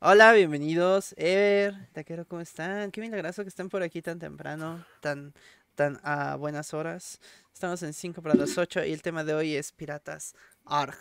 [0.00, 1.14] Hola, bienvenidos.
[1.18, 2.90] Ever, Taquero, ¿cómo están?
[2.90, 5.34] Qué milagroso que estén por aquí tan temprano, tan,
[5.74, 7.20] tan a buenas horas.
[7.52, 10.34] Estamos en 5 para las 8 y el tema de hoy es piratas.
[10.64, 10.96] Arg.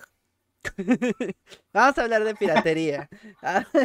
[1.73, 3.09] Vamos a hablar de piratería.
[3.41, 3.67] Arg.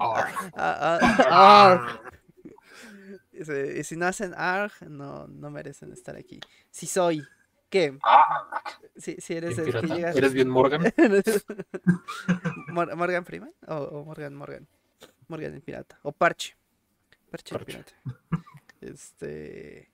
[0.00, 2.00] Ah, ah, arg.
[3.32, 6.40] Y si- y si no hacen ARG, no, no merecen estar aquí.
[6.70, 7.24] Si soy,
[7.70, 7.98] ¿qué?
[8.02, 8.62] Ah,
[8.96, 10.10] Si, si eres el que llega.
[10.12, 10.82] ¿Eres bien Morgan?
[12.68, 14.66] Mor- Morgan Freeman o, o Morgan Morgan.
[15.28, 15.98] Morgan el pirata.
[16.02, 16.56] O Parche.
[17.30, 17.92] Parche el pirata.
[18.80, 19.90] Este.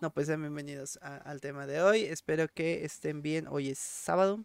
[0.00, 2.02] No, pues sean bienvenidos a- al tema de hoy.
[2.04, 3.46] Espero que estén bien.
[3.48, 4.44] Hoy es sábado.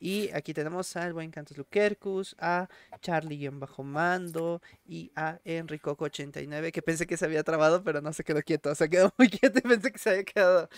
[0.00, 2.68] Y aquí tenemos al buen Cantos Luquercus, a
[3.00, 8.74] Charlie-Mando y a Enricoco89, que pensé que se había trabado, pero no se quedó quieto.
[8.74, 10.68] Se quedó muy quieto y pensé que se había quedado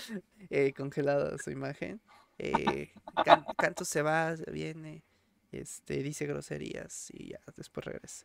[0.51, 2.01] eh, congelado su imagen.
[2.39, 2.91] Eh,
[3.25, 5.03] Can- Cantos se va, viene,
[5.53, 8.25] este, dice groserías y ya después regresa.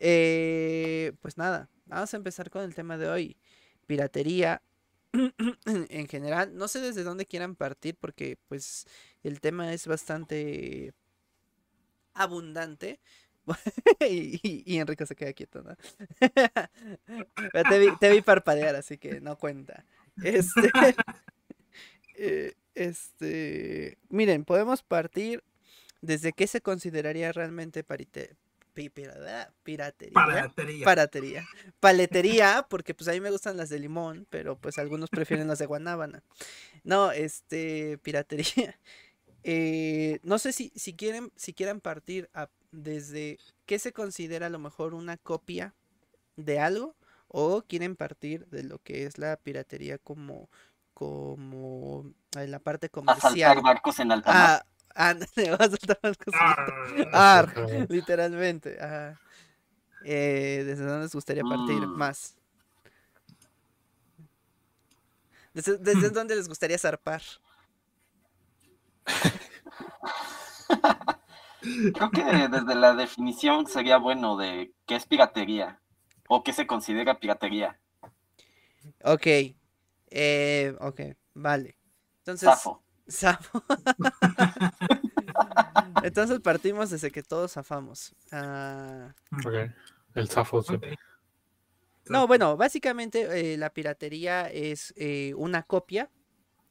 [0.00, 3.36] Eh, pues nada, vamos a empezar con el tema de hoy.
[3.86, 4.62] Piratería
[5.66, 6.54] en general.
[6.56, 8.86] No sé desde dónde quieran partir porque pues
[9.22, 10.94] el tema es bastante
[12.14, 13.00] abundante.
[14.08, 15.76] y, y- Enrico se queda quieto, ¿no?
[17.52, 17.68] Pero
[17.98, 19.84] te, vi, parpadear, así que no cuenta.
[20.22, 20.70] Este,
[22.16, 25.42] eh, este, miren, podemos partir
[26.00, 28.36] desde qué se consideraría realmente parite-
[28.72, 30.14] pi- pira- piratería.
[30.24, 30.84] Piratería.
[30.84, 31.46] Paratería.
[31.80, 35.58] Paletería, porque pues a mí me gustan las de limón, pero pues algunos prefieren las
[35.58, 36.22] de guanábana.
[36.84, 38.78] No, este, piratería.
[39.44, 44.50] Eh, no sé si, si quieren, si quieran partir a- desde qué se considera a
[44.50, 45.74] lo mejor una copia
[46.36, 46.94] de algo,
[47.26, 50.48] o quieren partir de lo que es la piratería como,
[50.94, 52.04] como
[52.36, 53.32] en la parte comercial.
[53.32, 54.62] Asaltar barcos en alta mar.
[54.62, 56.40] Ah, ándale, vas a saltar las cosas.
[56.40, 56.74] Arr.
[57.12, 57.54] Ar,
[57.88, 58.76] literalmente.
[58.80, 59.18] ajá.
[60.00, 61.92] Eh, ¿Desde dónde les gustaría partir Mm.
[61.94, 62.36] más?
[65.54, 67.22] ¿Desde, desde dónde les gustaría zarpar?
[71.94, 75.80] Creo que desde la definición sería bueno de qué es piratería
[76.28, 77.78] o qué se considera piratería.
[79.04, 79.26] Ok.
[80.10, 81.00] eh, ok,
[81.34, 81.76] vale.
[82.18, 82.48] Entonces.
[83.10, 83.62] Zafo.
[86.02, 88.14] Entonces partimos desde que todos zafamos.
[88.30, 89.14] Ah,
[89.44, 89.70] Ok.
[90.14, 90.64] El zafo.
[92.06, 96.10] No, bueno, básicamente eh, la piratería es eh, una copia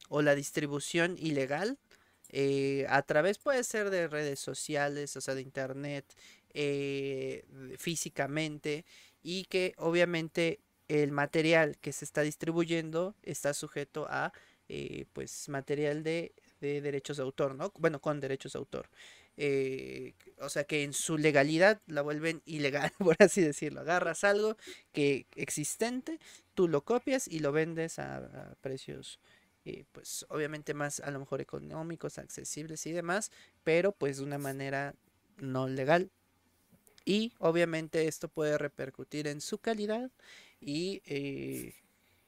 [0.10, 1.80] o la distribución ilegal
[2.34, 6.06] eh, a través, puede ser de redes sociales, o sea, de internet,
[6.54, 7.46] eh,
[7.78, 8.86] físicamente,
[9.22, 14.32] y que obviamente el material que se está distribuyendo está sujeto a,
[14.74, 17.74] eh, pues, material de, de derechos de autor, ¿no?
[17.78, 18.90] Bueno, con derechos de autor.
[19.36, 23.82] Eh, o sea que en su legalidad la vuelven ilegal, por así decirlo.
[23.82, 24.56] Agarras algo
[24.94, 26.20] que existente,
[26.54, 29.20] tú lo copias y lo vendes a, precios,
[29.66, 33.30] eh, pues obviamente más a lo mejor económicos, accesibles y demás,
[33.66, 34.96] pero pues de una manera
[35.36, 36.12] no legal.
[37.04, 40.12] Y obviamente esto puede repercutir en su calidad
[40.62, 41.02] y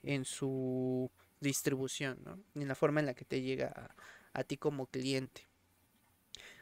[0.03, 1.09] en su
[1.43, 2.39] distribución, ¿no?
[2.55, 3.67] En la forma en la que te llega
[4.33, 5.47] a, a ti como cliente.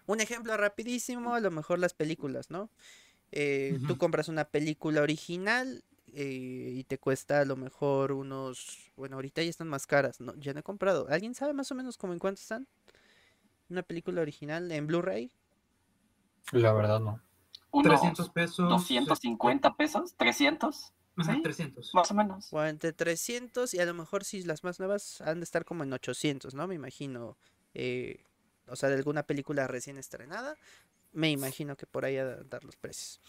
[0.06, 2.70] Un ejemplo rapidísimo, a lo mejor las películas, ¿no?
[3.32, 5.84] Eh, Tú compras una película original
[6.14, 10.36] eh, y te cuesta a lo mejor unos, bueno, ahorita ya están más caras, no,
[10.36, 11.08] ya no he comprado.
[11.10, 12.68] ¿Alguien sabe más o menos como en cuánto están?
[13.70, 15.32] Una película original en Blu-ray.
[16.52, 17.22] La verdad, no.
[17.72, 18.70] Unos 300 pesos.
[18.70, 20.92] 250 pesos, 300,
[21.22, 21.42] Ajá, ¿sí?
[21.42, 21.92] 300.
[21.94, 22.48] más o menos.
[22.52, 25.84] O entre 300 y a lo mejor si las más nuevas han de estar como
[25.84, 26.68] en 800, ¿no?
[26.68, 27.38] Me imagino.
[27.74, 28.24] eh,
[28.68, 30.56] o sea, de alguna película recién estrenada.
[31.12, 33.20] Me imagino que por ahí a dar los precios.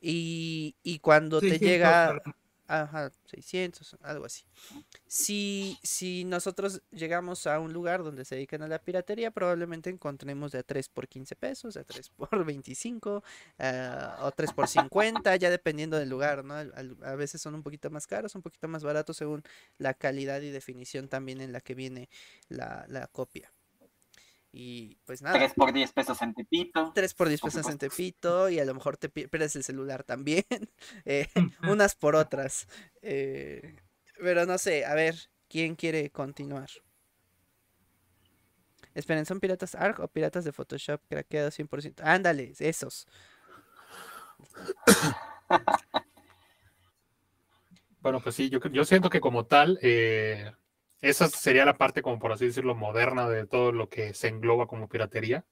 [0.00, 2.22] Y, y cuando te 600 llega...
[2.66, 4.44] Ajá, 600, algo así.
[5.06, 10.52] Si, si nosotros llegamos a un lugar donde se dedican a la piratería, probablemente encontremos
[10.52, 13.22] de a 3 por 15 pesos, a 3 por 25,
[13.58, 16.54] ah, o 3 por 50, ya dependiendo del lugar, ¿no?
[16.54, 19.42] Al- A veces son un poquito más caros, un poquito más baratos según
[19.78, 22.08] la calidad y definición también en la que viene
[22.48, 23.53] la, la copia.
[24.56, 25.36] Y pues nada.
[25.36, 26.92] 3 por 10 pesos en Tepito.
[26.94, 27.76] 3 por 10 por pesos en.
[27.76, 30.44] Tepito y a lo mejor te pi- pierdes el celular también.
[31.04, 31.26] eh,
[31.68, 32.68] unas por otras.
[33.02, 33.74] eh,
[34.20, 35.16] pero no sé, a ver,
[35.48, 36.68] ¿quién quiere continuar?
[38.94, 42.04] Esperen, ¿son piratas ARC o piratas de Photoshop craqueados 100%?
[42.04, 43.08] Ándale, esos.
[48.00, 50.52] Bueno, pues sí, yo, yo siento que como tal, eh,
[51.04, 54.66] esa sería la parte, como por así decirlo, moderna de todo lo que se engloba
[54.66, 55.44] como piratería.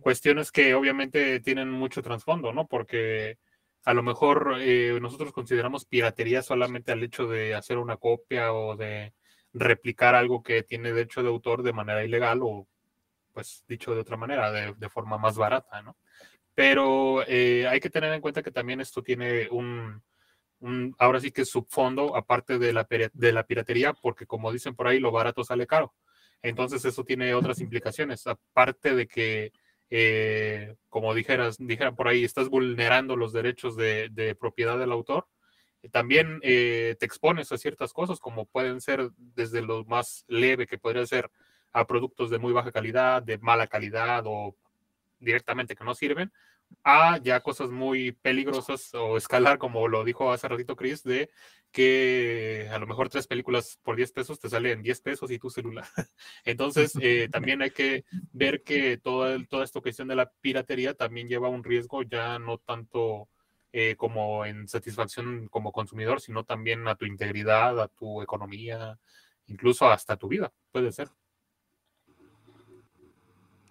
[0.00, 2.66] Cuestiones que obviamente tienen mucho trasfondo, ¿no?
[2.68, 3.38] Porque
[3.84, 8.76] a lo mejor eh, nosotros consideramos piratería solamente al hecho de hacer una copia o
[8.76, 9.14] de
[9.52, 12.68] replicar algo que tiene derecho de autor de manera ilegal o,
[13.32, 15.96] pues, dicho de otra manera, de, forma más barata, ¿no?
[16.54, 20.02] Pero eh, hay que tener en cuenta que también esto tiene un,
[20.60, 24.74] un ahora sí que es subfondo, aparte de la, de la piratería, porque como dicen
[24.74, 25.94] por ahí, lo barato sale caro.
[26.42, 29.52] Entonces eso tiene otras implicaciones, aparte de que
[29.90, 35.28] eh, como dijeras, dijeran por ahí, estás vulnerando los derechos de, propiedad del autor,
[35.92, 40.78] también eh, te expones a ciertas cosas, como pueden ser desde lo más leve, que
[40.78, 41.30] podría ser
[41.72, 44.56] a productos de muy baja calidad, de mala calidad o
[45.20, 46.32] directamente que no sirven,
[46.82, 51.30] a ya cosas muy peligrosas o escalar, como lo dijo hace ratito Chris, de
[51.70, 55.50] que a lo mejor tres películas por 10 pesos te salen 10 pesos y tu
[55.50, 55.84] celular.
[56.44, 61.28] Entonces, eh, también hay que ver que toda, toda esta cuestión de la piratería también
[61.28, 63.28] lleva un riesgo ya no tanto
[63.72, 68.96] eh, como en satisfacción como consumidor, sino también a tu integridad, a tu economía,
[69.48, 71.08] incluso hasta tu vida, puede ser.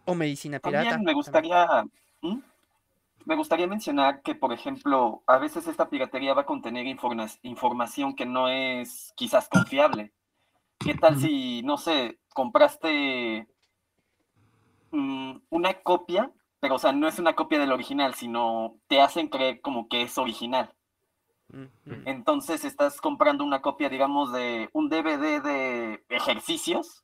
[0.04, 0.90] O medicina pirata.
[0.90, 1.86] También me gustaría...
[2.22, 2.40] ¿Mm?
[3.26, 8.26] Me gustaría mencionar que, por ejemplo, a veces esta piratería va a contener información que
[8.26, 10.12] no es quizás confiable.
[10.80, 13.48] ¿Qué tal si, no sé, compraste
[14.92, 19.30] mm, una copia, pero o sea, no es una copia del original, sino te hacen
[19.30, 20.74] creer como que es original?
[22.06, 27.04] Entonces estás comprando una copia, digamos, de un DVD de ejercicios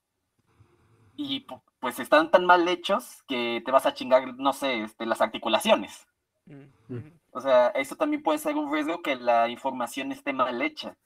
[1.15, 1.45] y
[1.79, 6.08] pues están tan mal hechos que te vas a chingar, no sé, este, las articulaciones.
[6.49, 7.11] Mm.
[7.31, 10.97] O sea, eso también puede ser un riesgo que la información esté mal hecha.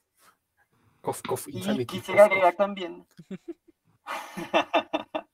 [1.48, 3.06] y quisiera agregar también.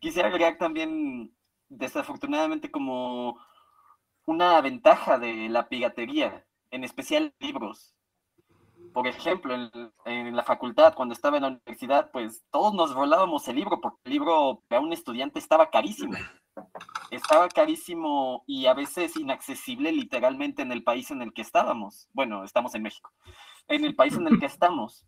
[0.00, 1.34] quisiera agregar también,
[1.68, 3.38] desafortunadamente, como
[4.26, 7.96] una ventaja de la piratería, en especial libros.
[8.92, 9.70] Por ejemplo, en,
[10.04, 13.98] en, la facultad, cuando estaba en la universidad, pues todos nos volábamos el libro, porque
[14.04, 16.16] el libro para un estudiante estaba carísimo
[17.10, 22.08] estaba carísimo y a veces inaccesible literalmente en el país en el que estábamos.
[22.12, 23.12] Bueno, estamos en México.
[23.68, 25.06] En el país en el que estamos,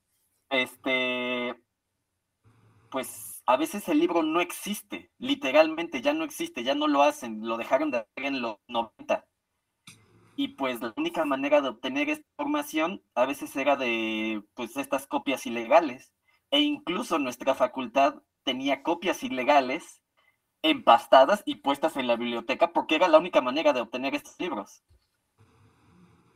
[0.50, 1.54] este,
[2.90, 7.46] pues a veces el libro no existe, literalmente ya no existe, ya no lo hacen,
[7.46, 9.26] lo dejaron de hacer en los 90.
[10.36, 15.06] Y pues la única manera de obtener esta información a veces era de pues estas
[15.06, 16.12] copias ilegales.
[16.50, 20.01] E incluso nuestra facultad tenía copias ilegales
[20.62, 24.82] empastadas y puestas en la biblioteca porque era la única manera de obtener estos libros.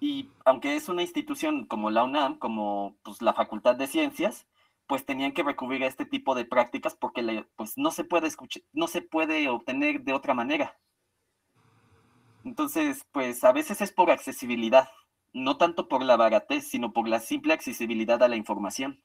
[0.00, 4.46] Y aunque es una institución como la UNAM, como pues, la Facultad de Ciencias,
[4.86, 8.62] pues tenían que recurrir a este tipo de prácticas porque pues, no, se puede escuchar,
[8.72, 10.78] no se puede obtener de otra manera.
[12.44, 14.88] Entonces, pues a veces es por accesibilidad,
[15.32, 19.02] no tanto por la baratez, sino por la simple accesibilidad a la información.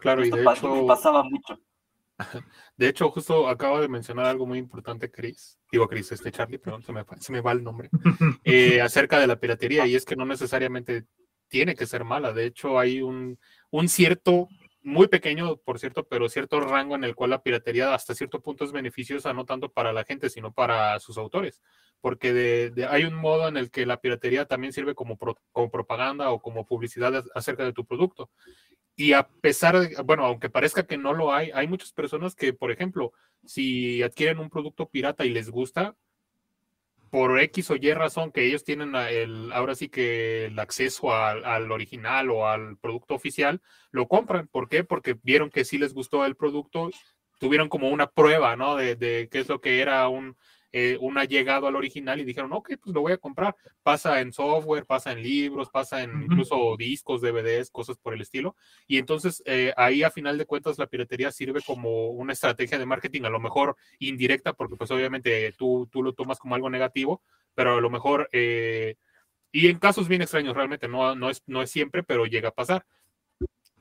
[0.00, 0.86] Claro, y de hecho...
[0.86, 1.60] pasaba mucho.
[2.76, 5.58] De hecho, justo acaba de mencionar algo muy importante, Chris.
[5.70, 7.90] Digo, Chris, este Charlie, perdón, se me, se me va el nombre.
[8.44, 11.06] Eh, acerca de la piratería, y es que no necesariamente
[11.48, 12.32] tiene que ser mala.
[12.32, 13.38] De hecho, hay un,
[13.70, 14.48] un cierto,
[14.82, 18.64] muy pequeño, por cierto, pero cierto rango en el cual la piratería hasta cierto punto
[18.64, 21.60] es beneficiosa, no tanto para la gente, sino para sus autores.
[22.00, 25.16] Porque de, hay un modo en el que la piratería también sirve como,
[25.52, 28.30] como propaganda o como publicidad acerca de tu producto.
[28.96, 32.52] Y a pesar de, bueno, aunque parezca que no lo hay, hay muchas personas que,
[32.52, 33.12] por ejemplo,
[33.44, 35.96] si adquieren un producto pirata y les gusta,
[37.10, 41.70] por X o Y razón que ellos tienen el, ahora sí que el acceso al,
[41.70, 44.48] original o al producto oficial, lo compran.
[44.48, 44.82] ¿Por qué?
[44.82, 46.90] Porque vieron que sí les gustó el producto,
[47.38, 48.76] tuvieron como una prueba, ¿no?
[48.76, 50.38] De, de qué es lo que era un,
[50.72, 53.54] eh, una llegado al original y dijeron, ok, pues lo voy a comprar.
[53.82, 58.56] Pasa en software, pasa en libros, pasa en incluso discos, DVDs, cosas por el estilo.
[58.86, 62.86] Y entonces eh, ahí a final de cuentas la piratería sirve como una estrategia de
[62.86, 67.22] marketing, a lo mejor indirecta, porque pues obviamente tú, tú lo tomas como algo negativo,
[67.54, 68.28] pero a lo mejor...
[68.32, 68.96] Eh,
[69.54, 72.54] y en casos bien extraños, realmente, no, no, es, no es siempre, pero llega a
[72.54, 72.86] pasar.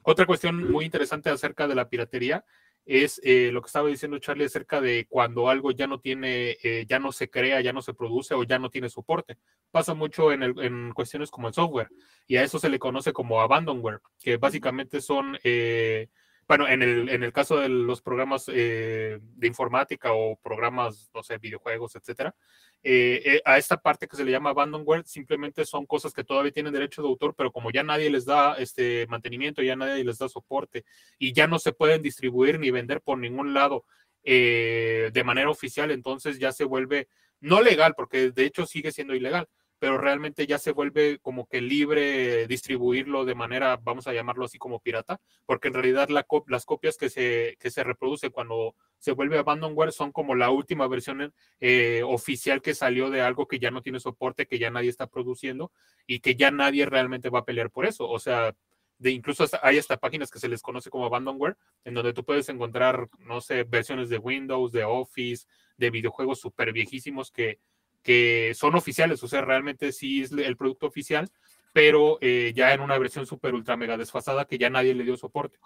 [0.03, 2.43] Otra cuestión muy interesante acerca de la piratería
[2.91, 6.85] es eh, lo que estaba diciendo Charlie acerca de cuando algo ya no tiene, eh,
[6.89, 9.37] ya no se crea, ya no se produce o ya no tiene soporte.
[9.71, 11.89] Pasa mucho en, en cuestiones como el software
[12.27, 16.09] y a eso se le conoce como abandonware, que básicamente son eh,
[16.51, 21.23] bueno, en el, en el caso de los programas eh, de informática o programas, no
[21.23, 22.35] sé, videojuegos, etcétera,
[22.83, 26.51] eh, eh, a esta parte que se le llama abandonware simplemente son cosas que todavía
[26.51, 30.17] tienen derecho de autor, pero como ya nadie les da este mantenimiento, ya nadie les
[30.17, 30.83] da soporte
[31.17, 33.85] y ya no se pueden distribuir ni vender por ningún lado
[34.21, 37.07] de manera oficial, entonces ya se vuelve
[37.39, 39.47] no legal, porque de hecho sigue siendo ilegal,
[39.81, 44.59] pero realmente ya se vuelve como que libre distribuirlo de manera, vamos a llamarlo así
[44.59, 49.39] como pirata, porque en realidad las copias que se, que se reproduce cuando se vuelve
[49.39, 53.81] abandonware son como la última versión eh, oficial que salió de algo que ya no
[53.81, 55.71] tiene soporte, que ya nadie está produciendo
[56.05, 58.07] y que ya nadie realmente va a pelear por eso.
[58.07, 58.55] O sea,
[58.99, 62.47] de incluso hay hasta páginas que se les conoce como abandonware, en donde tú puedes
[62.49, 67.57] encontrar, no sé, versiones de Windows, de Office, de videojuegos súper viejísimos que
[68.03, 71.29] que son oficiales, o sea, realmente sí es el producto oficial,
[71.73, 75.17] pero eh, ya en una versión super ultra mega desfasada que ya nadie le dio
[75.17, 75.57] soporte.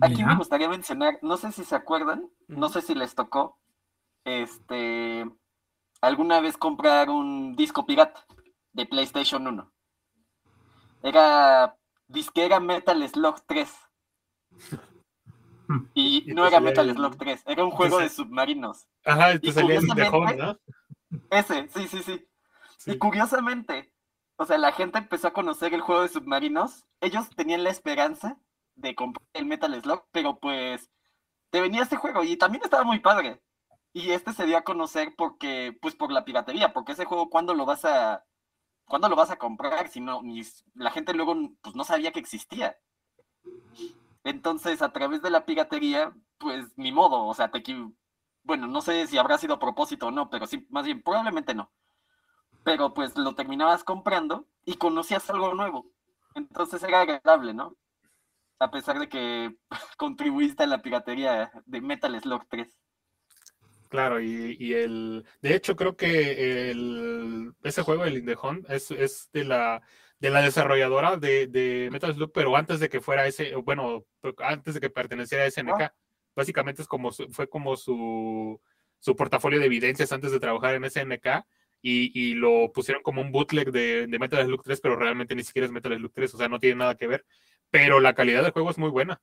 [0.00, 3.58] Aquí me gustaría mencionar, no sé si se acuerdan, no sé si les tocó,
[4.24, 5.24] este,
[6.00, 8.26] alguna vez comprar un disco pirata
[8.72, 9.72] de PlayStation 1.
[11.02, 13.72] Era disquera Metal Slug 3.
[15.94, 18.86] Y, no era Metal Slug 3, era un juego de submarinos.
[19.04, 20.58] Ajá, te salía de Home, ¿no?
[21.30, 22.26] Ese, sí, sí, sí,
[22.86, 23.92] Y curiosamente,
[24.36, 26.84] o sea, la gente empezó a conocer el juego de submarinos.
[27.00, 28.36] Ellos tenían la esperanza
[28.74, 30.90] de comprar el Metal Slug, pero pues
[31.50, 33.40] te venía este juego y también estaba muy padre.
[33.92, 37.54] Y este se dio a conocer porque, pues por la piratería, porque ese juego, ¿cuándo
[37.54, 38.24] lo vas a,
[38.86, 39.88] ¿cuándo lo vas a comprar?
[39.88, 40.20] Si no,
[40.74, 42.76] la gente luego pues no sabía que existía.
[44.24, 47.62] Entonces, a través de la piratería, pues ni modo, o sea, te
[48.42, 51.54] bueno, no sé si habrá sido a propósito o no, pero sí, más bien, probablemente
[51.54, 51.72] no.
[52.62, 55.86] Pero pues lo terminabas comprando y conocías algo nuevo.
[56.34, 57.76] Entonces era agradable, ¿no?
[58.58, 59.56] A pesar de que
[59.96, 62.68] contribuiste a la piratería de Metal Slug 3.
[63.88, 65.24] Claro, y, el.
[65.40, 69.82] De hecho, creo que el, ese juego, el Indehon, es, es de la
[70.18, 74.04] de la desarrolladora de, Metal Slug, pero antes de que fuera ese, bueno,
[74.38, 75.94] antes de que perteneciera a SNK, ah.
[76.34, 78.60] básicamente es como fue como su,
[78.98, 81.44] su portafolio de evidencias antes de trabajar en SNK
[81.86, 85.66] y, lo pusieron como un bootleg de, de, Metal Slug 3, pero realmente ni siquiera
[85.66, 87.26] es Metal Slug 3, o sea, no tiene nada que ver,
[87.70, 89.20] pero la calidad del juego es muy buena.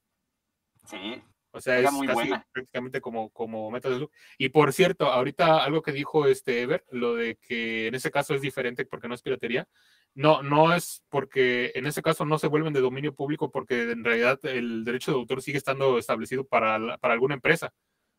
[0.86, 1.24] Sí.
[1.53, 4.12] O sea, es muy casi prácticamente como, como Metal Slug.
[4.38, 8.33] Y por cierto, ahorita algo que dijo este Ever, lo de que en ese caso
[8.33, 9.67] es diferente porque no es piratería,
[10.13, 14.03] no, no es porque en ese caso no se vuelven de dominio público porque en
[14.03, 17.74] realidad el derecho de autor sigue estando establecido para, para alguna empresa.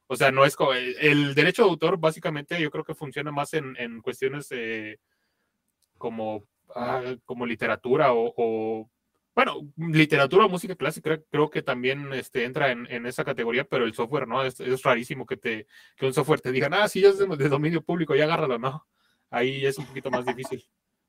[0.06, 0.56] O sea, no es
[1.00, 4.48] el derecho de autor básicamente yo creo que funciona más en, en cuestiones
[5.98, 6.44] como,
[6.74, 8.90] ah, como literatura o,
[9.34, 13.84] bueno, literatura o música clásica creo que también este, entra en, en, esa categoría, pero
[13.84, 17.04] el software no, es, es, rarísimo que, te, que un software te diga, ah, sí,
[17.04, 18.86] es de, de dominio público, ya agárralo, no.
[19.30, 20.62] Ahí es un poquito más difícil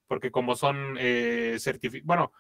[0.08, 1.58] porque como son eh,
[2.04, 2.32] bueno,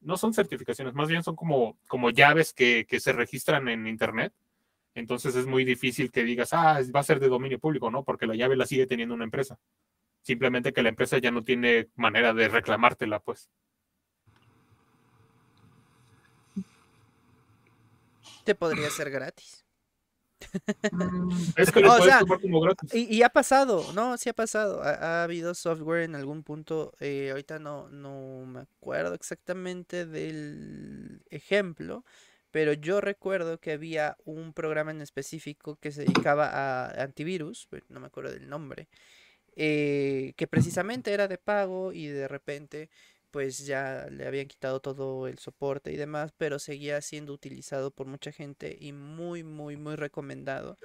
[0.00, 4.32] no son certificaciones, más bien son como, como llaves que, se registran en Internet.
[4.94, 8.02] Entonces es muy difícil que digas, ah, va a ser de dominio público, ¿no?
[8.02, 9.58] Porque la llave la sigue teniendo una empresa.
[10.22, 13.50] Simplemente que la empresa ya no tiene manera de reclamártela, pues.
[18.44, 19.65] Te podría ser gratis.
[20.92, 21.30] Mm.
[21.56, 22.94] es que lo puedes como gratis.
[22.94, 24.82] Y, ha pasado, no, sí ha pasado.
[24.82, 26.92] Ha, habido software en algún punto.
[27.00, 32.04] Eh, ahorita no, no me acuerdo exactamente del ejemplo.
[32.50, 38.00] Pero yo recuerdo que había un programa en específico que se dedicaba a antivirus, no
[38.00, 38.88] me acuerdo del nombre,
[39.56, 42.88] eh, que precisamente era de pago y de repente
[43.36, 48.06] pues ya le habían quitado todo el soporte y demás, pero seguía siendo utilizado por
[48.06, 50.78] mucha gente y muy, muy, muy recomendado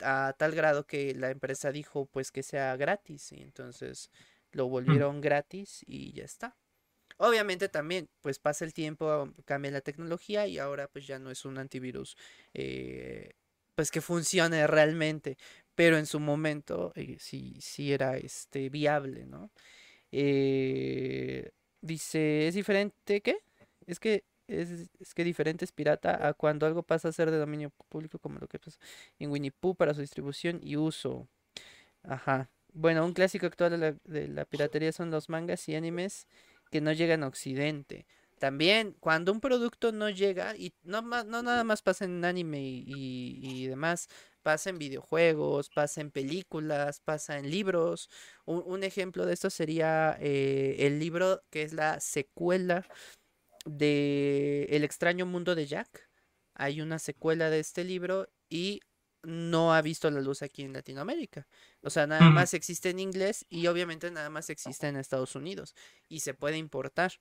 [0.00, 4.12] a tal grado que la empresa dijo pues que sea gratis y entonces
[4.52, 4.70] lo mm.
[4.70, 6.56] volvieron gratis y ya está.
[7.16, 11.44] Obviamente también pues pasa el tiempo, cambia la tecnología y ahora pues ya no es
[11.44, 12.16] un antivirus
[12.54, 13.32] eh,
[13.74, 15.36] pues que funcione realmente,
[15.74, 19.50] pero en su momento eh, sí, sí era este viable, ¿no?
[20.12, 21.50] Eh,
[21.80, 23.38] Dice, ¿es diferente qué?
[23.86, 27.70] Es que es, que diferente es pirata a cuando algo pasa a ser de dominio
[27.88, 28.78] público como lo que pasa
[29.18, 31.28] en Winnie Pooh para su distribución y uso.
[32.02, 32.50] Ajá.
[32.72, 36.26] Bueno, un clásico actual de la, de la piratería son los mangas y animes
[36.70, 38.06] que no llegan a Occidente.
[38.38, 43.40] También, cuando un producto no llega, y no, no nada más pasa en anime y,
[43.42, 44.08] y demás,
[44.48, 48.08] pasa en videojuegos, pasa en películas, pasa en libros.
[48.46, 52.86] Un, ejemplo de esto sería eh, el libro que es la secuela
[53.66, 56.08] de El extraño mundo de Jack.
[56.54, 58.80] Hay una secuela de este libro y
[59.28, 61.46] no ha visto la luz aquí en Latinoamérica.
[61.82, 65.74] O sea, nada más existe en inglés y obviamente nada más existe en Estados Unidos
[66.08, 67.12] y se puede importar.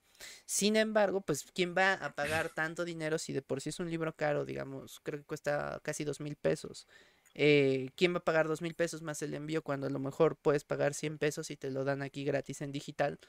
[0.46, 3.90] Sin embargo, pues, ¿quién va a pagar tanto dinero si de por sí es un
[3.90, 6.88] libro caro, digamos, creo que cuesta casi dos mil pesos?
[7.34, 10.38] Eh, ¿Quién va a pagar dos mil pesos más el envío cuando a lo mejor
[10.38, 13.20] puedes pagar 100 pesos y te lo dan aquí gratis en digital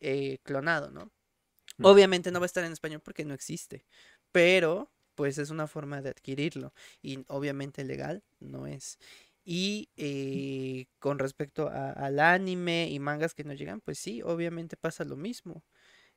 [0.00, 1.10] eh, clonado, ¿no?
[1.78, 1.86] Mm.
[1.86, 3.86] Obviamente no va a estar en español porque no existe,
[4.30, 8.98] pero pues es una forma de adquirirlo y obviamente legal no es.
[9.44, 15.04] Y eh, con respecto al anime y mangas que nos llegan, pues sí, obviamente pasa
[15.04, 15.64] lo mismo.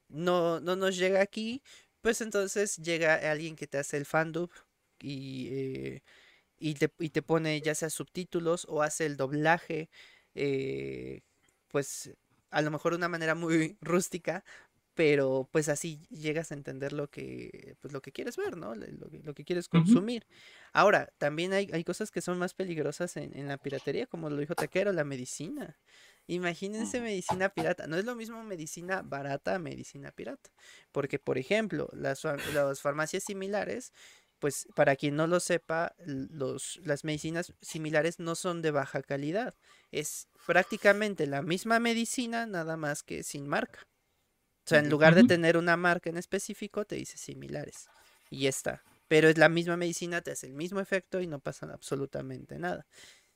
[0.10, 1.63] No, no nos llega aquí,
[2.01, 4.51] pues entonces llega alguien que te hace el fandub
[5.00, 6.03] y, eh,
[6.60, 9.89] y, te, y, te, pone ya sea subtítulos o hace el doblaje,
[10.36, 11.22] eh,
[11.70, 12.12] pues
[12.51, 14.44] a lo mejor de una manera muy rústica,
[15.00, 18.75] pero pues así llegas a entender lo que, pues, lo que quieres ver, ¿no?
[18.75, 20.27] Lo, que quieres consumir.
[20.74, 24.36] Ahora, también hay, hay, cosas que son más peligrosas en, en, la piratería, como lo
[24.36, 25.79] dijo Taquero, la medicina.
[26.27, 27.88] Imagínense medicina pirata.
[27.88, 30.50] No es lo mismo medicina barata a medicina pirata.
[30.91, 33.94] Porque, por ejemplo, las, las farmacias similares,
[34.39, 39.56] pues para quien no lo sepa, los, las medicinas similares no son de baja calidad.
[39.91, 43.88] Es prácticamente la misma medicina, nada más que sin marca.
[44.70, 47.88] O sea, en lugar de tener una marca en específico, te dice similares.
[48.30, 48.84] Y ya está.
[49.08, 52.86] Pero es la misma medicina, te hace el mismo efecto y no pasa absolutamente nada.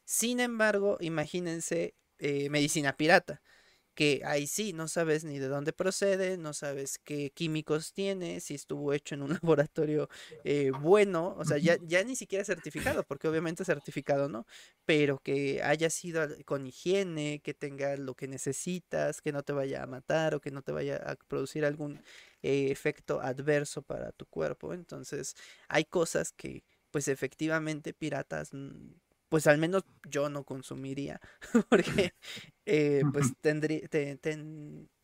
[0.06, 3.42] Sin embargo, imagínense eh, medicina pirata
[3.96, 8.56] que ahí sí, no sabes ni de dónde procede, no sabes qué químicos tiene, si
[8.56, 10.10] estuvo hecho en un laboratorio
[10.44, 14.46] eh, bueno, o sea, ya, ya ni siquiera certificado, porque obviamente certificado no,
[14.86, 19.84] pero que haya sido con higiene, que tenga lo que necesitas, que no te vaya
[19.84, 22.02] a matar o que no te vaya a producir algún
[22.42, 24.74] eh, efecto adverso para tu cuerpo.
[24.74, 25.36] Entonces,
[25.68, 28.52] hay cosas que pues efectivamente piratas
[29.34, 31.20] pues al menos yo no consumiría,
[31.70, 32.14] porque
[32.68, 33.82] eh, pues tendría,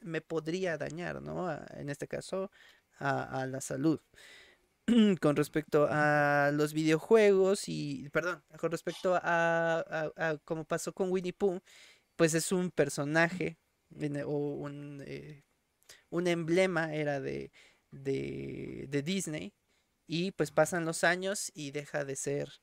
[0.01, 1.51] me podría dañar, ¿no?
[1.71, 2.51] en este caso,
[2.99, 3.99] a, la salud.
[5.19, 9.83] con respecto a los videojuegos y, perdón, con respecto a,
[10.15, 11.59] a, como pasó con Winnie Pooh,
[12.15, 13.57] pues es un personaje
[14.27, 15.41] o un, eh,
[16.11, 17.51] un emblema era de,
[17.89, 19.55] de, de Disney
[20.05, 22.61] y pues pasan los años y deja de ser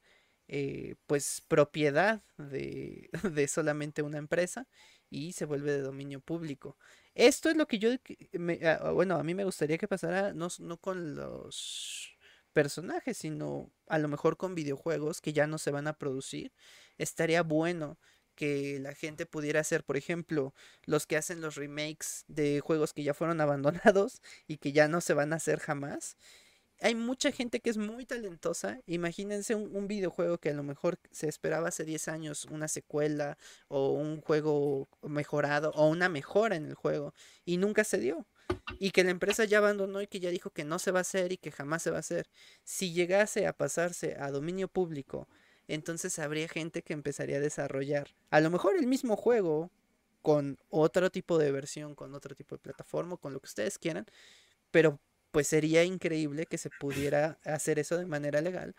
[0.48, 4.66] eh, pues propiedad de, de, solamente una empresa
[5.10, 6.76] y se vuelve de dominio público.
[7.14, 7.90] Esto es lo que yo,
[8.64, 12.16] ah, bueno, a mí me gustaría que pasara no, no con los
[12.52, 16.52] personajes, sino a lo mejor con videojuegos que ya no se van a producir.
[16.98, 17.98] Estaría bueno
[18.34, 20.54] que la gente pudiera hacer, por ejemplo,
[20.84, 25.00] los que hacen los remakes de juegos que ya fueron abandonados y que ya no
[25.00, 26.16] se van a hacer jamás
[26.80, 28.80] hay mucha gente que es muy talentosa.
[28.86, 33.92] Imagínense un, videojuego que a lo mejor se esperaba hace 10 años una secuela o
[33.92, 38.26] un juego mejorado o una mejora en el juego y nunca se dio.
[38.78, 41.02] Y que la empresa ya abandonó y que ya dijo que no se va a
[41.02, 42.28] hacer y que jamás se va a hacer.
[42.64, 45.28] Si llegase a pasarse a dominio público,
[45.68, 49.70] entonces habría gente que empezaría a desarrollar a lo mejor el mismo juego
[50.22, 54.06] con otro tipo de versión, con otro tipo de plataforma, con lo que ustedes quieran,
[54.70, 54.98] pero
[55.30, 58.74] pues sería increíble que se pudiera hacer eso de manera legal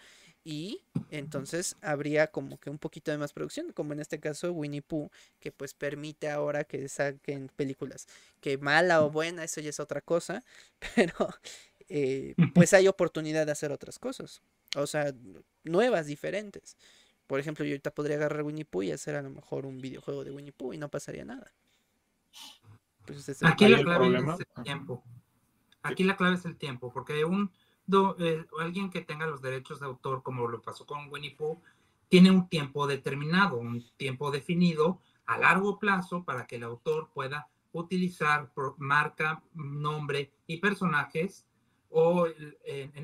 [0.47, 0.81] y
[1.11, 5.09] entonces habría como que un poquito de más producción, como en este caso Winnie Pooh,
[5.41, 8.07] que pues permite ahora que saquen películas,
[8.39, 10.41] que mala o buena, eso ya es otra cosa,
[10.95, 11.13] pero
[11.89, 14.41] eh, pues hay oportunidad de hacer otras cosas,
[14.77, 15.13] o sea,
[15.65, 16.77] nuevas, diferentes.
[17.27, 20.23] Por ejemplo, yo ahorita podría agarrar Winnie Pooh y hacer a lo mejor un videojuego
[20.23, 21.51] de Winnie Pooh y no pasaría nada.
[23.05, 25.03] Pues Aquí la clave es el tiempo.
[25.87, 27.51] Aquí la clave es el tiempo, porque un
[28.19, 31.61] eh, alguien que tenga los derechos de autor, como lo pasó con Winnie Pooh,
[32.09, 37.49] tiene un tiempo determinado, un tiempo definido a largo plazo para que el autor pueda
[37.71, 41.45] utilizar marca, nombre y personajes,
[41.89, 42.27] o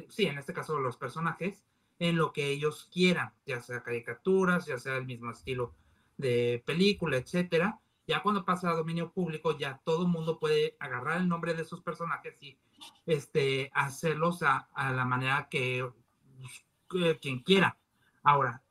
[0.09, 1.63] sí, en este caso los personajes,
[1.99, 5.73] en lo que ellos quieran, ya sea caricaturas, ya sea el mismo estilo
[6.17, 11.21] de película, etcétera, ya cuando pasa a dominio público, ya todo el mundo puede agarrar
[11.21, 12.57] el nombre de esos personajes y
[13.05, 15.89] este, hacerlos a, la manera que,
[17.21, 17.77] quien quiera.
[18.23, 18.61] Ahora,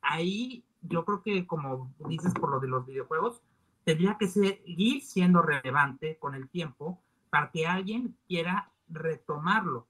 [0.00, 3.42] ahí yo creo que, como dices por lo de los videojuegos,
[3.84, 9.86] tendría que seguir siendo relevante con el tiempo para que alguien quiera retomarlo.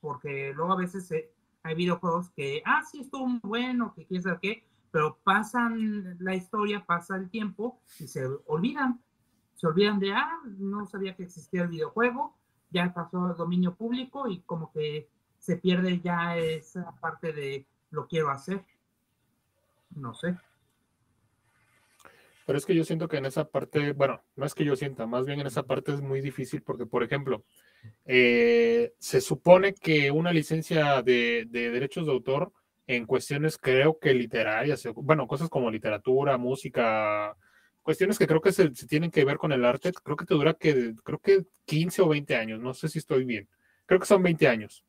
[0.00, 1.12] Porque luego a veces
[1.62, 6.34] hay videojuegos que, ah, sí, estuvo muy bueno, que quién sabe qué, pero pasan la
[6.34, 9.00] historia, pasa el tiempo y se olvidan.
[9.54, 12.36] Se olvidan de, ah, no sabía que existía el videojuego,
[12.72, 15.08] ya pasó dominio público y como que
[15.38, 18.64] se pierde ya esa parte de lo quiero hacer.
[19.94, 20.36] No sé.
[22.46, 25.06] Pero es que yo siento que en esa parte, bueno, no es que yo sienta,
[25.06, 27.44] más bien en esa parte es muy difícil porque, por ejemplo,
[28.04, 32.52] eh, se supone que una licencia de, derechos de autor
[32.86, 37.36] en cuestiones creo que literarias, bueno, cosas como literatura, música,
[37.82, 40.54] cuestiones que creo que se, tienen que ver con el arte, creo que te dura
[40.54, 43.48] que, creo que 15 o 20 años, no sé si estoy bien,
[43.86, 44.84] creo que son 20 años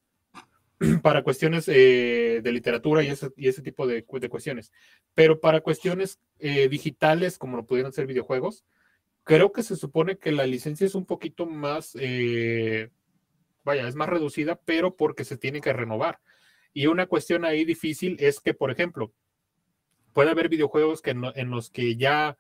[1.02, 4.72] para cuestiones eh, de literatura y ese, y ese tipo de, cuestiones.
[5.14, 8.64] Pero para cuestiones eh, digitales, como lo pudieran ser videojuegos,
[9.24, 12.90] creo que se supone que la licencia es un poquito más, eh,
[13.64, 16.20] vaya, es más reducida, pero porque se tiene que renovar.
[16.74, 19.14] Y una cuestión ahí difícil es que, por ejemplo,
[20.12, 22.38] puede haber videojuegos que en los que ya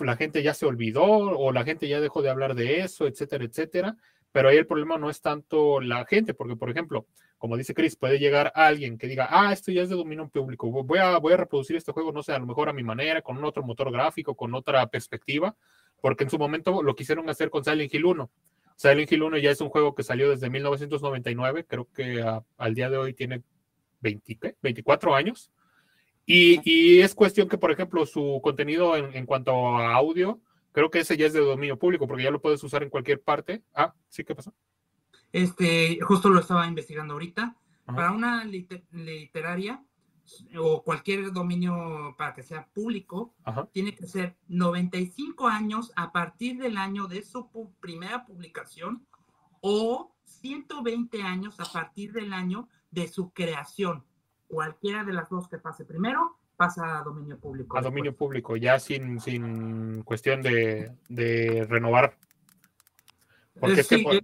[0.00, 3.44] la gente ya se olvidó o la gente ya dejó de hablar de eso, etcétera,
[3.44, 3.96] etcétera.
[4.32, 7.96] Pero ahí el problema no es tanto la gente, porque, por ejemplo, como dice Chris,
[7.96, 11.34] puede llegar alguien que diga, ah, esto ya es de dominio público, voy a, voy
[11.34, 13.62] a reproducir este juego, no sé, a lo mejor a mi manera, con un otro
[13.62, 15.54] motor gráfico, con otra perspectiva,
[16.00, 18.30] porque en su momento lo quisieron hacer con Silent Hill 1.
[18.76, 22.24] Silent Hill 1 ya es un juego que salió desde 1999, creo que
[22.56, 23.42] al día de hoy tiene
[24.00, 25.50] 20, 24 años.
[26.24, 30.90] Y, y, es cuestión que, por ejemplo, su contenido en, en, cuanto a audio, creo
[30.90, 33.62] que ese ya es de dominio público, porque ya lo puedes usar en cualquier parte.
[33.74, 34.54] Ah, sí, ¿qué pasó?
[35.32, 37.56] Este, justo lo estaba investigando ahorita.
[37.84, 39.84] Para una literaria
[40.56, 43.34] o cualquier dominio para que sea público,
[43.72, 49.06] tiene que ser 95 años a partir del año de su primera publicación
[49.60, 54.04] o 120 años a partir del año de su creación.
[54.52, 57.78] Cualquiera de las dos que pase primero pasa a dominio público.
[57.78, 62.18] A dominio público, ya sin, sin cuestión de, de renovar.
[63.58, 64.20] Porque es que, eh,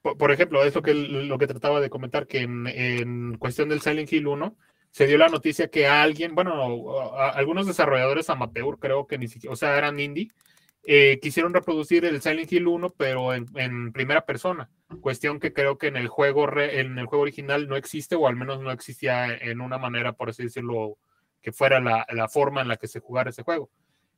[0.00, 4.28] por, ejemplo, eso que lo que trataba de comentar, que en, cuestión del Silent Hill
[4.28, 4.56] 1,
[4.92, 9.56] se dio la noticia que alguien, bueno, algunos desarrolladores amateur, creo que ni siquiera, o
[9.56, 10.28] sea, eran indie,
[10.84, 14.70] eh, quisieron reproducir el Silent Hill 1, pero en, primera persona.
[15.00, 18.36] Cuestión que creo que en el juego en el juego original no existe, o al
[18.36, 20.98] menos no existía en una manera, por así decirlo,
[21.40, 23.70] que fuera la, forma en la que se jugara ese juego.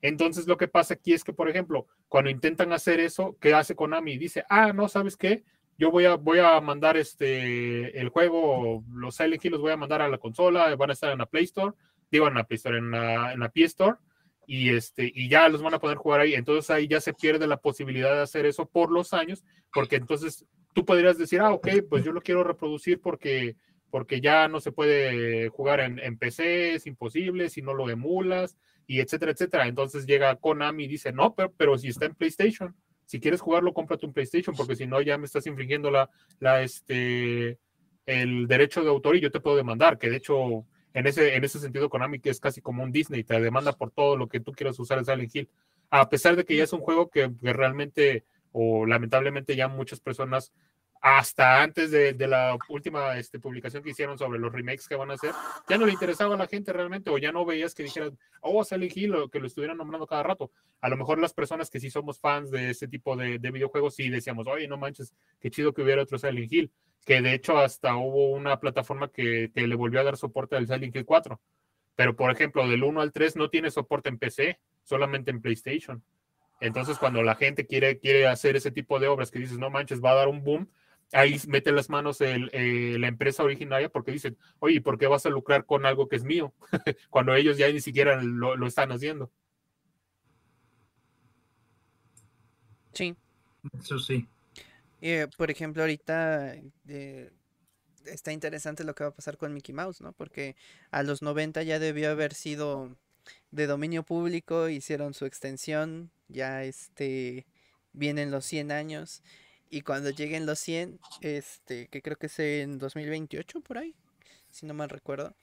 [0.03, 3.75] Entonces lo que pasa aquí es que, por ejemplo, cuando intentan hacer eso, ¿qué hace
[3.75, 4.19] Konami?
[4.19, 5.45] Dice, ah, no, ¿sabes qué?
[5.77, 9.77] yo voy a, voy a mandar este, el juego, los Silent Hill los voy a
[9.77, 11.75] mandar a la consola, van a estar en la Play Store,
[12.11, 13.97] digo en la Play Store, en la, en la P Store,
[14.47, 16.35] y, este, y ya los van a poder jugar ahí.
[16.35, 20.47] Entonces ahí ya se pierde la posibilidad de hacer eso por los años, porque entonces
[20.73, 23.57] tú podrías decir, ah, ok, pues yo lo quiero reproducir porque,
[23.91, 28.57] porque ya no se puede jugar en, en PC, es imposible si no lo emulas,
[28.87, 29.67] y etcétera, etcétera.
[29.67, 32.75] Entonces llega Konami y dice, no, pero, pero si está en PlayStation
[33.07, 36.63] si quieres jugarlo, cómprate un PlayStation, porque si no, ya me estás infringiendo la, la,
[36.63, 37.59] este,
[38.07, 41.45] el derecho de autor y yo te puedo demandar, que de hecho, en ese, en
[41.45, 44.53] ese sentido, Konami es casi como un Disney, te demanda por todo lo que tú
[44.53, 45.51] quieras usar en Silent Hill.
[45.91, 50.01] A pesar de que ya es un juego que, que realmente, o lamentablemente ya muchas
[50.01, 50.53] personas
[51.07, 55.15] hasta antes de, la última este, publicación que hicieron sobre los remakes que van a
[55.15, 55.33] hacer,
[55.69, 58.65] ya no le interesaba a la gente realmente, o ya no veías que dijeran, oh,
[58.65, 60.51] Silent Hill, o que lo estuvieran nombrando cada rato.
[60.81, 64.09] A lo mejor las personas que sí somos fans de ese tipo de, videojuegos, sí
[64.09, 66.73] decíamos, oye, no manches, qué chido que hubiera otro Silent Hill,
[67.05, 70.67] que de hecho hasta hubo una plataforma que, que le volvió a dar soporte al
[70.67, 71.39] Silent Hill 4.
[71.97, 76.03] Pero, por ejemplo, del 1 al 3 no tiene soporte en PC, solamente en PlayStation.
[76.63, 80.03] Entonces, cuando la gente quiere, quiere hacer ese tipo de obras que dices, no manches,
[80.03, 80.67] va a dar un boom,
[81.15, 85.25] ahí mete las manos el, eh, la empresa originaria porque dicen, oye, ¿por qué vas
[85.27, 86.53] a lucrar con algo que es mío?
[87.11, 89.31] Cuando ellos ya ni siquiera lo, están haciendo.
[92.93, 93.17] Sí.
[93.79, 94.27] Eso sí.
[95.01, 96.55] Eh, por ejemplo, ahorita
[96.89, 97.31] eh,
[98.05, 100.13] está interesante lo que va a pasar con Mickey Mouse, ¿no?
[100.13, 100.57] Porque
[100.91, 102.97] a los 90 ya debió haber sido
[103.51, 107.47] de dominio público, hicieron su extensión, ya este
[107.93, 109.23] vienen los 100 años
[109.71, 113.95] y cuando lleguen los 100, este, que creo que es en 2028 por ahí,
[114.51, 115.35] si no mal recuerdo,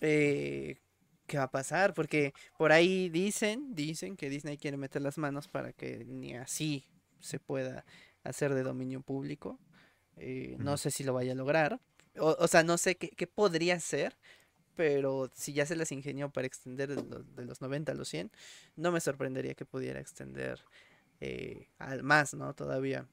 [0.00, 0.76] eh,
[1.26, 1.94] ¿qué va a pasar?
[1.94, 6.86] Porque por ahí dicen, dicen que Disney quiere meter las manos para que ni así
[7.20, 7.84] se pueda
[8.24, 9.58] hacer de dominio público.
[10.16, 11.80] Eh, no sé si lo vaya a lograr.
[12.18, 14.16] O, sea, no sé qué, qué, podría ser.
[14.74, 18.08] Pero si ya se las ingenió para extender de los, de los 90 a los
[18.08, 18.30] 100,
[18.76, 20.64] no me sorprendería que pudiera extender
[21.24, 22.52] eh, al más, ¿no?
[22.52, 23.06] Todavía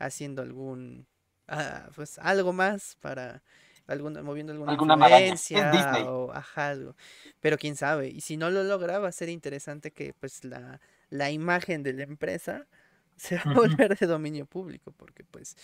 [0.00, 1.06] haciendo algún,
[1.46, 3.44] ah, pues algo más para
[3.86, 6.96] alguna, moviendo alguna, ¿Alguna influencia o algo.
[7.38, 8.08] Pero quién sabe.
[8.08, 11.92] Y si no lo logra, va a ser interesante que pues la, la imagen de
[11.92, 12.66] la empresa
[13.16, 15.56] se va a volver de dominio público, porque pues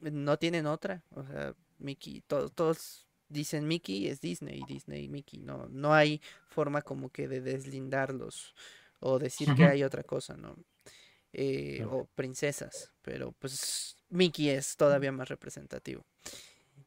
[0.00, 1.04] no tienen otra.
[1.10, 6.82] O sea, Mickey, todos, todos dicen Mickey es Disney, Disney Mickey, no, no hay forma
[6.82, 8.52] como que de deslindarlos
[8.98, 10.56] o decir que hay otra cosa, ¿no?
[11.38, 16.02] Eh, o princesas, pero pues Mickey es todavía más representativo.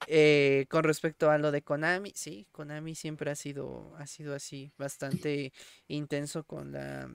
[0.07, 4.71] Eh, con respecto a lo de Konami, sí, Konami siempre ha sido, ha sido así,
[4.75, 5.53] bastante
[5.88, 7.12] intenso con la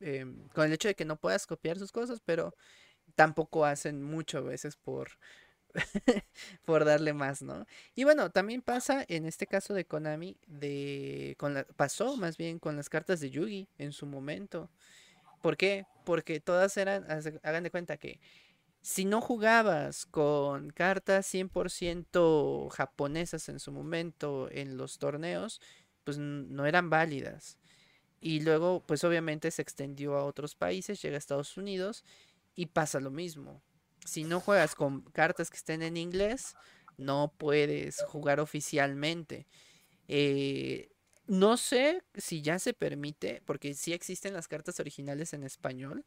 [0.00, 2.54] em, con el hecho de que no puedas copiar sus cosas, pero
[3.14, 5.10] tampoco hacen mucho a veces por
[6.64, 7.66] por darle más, ¿no?
[7.94, 12.58] Y bueno, también pasa en este caso de Konami, de con la, pasó más bien
[12.58, 14.70] con las cartas de Yugi en su momento.
[15.46, 15.86] ¿Por qué?
[16.04, 17.06] Porque todas eran,
[17.44, 18.18] hagan de cuenta que
[18.82, 25.60] si no jugabas con cartas 100% japonesas en su momento en los torneos,
[26.02, 27.60] pues no eran válidas.
[28.20, 32.04] Y luego, pues obviamente se extendió a otros países, llega a Estados Unidos
[32.56, 33.62] y pasa lo mismo.
[34.04, 36.56] Si no juegas con cartas que estén en inglés,
[36.96, 39.46] no puedes jugar oficialmente.
[40.08, 40.90] Eh,
[41.26, 46.04] no sé si ya se permite, porque sí existen las cartas originales en español,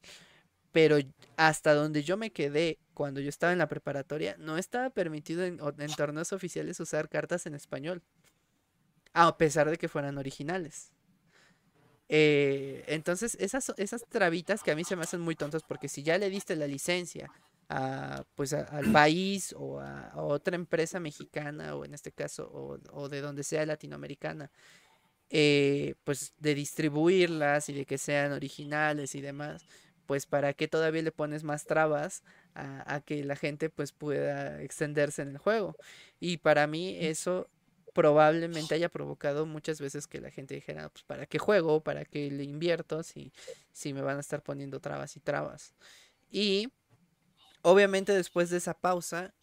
[0.72, 0.98] pero
[1.38, 5.58] hasta donde yo me quedé cuando yo estaba en la preparatoria, no estaba permitido en,
[5.98, 8.04] torneos oficiales usar cartas en español,
[9.14, 10.92] a pesar de que fueran originales.
[12.08, 16.04] Eh, entonces, esas, esas trabitas que a mí se me hacen muy tontas, porque si
[16.04, 17.32] ya le diste la licencia
[17.70, 22.50] a, pues al país o a, otra empresa mexicana, o en este caso,
[22.92, 24.52] o, de donde sea latinoamericana,
[25.30, 29.66] eh, pues de distribuirlas y de que sean originales y demás,
[30.06, 32.24] pues para qué todavía le pones más trabas
[32.56, 35.76] a, que la gente pues pueda extenderse en el juego.
[36.20, 37.48] Y para mí eso
[37.94, 42.32] probablemente haya provocado muchas veces que la gente dijera, pues para qué juego, para qué
[42.32, 43.32] le invierto si,
[43.72, 45.74] si me van a estar poniendo trabas y trabas.
[46.32, 46.70] Y
[47.62, 49.34] obviamente después de esa pausa,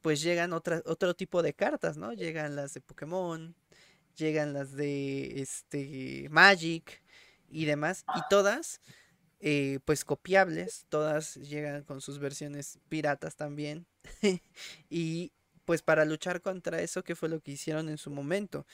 [0.00, 2.12] pues llegan otra, otro tipo de cartas, ¿no?
[2.12, 3.54] Llegan las de Pokémon,
[4.16, 7.02] llegan las de este Magic
[7.48, 8.80] y demás, y todas
[9.46, 13.86] eh, pues copiables, todas llegan con sus versiones piratas también.
[14.88, 15.32] y
[15.66, 18.66] pues para luchar contra eso, ¿qué fue lo que hicieron en su momento?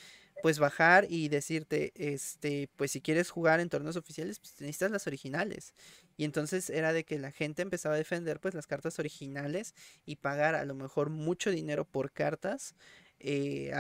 [0.43, 5.09] Pues bajar y decirte, este, pues si quieres jugar en torneos oficiales, pues necesitas las
[5.09, 5.75] originales.
[6.17, 9.75] Y entonces era de que la gente empezaba a defender pues las cartas originales
[10.07, 12.77] y pagar a lo mejor mucho dinero por cartas,
[13.19, 13.73] eh,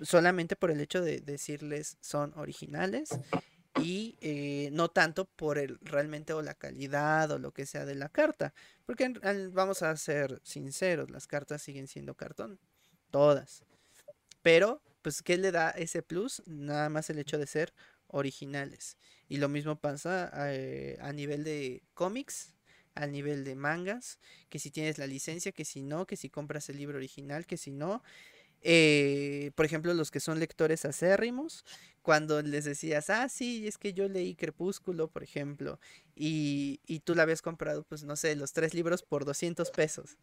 [0.00, 3.10] solamente por el hecho de decirles son originales
[3.80, 7.94] y eh, no tanto por el realmente o la calidad o lo que sea de
[7.94, 8.54] la carta,
[8.86, 9.08] porque
[9.52, 12.58] vamos a ser sinceros, las cartas siguen siendo cartón,
[13.10, 13.62] todas.
[14.42, 16.42] Pero, pues, ¿qué le da ese plus?
[16.46, 17.74] Nada más el hecho de ser
[18.06, 18.96] originales.
[19.28, 22.54] Y lo mismo pasa eh, a nivel de cómics,
[22.94, 26.68] a nivel de mangas, que si tienes la licencia, que si no, que si compras
[26.68, 28.02] el libro original, que si no.
[28.62, 31.64] Eh, por ejemplo, los que son lectores acérrimos,
[32.02, 35.78] cuando les decías, ah, sí, es que yo leí Crepúsculo, por ejemplo,
[36.16, 40.16] y, y tú la habías comprado, pues no sé, los tres libros por 200 pesos.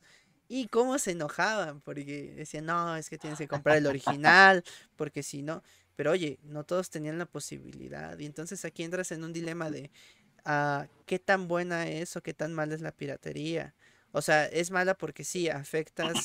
[0.48, 4.64] Y cómo se enojaban, porque decían, no, es que tienes que comprar el original,
[4.96, 5.64] porque si no,
[5.96, 8.18] pero oye, no todos tenían la posibilidad.
[8.20, 9.92] Y entonces aquí entras en un dilema de
[10.44, 13.76] ah, qué tan buena es o qué tan mala es la piratería.
[14.12, 16.16] O sea, es mala porque sí, afectas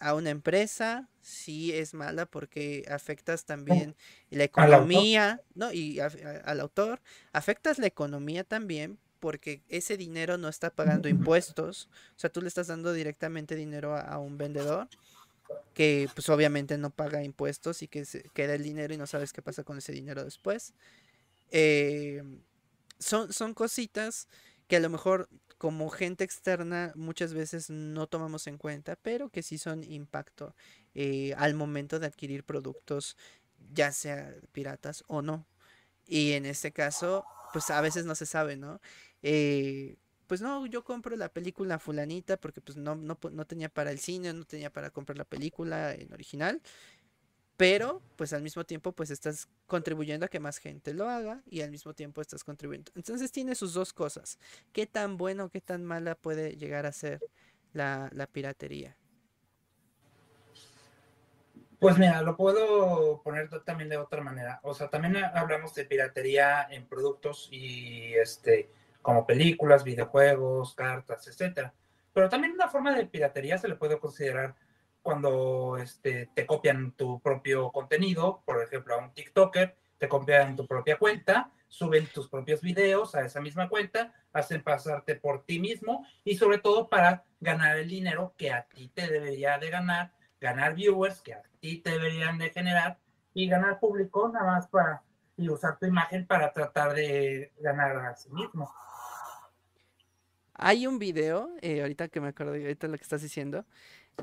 [0.00, 3.94] a una empresa, sí es mala porque afectas también
[4.30, 5.72] la economía, ¿no?
[5.72, 7.00] Y al autor,
[7.32, 12.48] afectas la economía también porque ese dinero no está pagando impuestos, o sea, tú le
[12.48, 14.88] estás dando directamente dinero a, un vendedor
[15.74, 19.32] que pues obviamente no paga impuestos y que se queda el dinero y no sabes
[19.32, 20.72] qué pasa con ese dinero después.
[21.50, 22.22] Eh,
[22.98, 24.28] son, son cositas
[24.68, 25.28] que a lo mejor
[25.60, 30.56] como gente externa muchas veces no tomamos en cuenta, pero que sí son impacto
[30.94, 33.14] eh, al momento de adquirir productos,
[33.74, 35.46] ya sea piratas o no.
[36.06, 38.80] Y en este caso, pues a veces no se sabe, ¿no?
[39.22, 43.90] Eh, pues no, yo compro la película fulanita porque pues no, no, no tenía para
[43.90, 46.62] el cine, no tenía para comprar la película en original
[47.60, 51.60] pero pues al mismo tiempo pues estás contribuyendo a que más gente lo haga y
[51.60, 52.90] al mismo tiempo estás contribuyendo.
[52.94, 54.38] Entonces tiene sus dos cosas.
[54.72, 57.20] ¿Qué tan bueno, qué tan mala puede llegar a ser
[57.74, 58.96] la, piratería?
[61.78, 64.60] Pues mira, lo puedo poner también de otra manera.
[64.62, 68.70] O sea, también hablamos de piratería en productos y este,
[69.02, 71.74] como películas, videojuegos, cartas, etcétera.
[72.14, 74.54] Pero también una forma de piratería se le puede considerar
[75.02, 80.66] cuando este, te copian tu propio contenido, por ejemplo, a un TikToker, te copian tu
[80.66, 86.06] propia cuenta, suben tus propios videos a esa misma cuenta, hacen pasarte por ti mismo
[86.24, 90.74] y sobre todo para ganar el dinero que a ti te debería de ganar ganar
[90.74, 92.98] viewers que a ti te deberían de generar
[93.34, 95.02] y ganar público nada más para
[95.36, 98.70] y usar tu imagen para tratar de ganar a sí mismo.
[100.52, 103.64] Hay un video, eh, ahorita que me acuerdo, ahorita lo que estás diciendo,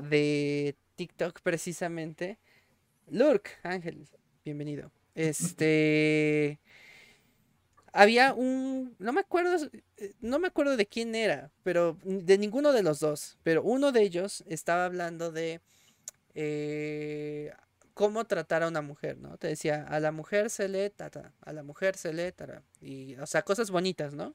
[0.00, 2.38] de TikTok precisamente.
[3.08, 4.08] Lurk, Ángel,
[4.44, 4.90] bienvenido.
[5.14, 6.60] Este
[7.92, 12.72] había un, no me acuerdo, eh, no me acuerdo de quién era, pero de ninguno
[12.72, 15.60] de los dos, pero uno de ellos estaba hablando de
[16.34, 17.52] eh,
[17.94, 19.36] cómo tratar a una mujer, ¿no?
[19.38, 23.16] Te decía, a la mujer se le tata, a la mujer se le tata, y,
[23.16, 24.34] o sea, cosas bonitas, ¿no?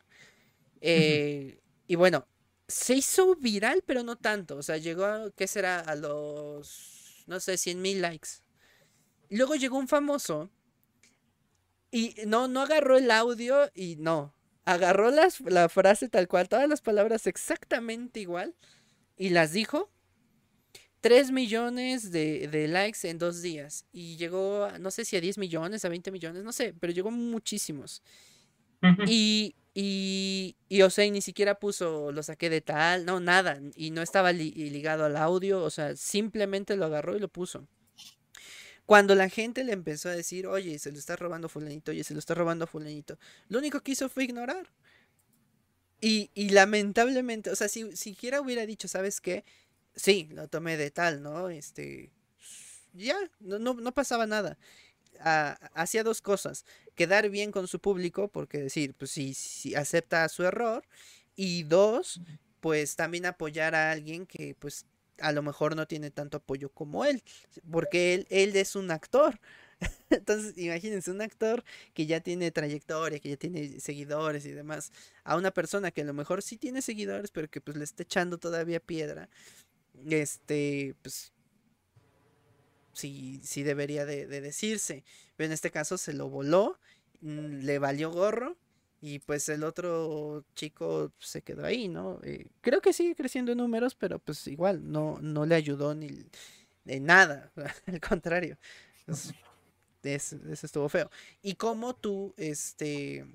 [0.82, 2.28] Eh, y bueno,
[2.74, 5.80] se hizo viral, pero no tanto, o sea, llegó, ¿qué será?
[5.80, 8.30] A los, no sé, 100 mil likes.
[9.30, 10.50] Luego llegó un famoso
[11.92, 14.34] y no, no agarró el audio y no.
[14.66, 18.56] Agarró las, la frase tal cual, todas las palabras exactamente igual.
[19.18, 19.92] Y las dijo.
[21.02, 23.86] 3 millones de, likes en dos días.
[23.92, 27.12] Y llegó, no sé si a 10 millones, a 20 millones, no sé, pero llegó
[27.12, 28.02] muchísimos.
[29.06, 33.60] y, y, y, o sea, ni siquiera puso, lo saqué de tal, no, nada.
[33.76, 37.68] Y no estaba ligado al audio, o sea, simplemente lo agarró y lo puso.
[38.86, 42.14] Cuando la gente le empezó a decir, oye, se lo está robando fulanito, oye, se
[42.14, 44.70] lo está robando fulanito, lo único que hizo fue ignorar.
[46.02, 49.46] Y, y lamentablemente, o sea, si siquiera hubiera dicho, ¿sabes qué?
[49.96, 51.50] Sí, lo tomé de tal, ¿no?
[51.50, 52.12] Este,
[52.94, 54.58] ya, no, no, pasaba nada.
[55.22, 60.28] Ah, hacía dos cosas, quedar bien con su público, porque decir, pues sí, sí, acepta
[60.30, 60.84] su error,
[61.36, 62.22] y dos,
[62.60, 64.86] pues también apoyar a alguien que pues
[65.20, 67.24] a lo mejor no tiene tanto apoyo como él,
[67.72, 69.40] porque él, él es un actor.
[70.10, 74.92] Entonces, imagínense, un actor que ya tiene trayectoria, que ya tiene seguidores y demás,
[75.24, 78.04] a una persona que a lo mejor sí tiene seguidores, pero que pues le está
[78.04, 79.30] echando todavía piedra,
[80.10, 81.32] este, pues
[82.94, 85.04] sí, sí debería de, de decirse.
[85.46, 86.80] En este caso se lo voló,
[87.22, 88.58] mm, le valió gorro
[89.02, 92.20] y pues el otro chico se quedó ahí, ¿no?
[92.24, 96.08] Eh, creo que sigue creciendo en números, pero pues igual, no, no le ayudó ni
[96.86, 97.52] en nada,
[97.88, 98.58] al contrario.
[99.06, 101.10] eso estuvo feo.
[101.42, 103.26] Y cómo tú, este,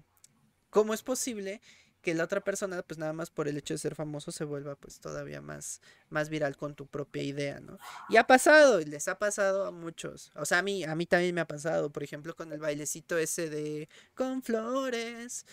[0.71, 1.61] cómo es posible
[2.09, 4.77] que la otra persona, pues nada más por el hecho de ser famoso, se vuelva
[4.77, 7.79] pues todavía más, más viral con tu propia idea, ¿no?
[8.09, 10.33] Y ha pasado, y les ha pasado a muchos.
[10.35, 13.19] O sea, a mí, a mí también me ha pasado, por ejemplo, con el bailecito
[13.19, 15.45] ese de con flores,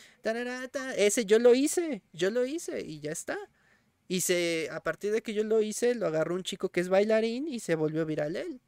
[0.95, 3.37] ese yo lo hice, yo lo hice y ya está.
[4.07, 6.87] Y se, a partir de que yo lo hice, lo agarró un chico que es
[6.87, 8.61] bailarín y se volvió viral él.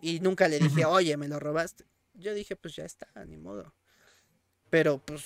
[0.00, 1.84] Y nunca le dije, oye, me lo robaste.
[2.14, 3.72] Yo dije, pues ya está, ni modo.
[4.68, 5.24] Pero pues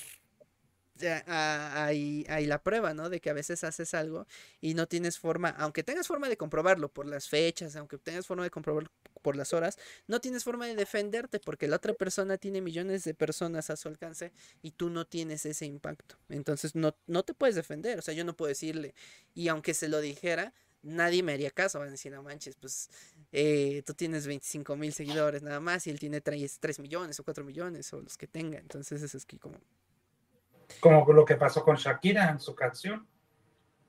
[1.27, 3.09] hay, hay, la prueba, ¿no?
[3.09, 4.27] De que a veces haces algo
[4.61, 8.45] y no tienes forma, aunque tengas forma de comprobarlo por las fechas, aunque tengas forma
[8.45, 8.91] de comprobarlo
[9.23, 13.15] por las horas, no tienes forma de defenderte porque la otra persona tiene millones de
[13.15, 16.17] personas a su alcance y tú no tienes ese impacto.
[16.29, 18.95] Entonces no, no te puedes defender, o sea, yo no puedo decirle,
[19.35, 20.53] y aunque se lo dijera,
[20.83, 22.91] nadie me haría caso, van a decir, no manches, pues
[23.33, 27.25] eh, tú tienes 25 mil seguidores nada más y él tiene 3, 3 millones o
[27.25, 29.59] 4 millones o los que tenga, entonces eso es que como
[30.81, 33.07] como lo que pasó con Shakira en su canción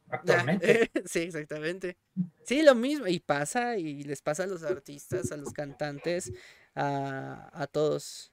[0.09, 0.91] actualmente.
[1.05, 1.97] sí, exactamente.
[2.43, 3.07] Sí, lo mismo.
[3.07, 6.31] Y pasa, y les pasa a los artistas, a los cantantes,
[6.75, 8.31] a, a todos.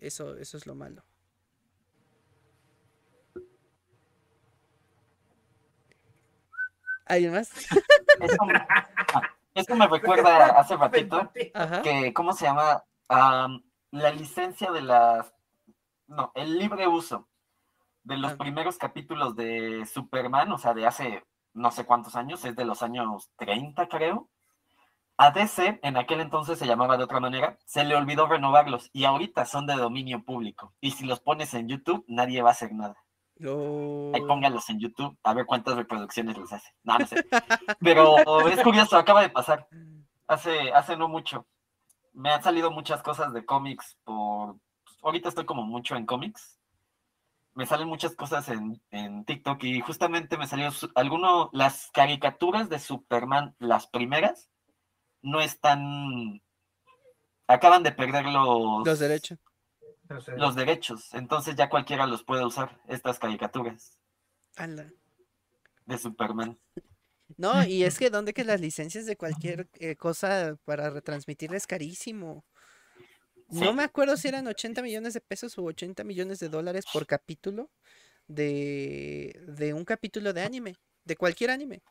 [0.00, 1.04] Eso, eso es lo malo.
[7.06, 7.50] ¿Hay más?
[9.54, 11.30] Eso, me recuerda hace ratito
[11.82, 12.84] que, ¿cómo se llama?
[13.08, 15.30] la licencia de las...
[16.06, 17.28] No, el libre uso
[18.04, 22.56] de los primeros capítulos de Superman, o sea, de hace no sé cuántos años, es
[22.56, 24.28] de los años 30, creo.
[25.18, 29.04] A DC, en aquel entonces se llamaba de otra manera, se le olvidó renovarlos y
[29.04, 30.72] ahorita son de dominio público.
[30.80, 32.96] Y si los pones en YouTube, nadie va a hacer nada.
[33.38, 36.70] Ahí póngalos en YouTube a ver cuántas reproducciones les hace.
[36.82, 37.16] No, no sé.
[37.80, 38.16] Pero
[38.48, 39.68] es curioso, acaba de pasar.
[40.26, 41.46] Hace, hace no mucho.
[42.12, 44.56] Me han salido muchas cosas de cómics por.
[45.02, 46.58] Ahorita estoy como mucho en cómics
[47.54, 52.78] me salen muchas cosas en, en TikTok y justamente me salió alguno, las caricaturas de
[52.78, 54.48] Superman, las primeras,
[55.22, 56.42] no están,
[57.46, 59.38] acaban de perder los, los derechos.
[60.36, 63.98] Los derechos, entonces ya cualquiera los puede usar, estas caricaturas.
[65.86, 66.58] De Superman.
[67.38, 71.66] No, y es que donde que las licencias de cualquier eh, cosa para retransmitir es
[71.66, 72.44] carísimo.
[73.52, 77.06] No me acuerdo si eran 80 millones de pesos o 80 millones de dólares por
[77.06, 77.70] capítulo
[78.26, 81.82] de, de un capítulo de anime, de cualquier anime.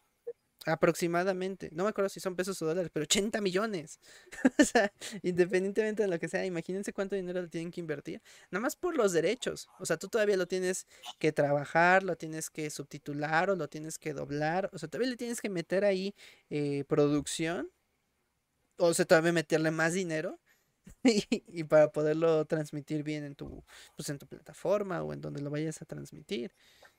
[0.66, 4.00] Aproximadamente, no me acuerdo si son pesos o dólares, pero 80 millones.
[4.60, 4.94] o sea,
[5.24, 8.22] independientemente de lo que sea, imagínense cuánto dinero tienen que invertir.
[8.52, 9.68] Nada más por los derechos.
[9.80, 10.86] O sea, tú todavía lo tienes
[11.18, 14.70] que trabajar, lo tienes que subtitular o lo tienes que doblar.
[14.72, 16.14] O sea, todavía le tienes que meter ahí
[16.52, 17.72] eh, producción.
[18.78, 20.40] O sea, todavía meterle más dinero.
[21.04, 23.64] y, para poderlo transmitir bien en tu,
[23.96, 26.54] pues en tu plataforma o en donde lo vayas a transmitir.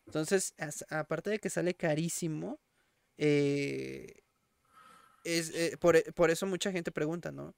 [0.06, 0.54] Entonces,
[0.90, 2.60] aparte de que sale carísimo,
[3.18, 4.22] eh,
[5.24, 7.54] es, eh, por, por, eso mucha gente pregunta, ¿no?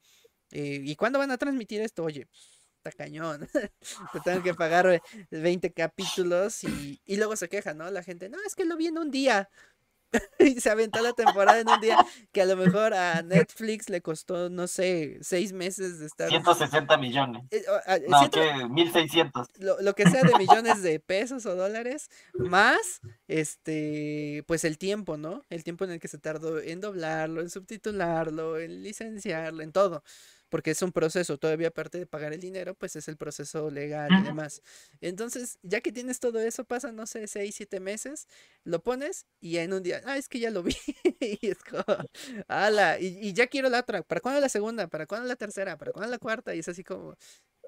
[0.50, 2.04] Eh, ¿Y cuándo van a transmitir esto?
[2.04, 3.48] Oye, pues, está cañón.
[4.12, 5.00] Te tengo que pagar
[5.30, 7.90] 20 capítulos y, y, luego se queja, ¿no?
[7.90, 9.48] La gente, no, es que lo vi en un día.
[10.38, 14.00] y se aventó la temporada en un día que a lo mejor a Netflix le
[14.00, 16.28] costó, no sé, seis meses de estar.
[16.28, 17.44] 160 millones.
[17.50, 17.64] Eh,
[18.08, 19.48] no, que 1600.
[19.58, 25.16] Lo, lo que sea de millones de pesos o dólares, más este, pues el tiempo,
[25.16, 25.42] ¿no?
[25.50, 30.02] El tiempo en el que se tardó en doblarlo, en subtitularlo, en licenciarlo, en todo
[30.54, 34.08] porque es un proceso, todavía aparte de pagar el dinero, pues es el proceso legal
[34.20, 34.62] y demás.
[35.00, 38.28] Entonces, ya que tienes todo eso, pasa, no sé, seis, siete meses,
[38.62, 40.76] lo pones y en un día, ah, es que ya lo vi.
[41.18, 41.82] y es como,
[42.46, 44.04] ala, y, ya quiero la otra.
[44.04, 44.86] ¿Para cuándo la segunda?
[44.86, 45.76] ¿Para cuándo la tercera?
[45.76, 46.54] ¿Para cuándo la cuarta?
[46.54, 47.16] Y es así como,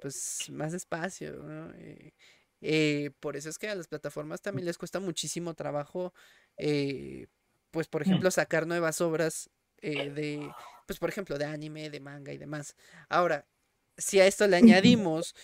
[0.01, 1.75] pues, más despacio, ¿no?
[1.75, 2.15] Eh,
[2.61, 6.15] eh, por eso es que a las plataformas también les cuesta muchísimo trabajo,
[6.57, 7.27] eh,
[7.73, 8.09] pues, por mm.
[8.09, 9.51] ejemplo, sacar nuevas obras
[9.81, 10.51] de
[10.87, 12.77] pues por ejemplo, de anime, de manga y demás.
[13.09, 13.47] Ahora,
[13.97, 15.35] si a esto le añadimos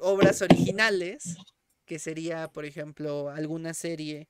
[0.00, 1.36] obras originales,
[1.84, 4.28] que sería, por ejemplo, alguna serie,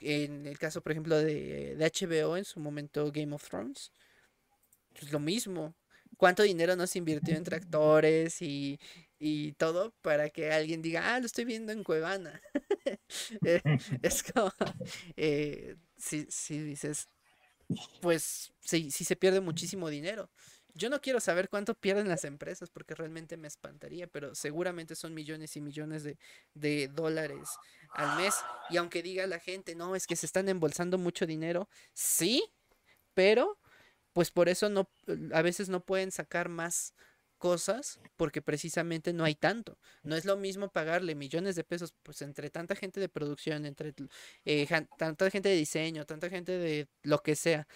[0.00, 3.92] en el caso, por ejemplo, de, de HBO, en su momento Game of Thrones,
[4.98, 5.74] pues lo mismo.
[6.16, 8.78] ¿Cuánto dinero nos invirtió entre actores y,
[9.18, 12.40] y todo para que alguien diga, ah, lo estoy viendo en Cuevana?
[13.44, 13.60] Eh,
[14.02, 14.52] es como,
[15.16, 17.08] eh, si, si dices,
[18.00, 20.30] pues sí, sí se pierde muchísimo dinero.
[20.74, 25.14] Yo no quiero saber cuánto pierden las empresas porque realmente me espantaría, pero seguramente son
[25.14, 26.18] millones y millones de,
[26.52, 27.48] de, dólares
[27.92, 28.34] al mes.
[28.68, 32.44] Y aunque diga la gente, no, es que se están embolsando mucho dinero, sí,
[33.14, 33.58] pero
[34.12, 34.90] pues por eso no,
[35.32, 36.94] a veces no pueden sacar más
[37.46, 39.78] cosas porque precisamente no hay tanto.
[40.02, 43.94] No es lo mismo pagarle millones de pesos pues entre tanta gente de producción, entre
[44.44, 44.66] eh,
[44.98, 47.68] tanta gente de diseño, tanta gente de lo que sea.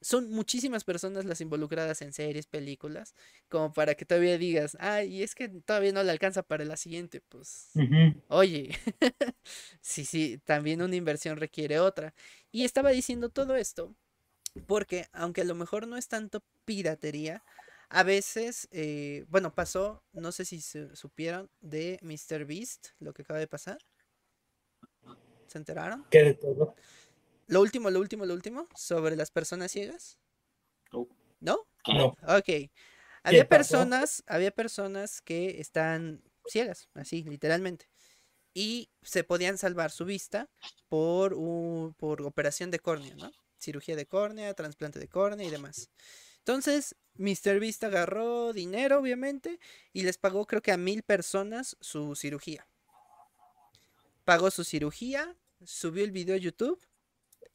[0.00, 3.14] Son muchísimas personas las involucradas en series, películas,
[3.48, 7.20] como para que todavía digas, ay, es que todavía no le alcanza para la siguiente.
[7.20, 7.70] Pues,
[8.26, 8.76] oye,
[9.80, 12.14] sí, sí, también una inversión requiere otra.
[12.50, 13.94] Y estaba diciendo todo esto
[14.66, 17.44] porque, aunque a lo mejor no es tanto piratería,
[17.94, 22.44] a veces, eh, bueno, pasó, no sé si se supieron, de Mr.
[22.44, 23.78] Beast, lo que acaba de pasar.
[25.46, 26.04] ¿Se enteraron?
[26.10, 26.74] ¿Qué de todo?
[27.46, 30.18] Lo último, lo último, lo último, sobre las personas ciegas.
[31.38, 31.68] ¿No?
[31.86, 32.16] No.
[32.26, 32.68] Ok.
[33.22, 37.88] Había personas, había personas que están ciegas, así, literalmente.
[38.54, 40.50] Y se podían salvar su vista
[40.88, 43.30] por, un, por operación de córnea, ¿no?
[43.56, 45.90] Cirugía de córnea, trasplante de córnea y demás.
[46.46, 47.58] Entonces, Mr.
[47.58, 49.58] Beast agarró dinero, obviamente,
[49.94, 52.68] y les pagó creo que a mil personas su cirugía.
[54.26, 55.34] Pagó su cirugía,
[55.64, 56.86] subió el video a YouTube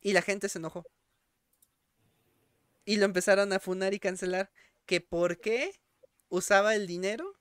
[0.01, 0.87] y la gente se enojó.
[2.83, 4.51] Y lo empezaron a funar y cancelar.
[4.87, 5.79] Que por qué
[6.29, 7.39] usaba el dinero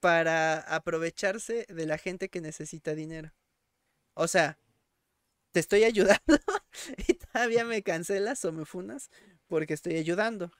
[0.00, 3.32] para aprovecharse de la gente que necesita dinero.
[4.12, 4.58] O sea,
[5.52, 6.38] te estoy ayudando
[7.08, 9.08] y todavía me cancelas o me funas
[9.46, 10.52] porque estoy ayudando.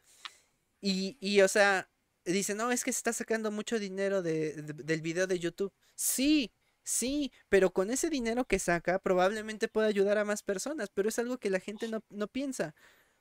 [0.83, 1.89] Y, y, o sea,
[2.25, 5.73] dice, no, es que se está sacando mucho dinero de, del video de YouTube.
[5.95, 6.53] Sí,
[6.83, 11.19] sí, pero con ese dinero que saca probablemente pueda ayudar a más personas, pero es
[11.19, 12.75] algo que la gente no, no piensa.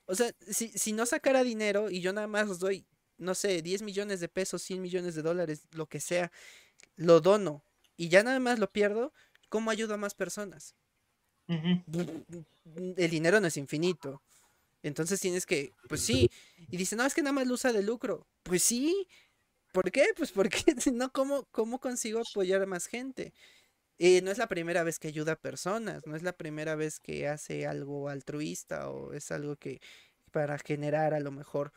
[0.05, 2.87] O sea, si, si no sacara dinero y yo nada más doy,
[3.17, 6.31] no sé, 10 millones de pesos, 100 millones de dólares, lo que sea,
[6.95, 7.63] lo dono
[7.97, 9.13] y ya nada más lo pierdo,
[9.49, 10.75] ¿cómo ayudo a más personas?
[11.47, 14.23] El dinero no es infinito.
[14.83, 16.29] Entonces tienes que, pues sí.
[16.69, 18.27] Y dice, no, es que nada más lo de lucro.
[18.43, 19.07] Pues sí.
[19.71, 20.07] ¿Por qué?
[20.17, 20.63] Pues porque
[20.93, 23.33] no, ¿cómo, ¿cómo consigo apoyar a más gente?
[23.99, 26.99] Eh, no es la primera vez que ayuda a personas, no es la primera vez
[26.99, 29.79] que hace algo altruista o es algo que
[30.31, 31.71] para generar a lo mejor,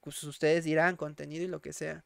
[0.00, 2.04] pues ustedes dirán contenido y lo que sea.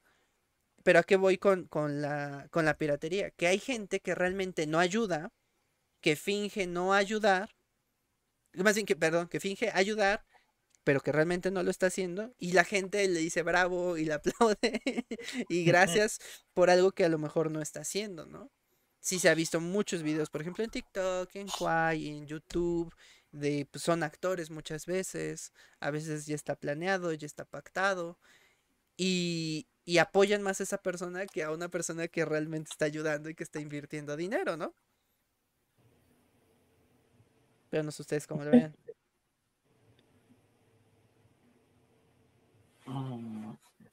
[0.84, 3.30] Pero a qué voy con, con, la, con la piratería?
[3.30, 5.32] Que hay gente que realmente no ayuda,
[6.00, 7.50] que finge no ayudar,
[8.54, 10.24] más bien que, perdón, que finge ayudar
[10.84, 14.14] pero que realmente no lo está haciendo y la gente le dice bravo y le
[14.14, 14.82] aplaude
[15.48, 16.20] y gracias
[16.54, 18.50] por algo que a lo mejor no está haciendo, ¿no?
[19.00, 22.92] Sí se ha visto muchos videos, por ejemplo en TikTok, en Kwai, en YouTube,
[23.32, 28.18] de pues, son actores muchas veces, a veces ya está planeado, ya está pactado,
[28.96, 33.30] y, y apoyan más a esa persona que a una persona que realmente está ayudando
[33.30, 34.74] y que está invirtiendo dinero, ¿no?
[37.70, 38.76] Pero no sé ustedes cómo lo vean.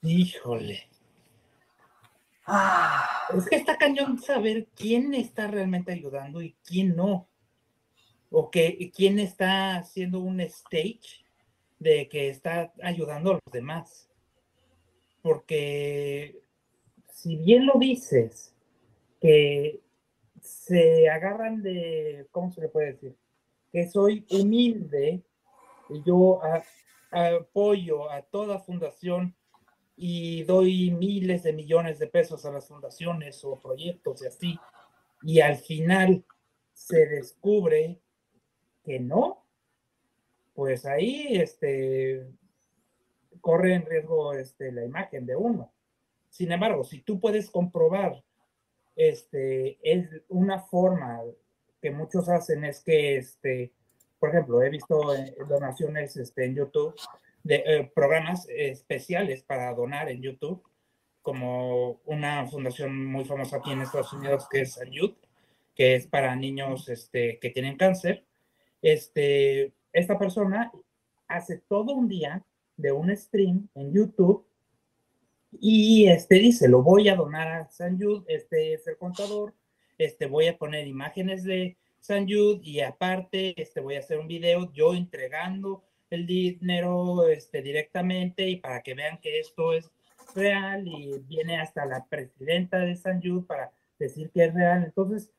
[0.02, 0.88] Híjole.
[2.46, 7.28] Ah, es que está cañón saber quién está realmente ayudando y quién no.
[8.30, 11.24] O que quién está haciendo un stage
[11.78, 14.08] de que está ayudando a los demás.
[15.22, 16.42] Porque
[17.12, 18.54] si bien lo dices,
[19.20, 19.80] que
[20.40, 23.16] se agarran de, ¿cómo se le puede decir?
[23.72, 25.22] Que soy humilde,
[25.90, 26.40] y yo
[27.10, 29.34] apoyo a toda fundación
[29.96, 34.58] y doy miles de millones de pesos a las fundaciones o proyectos y así,
[35.22, 36.24] y al final
[36.72, 38.00] se descubre
[38.84, 39.44] que no,
[40.54, 42.26] pues ahí este,
[43.40, 45.72] corre en riesgo este, la imagen de uno.
[46.30, 48.22] Sin embargo, si tú puedes comprobar,
[48.94, 51.20] este, es una forma
[51.80, 53.72] que muchos hacen es que, este,
[54.18, 56.94] por ejemplo, he visto eh, donaciones este, en YouTube
[57.42, 60.62] de eh, programas especiales para donar en YouTube,
[61.22, 64.90] como una fundación muy famosa aquí en Estados Unidos que es San
[65.74, 68.24] que es para niños este, que tienen cáncer.
[68.82, 70.72] Este, esta persona
[71.28, 72.44] hace todo un día
[72.76, 74.44] de un stream en YouTube
[75.60, 79.54] y este dice, lo voy a donar a San Jude, este es el contador,
[79.96, 84.28] este voy a poner imágenes de San Jude y aparte este voy a hacer un
[84.28, 89.90] video yo entregando el dinero este, directamente y para que vean que esto es
[90.34, 94.84] real y viene hasta la presidenta de San Jude para decir que es real.
[94.84, 95.30] Entonces,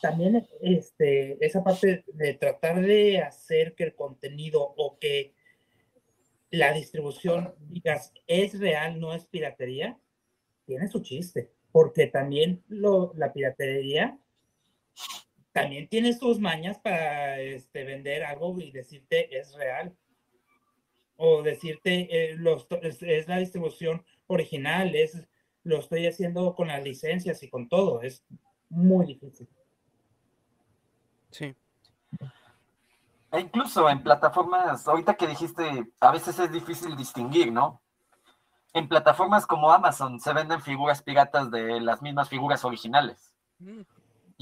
[0.00, 5.34] también este, esa parte de tratar de hacer que el contenido o que
[6.50, 9.98] la distribución, digas, es real, no es piratería,
[10.66, 14.18] tiene su chiste, porque también lo, la piratería
[15.52, 19.94] también tiene sus mañas para este, vender algo y decirte es real.
[21.16, 22.38] O decirte eh,
[22.82, 25.22] es, la distribución original, es,
[25.62, 28.02] lo estoy haciendo con las licencias y con todo.
[28.02, 28.24] Es
[28.70, 29.48] muy difícil.
[31.30, 31.54] Sí.
[33.30, 35.64] E incluso en plataformas, ahorita que dijiste,
[36.00, 37.80] a veces es difícil distinguir, ¿no?
[38.74, 43.34] En plataformas como Amazon se venden figuras piratas de las mismas figuras originales.
[43.58, 43.82] Mm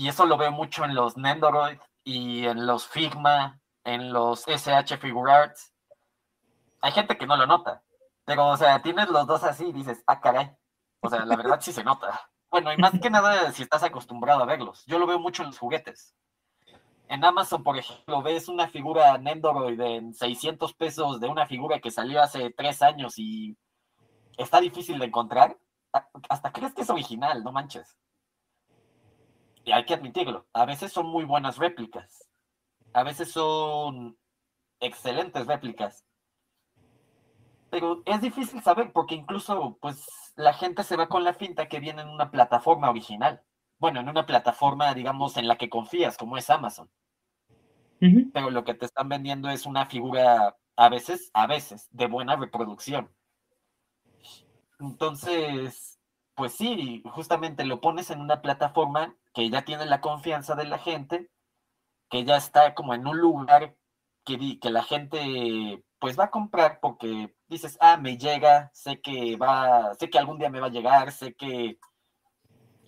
[0.00, 4.96] y eso lo veo mucho en los Nendoroid y en los Figma, en los SH
[4.96, 5.74] Figuarts.
[6.80, 7.82] Hay gente que no lo nota,
[8.24, 10.56] pero, o sea, tienes los dos así y dices, ah, caray.
[11.00, 12.18] O sea, la verdad sí se nota.
[12.50, 14.86] Bueno, y más que nada si estás acostumbrado a verlos.
[14.86, 16.14] Yo lo veo mucho en los juguetes.
[17.08, 21.90] En Amazon, por ejemplo, ves una figura Nendoroid en 600 pesos de una figura que
[21.90, 23.54] salió hace tres años y
[24.38, 25.58] está difícil de encontrar.
[26.30, 27.98] Hasta crees que es original, no manches
[29.70, 32.28] y hay que admitirlo, a veces son muy buenas réplicas,
[32.92, 34.18] a veces son
[34.80, 36.04] excelentes réplicas,
[37.70, 40.04] pero es difícil saber porque incluso pues
[40.34, 43.44] la gente se va con la finta que viene en una plataforma original,
[43.78, 46.90] bueno, en una plataforma digamos en la que confías como es Amazon.
[48.32, 52.34] Pero lo que te están vendiendo es una figura a veces, a veces, de buena
[52.34, 53.08] reproducción.
[54.80, 56.00] Entonces,
[56.34, 60.78] pues sí, justamente lo pones en una plataforma que ya tiene la confianza de la
[60.78, 61.30] gente,
[62.10, 63.76] que ya está como en un lugar
[64.24, 69.36] que, que la gente pues va a comprar porque dices, ah, me llega, sé que
[69.36, 71.78] va, sé que algún día me va a llegar, sé que,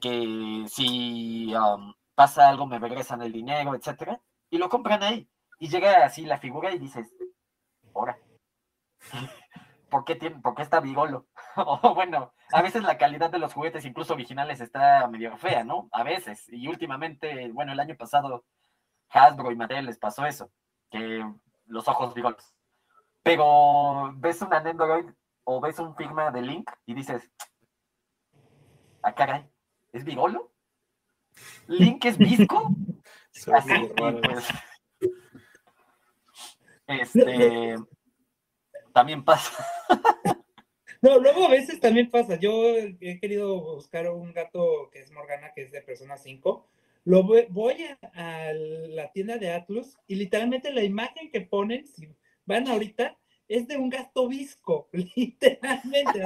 [0.00, 4.20] que si um, pasa algo me regresan el dinero, etcétera,
[4.50, 5.28] y lo compran ahí.
[5.58, 7.06] Y llega así la figura y dices,
[7.94, 8.18] ahora,
[9.92, 11.26] ¿por qué, tiene, ¿por qué está Vigolo?
[11.56, 15.90] o bueno, a veces la calidad de los juguetes, incluso originales, está medio fea, ¿no?
[15.92, 16.48] A veces.
[16.48, 18.46] Y últimamente, bueno, el año pasado,
[19.10, 20.50] Hasbro y Mattel les pasó eso,
[20.90, 21.22] que
[21.66, 22.54] los ojos Vigolos.
[23.22, 25.04] Pero ves un Android
[25.44, 27.30] o ves un Figma de Link y dices,
[29.02, 29.46] ah, caray,
[29.92, 30.52] ¿es Vigolo?
[31.66, 32.70] ¿Link es Visco?
[33.44, 33.66] pues,
[36.86, 37.76] este,
[38.92, 39.52] también pasa.
[41.02, 42.38] No, luego a veces también pasa.
[42.38, 46.68] Yo he querido buscar un gato que es Morgana, que es de persona 5.
[47.04, 47.84] Lo voy,
[48.14, 52.08] a, la tienda de Atlus y literalmente la imagen que ponen, si
[52.46, 53.18] van ahorita,
[53.48, 56.22] es de un gato visco, literalmente.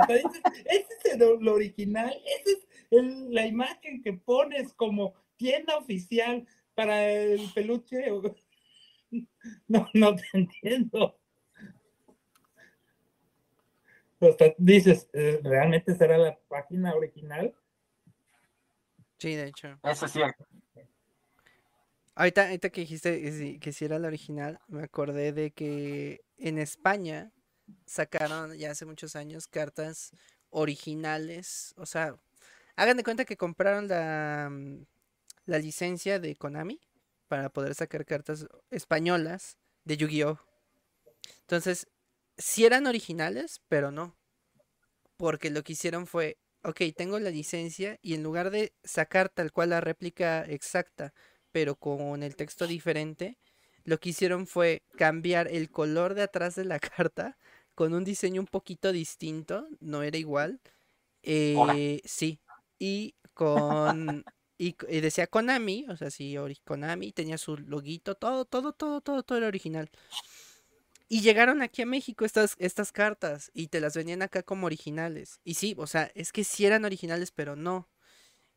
[0.66, 2.58] ese es lo original, esa
[2.90, 8.04] es la imagen que pones como tienda oficial para el peluche.
[9.68, 11.18] no, no te entiendo.
[14.58, 17.54] Dices, eh, ¿realmente será la página original?
[19.18, 19.78] Sí, de hecho.
[19.82, 20.46] Eso es cierto.
[22.14, 27.30] Ahorita, ahorita que dijiste que si era la original, me acordé de que en España
[27.84, 30.12] sacaron ya hace muchos años cartas
[30.50, 31.74] originales.
[31.76, 32.16] O sea,
[32.76, 34.86] hagan de cuenta que compraron la, mm,
[35.44, 36.80] la licencia de Konami
[37.28, 40.38] para poder sacar cartas españolas de Yu-Gi-Oh!
[41.42, 41.88] Entonces,
[42.36, 44.16] sí eran originales, pero no.
[45.16, 49.52] Porque lo que hicieron fue, ok, tengo la licencia y en lugar de sacar tal
[49.52, 51.14] cual la réplica exacta,
[51.52, 53.38] pero con el texto diferente,
[53.84, 57.38] lo que hicieron fue cambiar el color de atrás de la carta
[57.74, 60.60] con un diseño un poquito distinto, no era igual.
[61.22, 62.40] Eh, sí,
[62.78, 64.24] y con...
[64.58, 66.34] Y, decía Konami, o sea, sí,
[66.64, 69.90] Konami, tenía su loguito, todo, todo, todo, todo, todo era original.
[71.08, 75.40] Y llegaron aquí a México estas, estas cartas y te las venían acá como originales.
[75.44, 77.88] Y sí, o sea, es que sí eran originales, pero no.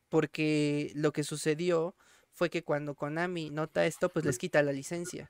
[0.09, 1.95] Porque lo que sucedió
[2.31, 5.29] fue que cuando Konami nota esto, pues les quita la licencia.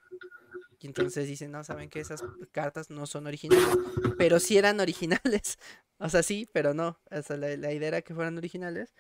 [0.80, 3.68] Y entonces dicen, no, saben que esas cartas no son originales.
[4.18, 5.58] Pero sí eran originales.
[6.02, 6.98] O sea, sí, pero no.
[7.12, 8.94] O sea, la, la idea era que fueran originales.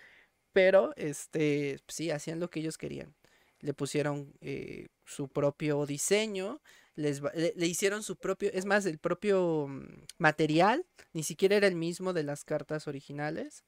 [0.51, 3.15] Pero, este, sí, hacían lo que ellos querían.
[3.61, 6.61] Le pusieron eh, su propio diseño
[6.95, 12.13] le, hicieron su propio, es más, el propio mm, material, ni siquiera era el mismo
[12.13, 13.63] de las cartas originales.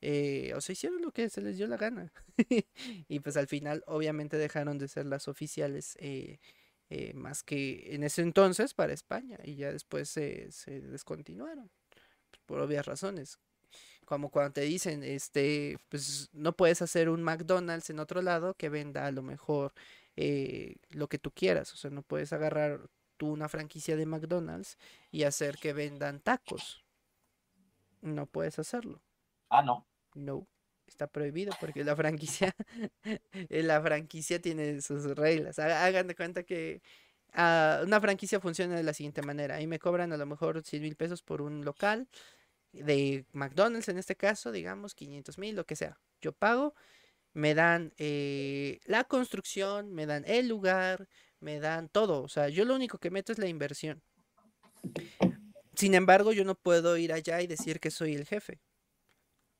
[0.00, 2.12] Eh, o sea, hicieron lo que se les dio la gana.
[3.08, 5.96] y pues al final, obviamente, dejaron de ser las oficiales.
[6.00, 6.38] Eh,
[6.90, 11.70] eh, más que en ese entonces para España y ya después se, se descontinuaron
[12.44, 13.38] por obvias razones
[14.04, 18.68] como cuando te dicen este pues no puedes hacer un McDonald's en otro lado que
[18.68, 19.72] venda a lo mejor
[20.16, 21.72] eh, lo que tú quieras.
[21.72, 24.78] O sea, no puedes agarrar tú una franquicia de McDonald's
[25.10, 26.84] y hacer que vendan tacos.
[28.00, 29.02] No puedes hacerlo.
[29.48, 29.86] Ah, no.
[30.14, 30.46] No,
[30.86, 32.54] está prohibido porque la franquicia,
[33.48, 35.58] la franquicia tiene sus reglas.
[35.58, 36.82] Hagan de cuenta que
[37.32, 39.56] ah, una franquicia funciona de la siguiente manera.
[39.56, 42.08] Ahí me cobran a lo mejor 100 mil pesos por un local
[42.72, 45.98] de McDonald's en este caso, digamos 500 mil, lo que sea.
[46.20, 46.74] Yo pago
[47.34, 51.08] me dan eh, la construcción, me dan el lugar,
[51.40, 52.22] me dan todo.
[52.22, 54.02] O sea, yo lo único que meto es la inversión.
[55.74, 58.60] Sin embargo, yo no puedo ir allá y decir que soy el jefe.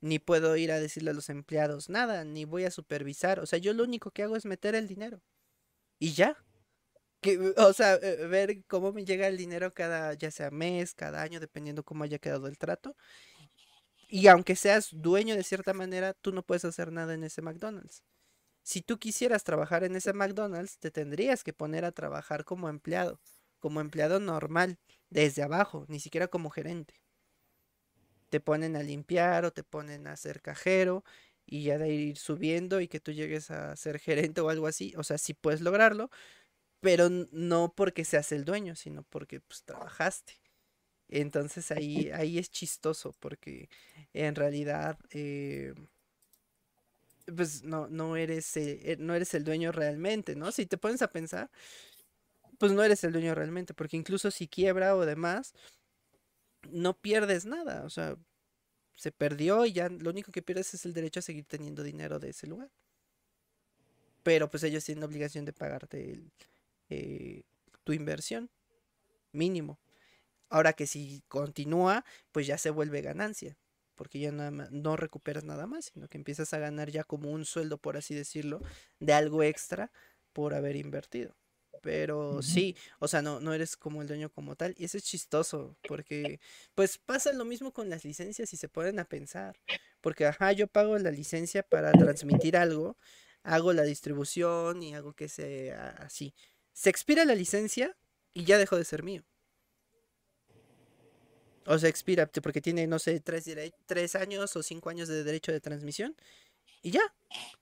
[0.00, 3.40] Ni puedo ir a decirle a los empleados nada, ni voy a supervisar.
[3.40, 5.22] O sea, yo lo único que hago es meter el dinero.
[5.98, 6.36] Y ya.
[7.20, 11.22] Que, o sea, eh, ver cómo me llega el dinero cada, ya sea mes, cada
[11.22, 12.96] año, dependiendo cómo haya quedado el trato.
[14.08, 18.02] Y aunque seas dueño de cierta manera, tú no puedes hacer nada en ese McDonald's.
[18.64, 23.20] Si tú quisieras trabajar en ese McDonald's, te tendrías que poner a trabajar como empleado,
[23.60, 24.78] como empleado normal,
[25.10, 26.94] desde abajo, ni siquiera como gerente.
[28.30, 31.04] Te ponen a limpiar o te ponen a ser cajero
[31.46, 34.92] y ya de ir subiendo y que tú llegues a ser gerente o algo así.
[34.96, 36.10] O sea, sí puedes lograrlo,
[36.80, 40.34] pero no porque seas el dueño, sino porque pues trabajaste.
[41.08, 43.68] Entonces ahí, ahí es chistoso porque
[44.12, 45.74] en realidad eh,
[47.36, 50.52] pues no, no, eres, eh, no eres el dueño realmente, ¿no?
[50.52, 51.50] Si te pones a pensar,
[52.58, 55.54] pues no eres el dueño realmente, porque incluso si quiebra o demás,
[56.70, 58.16] no pierdes nada, o sea,
[58.96, 62.18] se perdió y ya lo único que pierdes es el derecho a seguir teniendo dinero
[62.18, 62.70] de ese lugar.
[64.22, 66.20] Pero pues ellos tienen obligación de pagarte
[66.88, 67.42] eh,
[67.84, 68.50] tu inversión,
[69.32, 69.78] mínimo.
[70.54, 73.58] Ahora que si continúa, pues ya se vuelve ganancia,
[73.96, 77.44] porque ya no, no recuperas nada más, sino que empiezas a ganar ya como un
[77.44, 78.60] sueldo, por así decirlo,
[79.00, 79.90] de algo extra
[80.32, 81.34] por haber invertido.
[81.82, 84.76] Pero sí, o sea, no, no eres como el dueño como tal.
[84.78, 86.38] Y eso es chistoso, porque
[86.76, 89.60] pues pasa lo mismo con las licencias y se ponen a pensar.
[90.00, 92.96] Porque, ajá, yo pago la licencia para transmitir algo,
[93.42, 96.32] hago la distribución y hago que sea así.
[96.72, 97.96] Se expira la licencia
[98.32, 99.24] y ya dejó de ser mío.
[101.66, 103.44] O sea, expira porque tiene, no sé, tres,
[103.86, 106.14] tres años o cinco años de derecho de transmisión.
[106.82, 107.02] Y ya.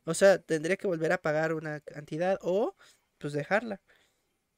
[0.04, 2.76] O sea, tendría que volver a pagar una cantidad o
[3.18, 3.80] pues dejarla.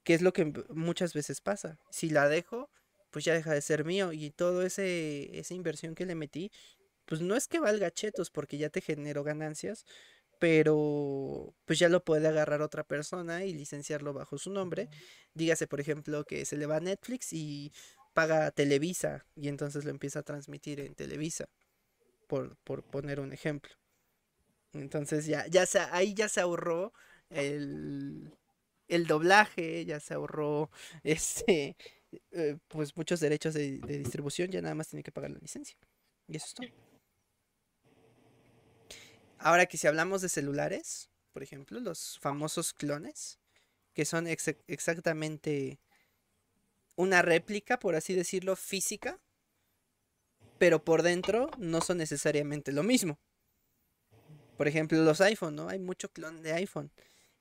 [0.05, 1.79] Que es lo que muchas veces pasa.
[1.91, 2.71] Si la dejo,
[3.11, 4.13] pues ya deja de ser mío.
[4.13, 6.51] Y todo ese esa inversión que le metí,
[7.07, 9.85] pues no es que valga chetos porque ya te generó ganancias.
[10.41, 14.89] Pero pues ya lo puede agarrar otra persona y licenciarlo bajo su nombre.
[15.35, 17.73] Dígase, por ejemplo, que se le va a Netflix y
[18.15, 21.47] paga Televisa y entonces lo empieza a transmitir en Televisa,
[22.27, 23.75] por, por poner un ejemplo.
[24.73, 26.93] Entonces ya, ya se, ahí ya se ahorró
[27.31, 28.33] el,
[28.89, 30.71] el doblaje, ya se ahorró
[31.03, 31.77] este,
[32.33, 35.77] eh, pues muchos derechos de, distribución, ya nada más tiene que pagar la licencia.
[36.27, 36.67] Y eso es todo.
[39.39, 43.39] Ahora que si hablamos de celulares, por ejemplo, los famosos clones,
[43.93, 45.79] que son exactamente
[46.97, 49.21] una réplica, por así decirlo, física,
[50.59, 53.19] pero por dentro no son necesariamente lo mismo.
[54.57, 55.69] Por ejemplo, los iPhone, ¿no?
[55.69, 56.93] Hay mucho clon de iPhone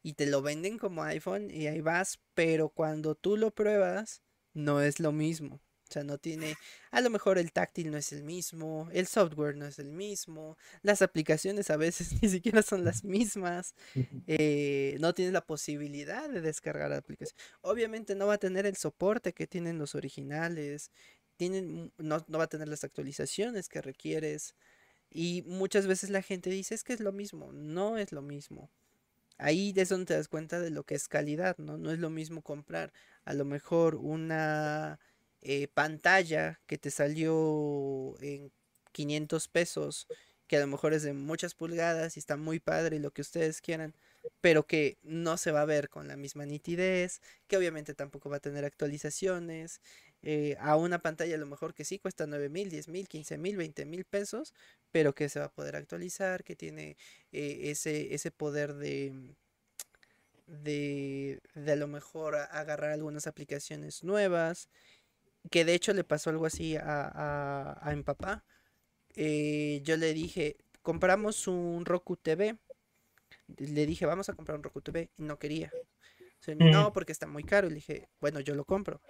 [0.01, 4.23] y te lo venden como iPhone y ahí vas, pero cuando tú lo pruebas
[4.53, 5.61] no es lo mismo.
[5.93, 6.55] O sea, no tiene,
[6.89, 10.57] a lo mejor el táctil no es el mismo, el software no es el mismo,
[10.81, 13.75] las aplicaciones a veces ni siquiera son las mismas,
[14.25, 17.37] eh, no tienes la posibilidad de descargar la aplicación.
[17.61, 20.89] Obviamente no va a tener el soporte que tienen los originales,
[21.37, 24.55] tienen, no, no va a tener las actualizaciones que requieres.
[25.11, 28.71] Y muchas veces la gente dice es que es lo mismo, no es lo mismo.
[29.37, 31.77] Ahí es donde te das cuenta de lo que es calidad, ¿no?
[31.77, 32.93] No es lo mismo comprar
[33.25, 34.99] a lo mejor una
[35.43, 38.51] eh, pantalla que te salió en
[38.91, 40.07] 500 pesos,
[40.47, 43.21] que a lo mejor es de muchas pulgadas y está muy padre y lo que
[43.21, 43.93] ustedes quieran,
[44.41, 48.37] pero que no se va a ver con la misma nitidez, que obviamente tampoco va
[48.37, 49.81] a tener actualizaciones,
[50.21, 53.37] eh, a una pantalla a lo mejor que sí cuesta 9 mil, 10 mil, 15
[53.37, 54.53] mil, 20 mil pesos,
[54.91, 56.97] pero que se va a poder actualizar, que tiene
[57.33, 59.35] eh, ese, ese poder de,
[60.47, 64.69] de, de a lo mejor agarrar algunas aplicaciones nuevas,
[65.51, 68.43] que de hecho le pasó algo así a, a, mi papá.
[69.15, 72.57] Eh, yo le dije, compramos un Roku TV.
[73.57, 75.11] Le dije, vamos a comprar un Roku TV.
[75.17, 75.71] Y no quería.
[76.57, 77.67] no, porque está muy caro.
[77.67, 79.01] Y le dije, bueno, yo lo compro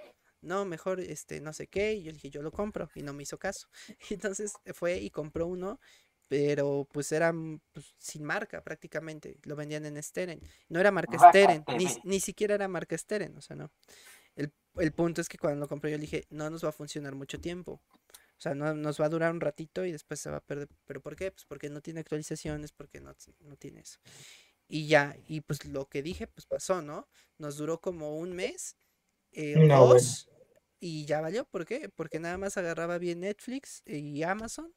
[0.43, 3.23] no, mejor este, no sé qué, y yo dije, yo lo compro, y no me
[3.23, 3.67] hizo caso.
[4.09, 5.79] Entonces fue y compró uno,
[6.27, 10.41] pero pues era mm, pues, sin marca prácticamente, lo vendían en Steren.
[10.69, 13.71] No era marca Steren, ni, ni siquiera era marca Steren, o sea, no.
[14.75, 17.15] El, punto es que cuando lo compré yo le dije, no nos va a funcionar
[17.15, 17.81] mucho tiempo.
[18.37, 20.67] O sea, no, nos va a durar un ratito y después se va a perder.
[20.85, 21.31] ¿Pero por qué?
[21.31, 23.99] Pues porque no tiene actualizaciones, porque no, no tiene eso.
[24.67, 27.07] Y ya, y pues lo que dije, pues pasó, ¿no?
[27.37, 28.75] Nos duró como un mes,
[29.31, 30.29] eh, dos,
[30.79, 31.45] y ya valió.
[31.45, 31.89] ¿Por qué?
[31.89, 34.73] Porque nada más agarraba bien Netflix y Amazon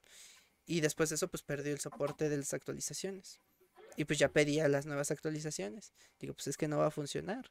[0.67, 3.41] y después de eso pues perdió el soporte de las actualizaciones.
[3.97, 5.95] Y pues ya pedía las nuevas actualizaciones.
[6.19, 7.51] Digo, pues es que no va a funcionar.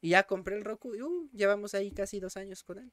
[0.00, 2.92] Y ya compré el Roku y uh, llevamos ahí casi dos años con él.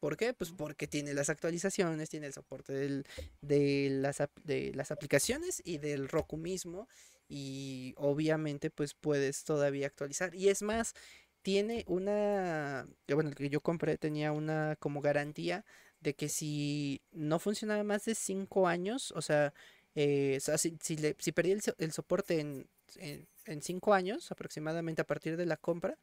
[0.00, 0.34] ¿Por qué?
[0.34, 3.06] Pues porque tiene las actualizaciones, tiene el soporte del,
[3.40, 6.88] de, las, de las aplicaciones y del Roku mismo.
[7.28, 10.34] Y obviamente pues puedes todavía actualizar.
[10.34, 10.94] Y es más,
[11.42, 15.64] tiene una, bueno, el que yo compré tenía una como garantía
[16.00, 19.54] de que si no funcionaba más de 5 años, o sea,
[19.94, 25.46] eh, si, si, le, si perdí el, soporte en 5 años, aproximadamente a partir de
[25.46, 25.98] la compra,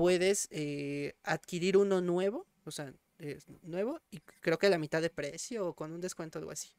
[0.00, 2.90] puedes eh, adquirir uno nuevo, o sea,
[3.60, 6.52] nuevo, y creo que a la mitad de precio o con un descuento o algo
[6.52, 6.70] así.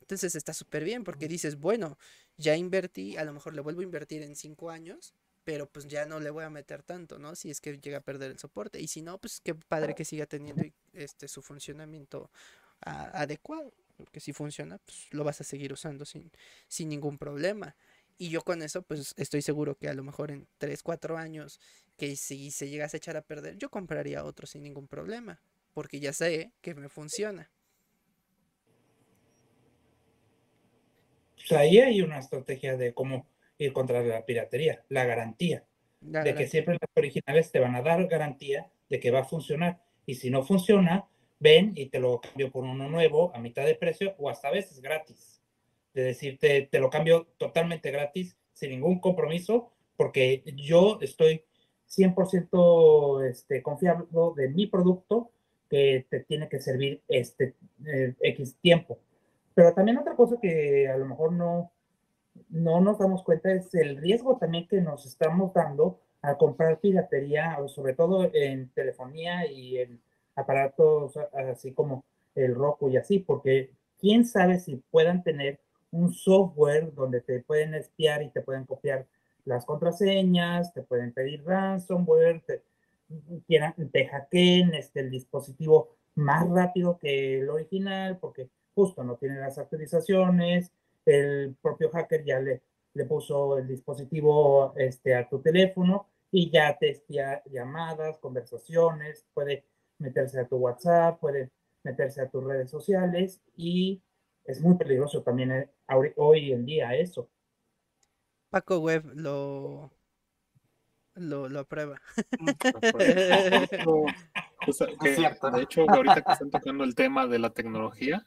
[0.00, 1.96] Entonces está súper bien porque dices, bueno,
[2.36, 5.14] ya invertí, a lo mejor le vuelvo a invertir en 5 años
[5.44, 7.36] pero pues ya no le voy a meter tanto, ¿no?
[7.36, 8.80] Si es que llega a perder el soporte.
[8.80, 10.62] Y si no, pues qué padre que siga teniendo
[10.94, 12.30] este su funcionamiento
[12.80, 13.70] adecuado.
[13.98, 16.32] Porque si funciona, pues lo vas a seguir usando sin,
[16.66, 17.76] sin ningún problema.
[18.16, 21.60] Y yo con eso, pues estoy seguro que a lo mejor en 3, 4 años,
[21.96, 25.40] que si se llegase a echar a perder, yo compraría otro sin ningún problema.
[25.72, 27.50] Porque ya sé que me funciona.
[31.36, 33.26] Pues ahí hay una estrategia de cómo
[33.58, 35.64] ir contra la piratería, la garantía.
[36.00, 39.80] de que siempre las originales te van a dar garantía de que va a funcionar.
[40.06, 41.08] Y si no funciona,
[41.40, 44.52] ven y te lo cambio por uno nuevo a mitad de precio o hasta a
[44.52, 45.33] veces gratis.
[45.94, 51.44] De decirte, te lo cambio totalmente gratis, sin ningún compromiso, porque yo estoy
[51.88, 55.30] 100% este, confiado de mi producto
[55.70, 57.54] que te tiene que servir este
[57.86, 58.98] eh, X tiempo.
[59.54, 61.70] Pero también otra cosa que a lo mejor no,
[62.48, 67.56] no nos damos cuenta es el riesgo también que nos estamos dando a comprar piratería,
[67.68, 70.00] sobre todo en telefonía y en
[70.34, 75.60] aparatos así como el Roku y así, porque quién sabe si puedan tener
[75.94, 79.06] un software donde te pueden espiar y te pueden copiar
[79.44, 82.62] las contraseñas, te pueden pedir ransomware, te,
[83.46, 89.38] quieran, te hackeen este, el dispositivo más rápido que el original, porque justo no tiene
[89.38, 90.72] las actualizaciones,
[91.06, 92.62] el propio hacker ya le,
[92.94, 99.64] le puso el dispositivo este, a tu teléfono y ya te espía llamadas, conversaciones, puede
[99.98, 101.50] meterse a tu WhatsApp, puede
[101.84, 104.00] meterse a tus redes sociales y
[104.44, 105.70] es muy peligroso también eh,
[106.16, 107.30] hoy en día eso.
[108.50, 109.90] Paco Web lo
[111.14, 112.00] lo, lo aprueba.
[115.56, 118.26] de hecho, ahorita que están tocando el tema de la tecnología,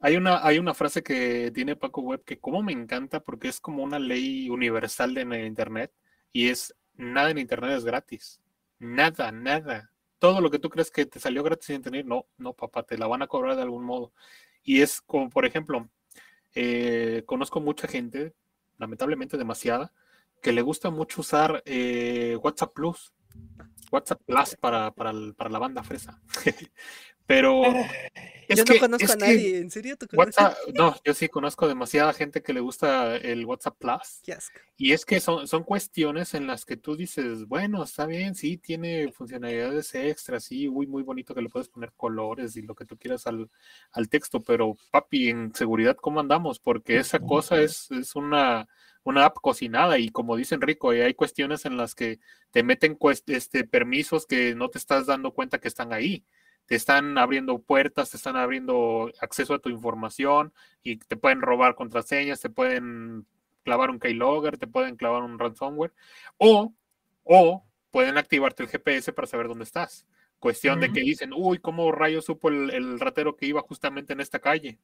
[0.00, 3.60] hay una, hay una frase que tiene Paco Web que como me encanta porque es
[3.60, 5.92] como una ley universal en el Internet
[6.32, 8.40] y es nada en Internet es gratis.
[8.78, 9.92] Nada, nada.
[10.18, 12.98] Todo lo que tú crees que te salió gratis sin Internet, no, no, papá, te
[12.98, 14.12] la van a cobrar de algún modo.
[14.68, 15.88] Y es como, por ejemplo,
[16.54, 18.34] eh, conozco mucha gente,
[18.76, 19.94] lamentablemente demasiada,
[20.42, 23.14] que le gusta mucho usar eh, WhatsApp Plus.
[23.90, 26.20] WhatsApp Plus para, para, para la banda fresa.
[27.28, 27.62] Pero
[28.48, 29.96] yo no conozco a nadie, ¿en serio?
[30.74, 34.22] no, yo sí conozco demasiada gente que le gusta el WhatsApp Plus.
[34.78, 38.56] Y es que son, son cuestiones en las que tú dices, bueno, está bien, sí,
[38.56, 42.86] tiene funcionalidades extras, sí, muy, muy bonito que le puedes poner colores y lo que
[42.86, 43.50] tú quieras al,
[43.92, 46.60] al texto, pero papi, en seguridad, ¿cómo andamos?
[46.60, 48.66] Porque esa cosa es, es una,
[49.08, 53.64] una app cocinada y como dice Enrico, hay cuestiones en las que te meten este,
[53.64, 56.24] permisos que no te estás dando cuenta que están ahí
[56.68, 60.52] te están abriendo puertas, te están abriendo acceso a tu información
[60.82, 63.26] y te pueden robar contraseñas, te pueden
[63.64, 65.94] clavar un keylogger, te pueden clavar un ransomware
[66.36, 66.74] o,
[67.24, 70.06] o pueden activarte el GPS para saber dónde estás.
[70.38, 74.20] Cuestión de que dicen, uy, ¿cómo rayos supo el, el, ratero que iba justamente en
[74.20, 74.78] esta calle?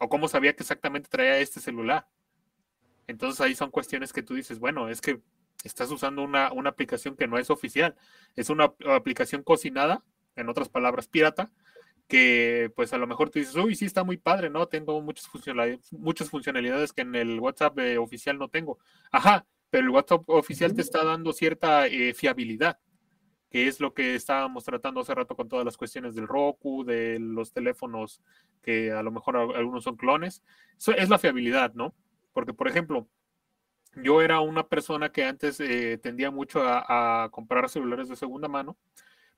[0.00, 2.06] ¿O cómo sabía que exactamente traía este celular?
[3.10, 5.20] Entonces ahí son cuestiones que tú dices, bueno, es que
[5.64, 7.96] estás usando una, una aplicación que no es oficial,
[8.36, 10.04] es una aplicación cocinada
[10.36, 11.50] en otras palabras, pirata,
[12.06, 14.66] que pues a lo mejor tú dices, uy, sí está muy padre, ¿no?
[14.66, 18.78] Tengo muchas funcionalidades, muchas funcionalidades que en el WhatsApp eh, oficial no tengo.
[19.10, 22.78] Ajá, pero el WhatsApp oficial te está dando cierta eh, fiabilidad,
[23.50, 27.18] que es lo que estábamos tratando hace rato con todas las cuestiones del Roku, de
[27.18, 28.20] los teléfonos
[28.62, 30.42] que a lo mejor algunos son clones.
[30.78, 31.92] Eso es la fiabilidad, ¿no?
[32.32, 33.08] Porque, por ejemplo,
[33.96, 38.76] yo era una persona que antes eh, tendía mucho a comprar celulares de segunda mano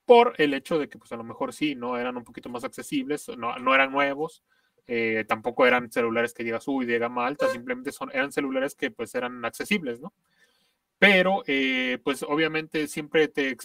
[0.04, 1.96] por el hecho de que pues a lo mejor sí, ¿no?
[1.96, 4.42] Eran un poquito más accesibles, no, no eran nuevos,
[4.86, 8.90] eh, tampoco eran celulares que digas, uy, de gama alta, simplemente son, eran celulares que
[8.90, 10.12] pues eran accesibles, ¿no?
[10.98, 13.56] Pero eh, pues obviamente siempre te,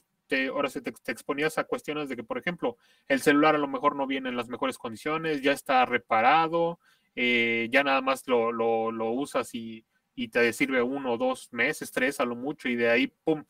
[0.48, 3.96] ahora se te, exponías a cuestiones de que, por ejemplo, el celular a lo mejor
[3.96, 6.80] no viene en las mejores condiciones, ya está reparado,
[7.20, 11.91] eh, ya nada más lo, lo, lo usas y, y, te sirve uno, dos meses,
[11.91, 13.43] tres a lo mucho, y de ahí, pum,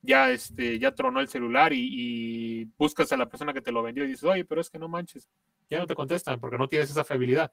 [0.00, 4.02] ya, este, ya tronó el celular y, buscas a la persona que te lo vendió
[4.04, 5.28] y dices, oye, pero es que no manches,
[5.70, 7.52] ya no te contestan porque no tienes esa fiabilidad.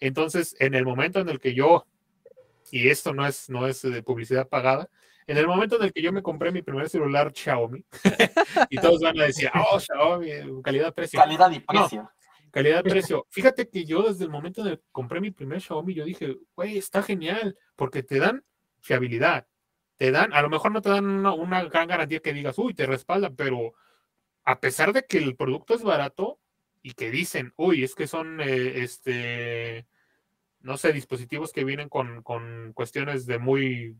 [0.00, 1.86] Entonces, en el momento en el que yo,
[2.72, 4.90] y esto no es, no es de publicidad pagada,
[5.28, 7.84] en el momento en el que yo me compré mi primer celular Xiaomi,
[8.68, 11.20] y todos van a decir, oh, Xiaomi, calidad-precio.
[11.20, 12.10] Calidad y precio.
[12.54, 13.26] Calidad-precio.
[13.30, 17.02] Fíjate que yo desde el momento que compré mi primer Xiaomi, yo dije, güey, está
[17.02, 18.44] genial, porque te dan
[18.80, 19.48] fiabilidad,
[19.96, 22.86] te dan, a lo mejor no te dan una, gran garantía que digas, uy, te
[22.86, 23.74] respaldan, pero
[24.44, 26.38] a pesar de que el producto es barato
[26.80, 29.86] y que dicen, uy, es que son, eh, este,
[30.60, 32.22] no sé, dispositivos que vienen con,
[32.72, 33.96] cuestiones de muy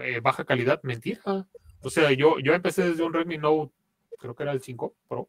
[0.00, 1.46] eh, baja calidad, mentira.
[1.80, 3.74] O sea, yo, yo empecé desde un Redmi Note,
[4.18, 5.28] creo que era el 5 Pro,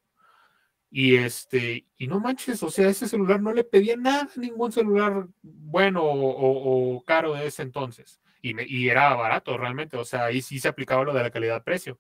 [0.91, 5.27] y este, y no manches, o sea, ese celular no le pedía nada ningún celular
[5.41, 10.67] bueno o caro de ese entonces y, era barato realmente, o sea, ahí sí se
[10.67, 11.99] aplicaba lo de la calidad-precio.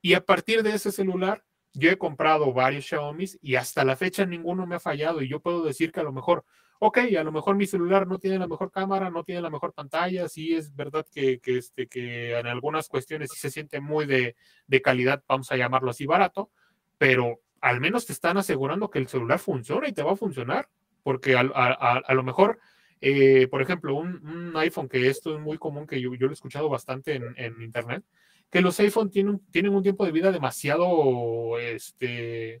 [0.00, 4.24] Y a partir de ese celular, yo he comprado varios Xiaomi y hasta la fecha
[4.26, 6.44] ninguno me ha fallado y yo puedo decir que a lo mejor,
[6.78, 9.72] ok, a lo mejor mi celular no tiene la mejor cámara, no tiene la mejor
[9.72, 14.36] pantalla, sí es verdad que, que, este, que en algunas cuestiones se siente muy de,
[14.66, 16.50] de calidad, vamos a llamarlo así barato,
[16.98, 20.68] pero al menos te están asegurando que el celular funciona y te va a funcionar,
[21.02, 22.58] porque a, lo mejor
[23.00, 26.68] eh, por ejemplo, un, iPhone, que esto es muy común, que yo, lo he escuchado
[26.68, 28.04] bastante en, Internet,
[28.50, 32.60] que los iPhone tienen, tienen un tiempo de vida demasiado, este,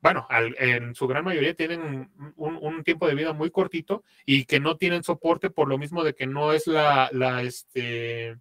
[0.00, 4.78] bueno, en su gran mayoría tienen un, tiempo de vida muy cortito y que no
[4.78, 8.38] tienen soporte por lo mismo de que no es la, la este,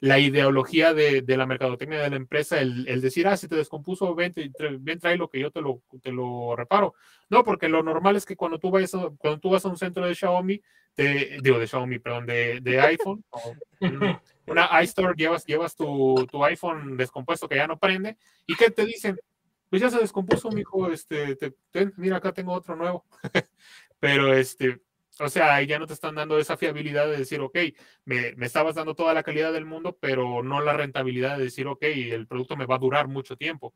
[0.00, 4.32] la ideología de, la mercadotecnia de la empresa, el, decir, ah, si te descompuso, ven,
[4.80, 6.94] ven, trae lo que yo te lo, te lo reparo.
[7.28, 10.06] No, porque lo normal es que cuando tú, vayas cuando tú vas a un centro
[10.06, 10.62] de Xiaomi,
[10.94, 13.24] te, digo de Xiaomi, perdón, de, iPhone,
[14.46, 18.84] una iStore, llevas, llevas tu, tu, iPhone descompuesto que ya no prende, y que te
[18.84, 19.18] dicen,
[19.68, 21.36] pues ya se descompuso, mijo, este,
[21.96, 23.04] mira, acá tengo otro nuevo.
[24.00, 24.80] Pero este,
[25.20, 27.58] o sea, ya no te están dando esa fiabilidad de decir, ok,
[28.04, 31.66] me, me, estabas dando toda la calidad del mundo, pero no la rentabilidad de decir,
[31.66, 33.74] ok, el producto me va a durar mucho tiempo.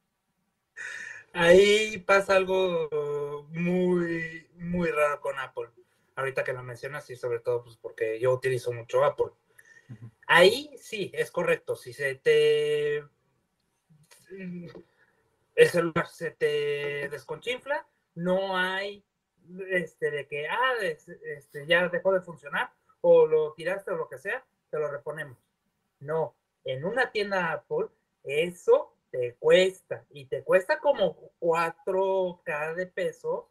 [1.32, 5.68] Ahí pasa algo muy, muy raro con Apple.
[6.14, 9.32] Ahorita que lo mencionas y sobre todo pues porque yo utilizo mucho Apple.
[10.26, 11.74] Ahí sí, es correcto.
[11.74, 13.04] Si se te.
[15.54, 19.04] El celular se te desconchinfla, no hay
[19.70, 24.18] este, de que, ah, este, ya dejó de funcionar, o lo tiraste o lo que
[24.18, 25.38] sea, te lo reponemos.
[26.00, 26.34] No,
[26.64, 27.88] en una tienda Apple,
[28.24, 33.44] eso te cuesta, y te cuesta como 4K de pesos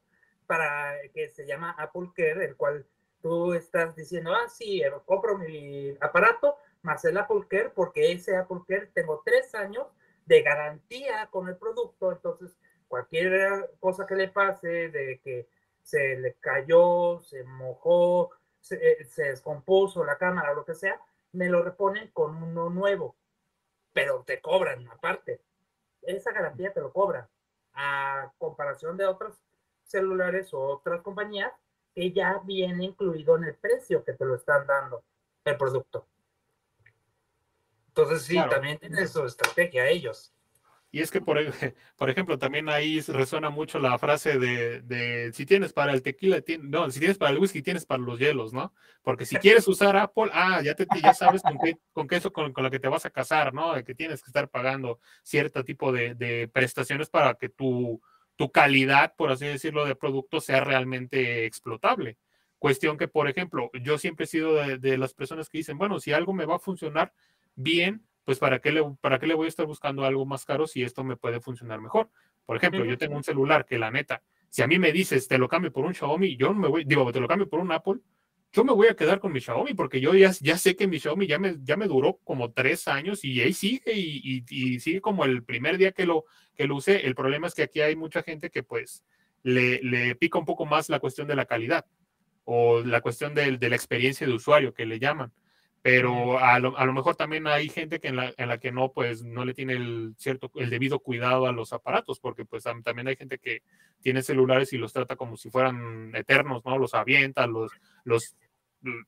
[0.47, 2.85] para que se llama Apple Care, el cual
[3.21, 8.35] tú estás diciendo, ah, sí, eh, compro mi aparato más el Apple Care, porque ese
[8.35, 9.87] Apple Care tengo tres años
[10.25, 15.47] de garantía con el producto, entonces cualquier cosa que le pase, de que
[15.83, 20.99] se le cayó, se mojó, se, eh, se descompuso la cámara o lo que sea,
[21.33, 23.15] me lo reponen con uno nuevo,
[23.93, 25.41] pero te cobran aparte.
[26.01, 27.27] Esa garantía te lo cobran,
[27.73, 29.35] a comparación de otros
[29.83, 31.51] celulares o otras compañías
[31.93, 35.03] que ya viene incluido en el precio que te lo están dando
[35.43, 36.07] el producto.
[37.87, 40.33] Entonces sí, también tiene su estrategia ellos.
[40.91, 41.37] Y es que, por,
[41.97, 46.91] por ejemplo, también ahí resuena mucho la frase de, si tienes para el tequila, no,
[46.91, 48.73] si tienes para el whisky, tienes para los hielos, ¿no?
[49.01, 52.33] Porque si quieres usar Apple, ah, ya, te, ya sabes con qué, con qué eso
[52.33, 53.73] con, con, lo que te vas a casar, ¿no?
[53.73, 58.01] De que tienes que estar pagando cierto tipo de, de prestaciones para que tu,
[58.35, 62.17] tu calidad, por así decirlo, de producto sea realmente explotable.
[62.57, 66.11] Cuestión que, por ejemplo, yo siempre he sido de, las personas que dicen, bueno, si
[66.11, 67.13] algo me va a funcionar
[67.55, 70.67] bien, pues ¿para qué, le, ¿para qué le voy a estar buscando algo más caro
[70.67, 72.09] si esto me puede funcionar mejor?
[72.45, 75.37] Por ejemplo, yo tengo un celular que la neta, si a mí me dices, te
[75.37, 77.71] lo cambio por un Xiaomi, yo no me voy, digo, te lo cambio por un
[77.71, 78.01] Apple,
[78.53, 80.99] yo me voy a quedar con mi Xiaomi porque yo ya, ya sé que mi
[80.99, 84.99] Xiaomi ya me, ya me duró como tres años y ahí sigue y, y, sigue
[84.99, 87.05] como el primer día que lo, que lo usé.
[87.05, 89.05] El problema es que aquí hay mucha gente que pues
[89.43, 91.85] le, le pica un poco más la cuestión de la calidad
[92.43, 95.31] o la cuestión de, de la experiencia de usuario que le llaman.
[95.83, 98.71] Pero a lo, a lo, mejor también hay gente que en la, en la que
[98.71, 102.63] no, pues no le tiene el cierto, el debido cuidado a los aparatos, porque pues
[102.83, 103.63] también hay gente que
[103.99, 106.77] tiene celulares y los trata como si fueran eternos, ¿no?
[106.77, 107.71] Los avienta, los,
[108.03, 108.35] los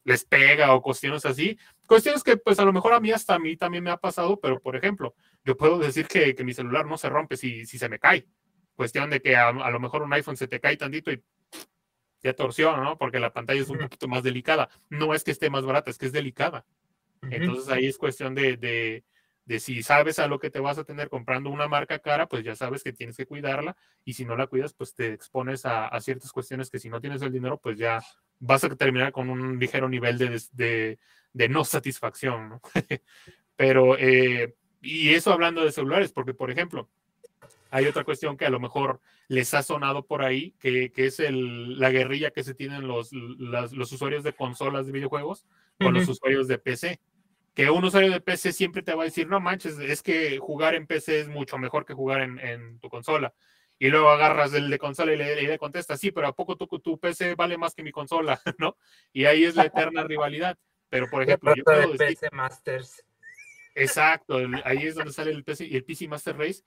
[0.03, 1.57] les pega o cuestiones así.
[1.87, 4.39] Cuestiones que pues a lo mejor a mí hasta a mí también me ha pasado,
[4.39, 7.77] pero por ejemplo, yo puedo decir que, que mi celular no se rompe si, si
[7.77, 8.27] se me cae.
[8.75, 11.21] Cuestión de que a, a, lo mejor un iPhone se te cae tantito y
[12.23, 12.97] ya torsiona, ¿no?
[12.97, 14.69] Porque la pantalla es un poquito más delicada.
[14.89, 16.65] No es que esté más barata, es que es delicada.
[17.29, 19.03] Entonces ahí es cuestión de, de,
[19.45, 22.43] de, si sabes a lo que te vas a tener comprando una marca cara, pues
[22.43, 25.87] ya sabes que tienes que cuidarla y si no la cuidas, pues te expones a,
[25.87, 28.01] a ciertas cuestiones que si no tienes el dinero, pues ya
[28.39, 30.99] vas a terminar con un ligero nivel de,
[31.33, 32.61] de, no satisfacción, ¿no?
[33.55, 36.89] Pero, eh, y eso hablando de celulares, porque por ejemplo,
[37.73, 41.19] hay otra cuestión que a lo mejor les ha sonado por ahí, que, que es
[41.19, 45.45] el, la guerrilla que se tienen los, los usuarios de consolas de videojuegos
[45.79, 46.99] con los usuarios de PC.
[47.53, 50.75] Que un usuario de PC siempre te va a decir, no manches, es que jugar
[50.75, 53.33] en PC es mucho mejor que jugar en, en tu consola
[53.79, 56.67] y luego agarras el de consola y le, le contestas, sí, pero ¿a poco tu,
[56.79, 58.39] tu, PC vale más que mi consola?
[58.57, 58.77] ¿no?
[59.11, 60.57] Y ahí es la eterna rivalidad.
[60.89, 63.03] Pero, por ejemplo, yo puedo decir, PC Masters.
[63.75, 66.63] Exacto, ahí es donde sale el PC, el PC Master Race.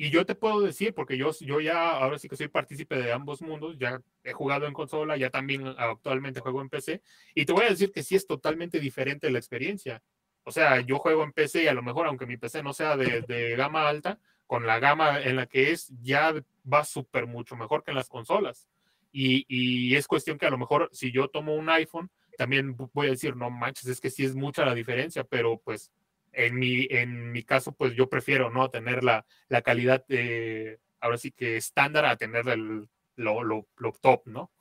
[0.00, 3.12] Y yo te puedo decir, porque yo, yo ya ahora sí que soy partícipe de
[3.12, 7.02] ambos mundos, ya he jugado en consola, ya también actualmente juego en PC,
[7.34, 10.00] y te voy a decir que sí es totalmente diferente la experiencia.
[10.44, 12.96] O sea, yo juego en PC y a lo mejor, aunque mi PC no sea
[12.96, 16.32] de, de gama alta, con la gama en la que es, ya
[16.72, 18.68] va súper mucho mejor que en las consolas.
[19.10, 23.08] Y, y, es cuestión que a lo mejor si yo tomo un iPhone, también voy
[23.08, 25.90] a decir, no manches, es que sí es mucha la diferencia, pero pues
[26.38, 31.18] en mi, en mi caso, pues yo prefiero no tener la, la calidad, de, ahora
[31.18, 34.52] sí que estándar a tener el, lo, lo, lo top, ¿no?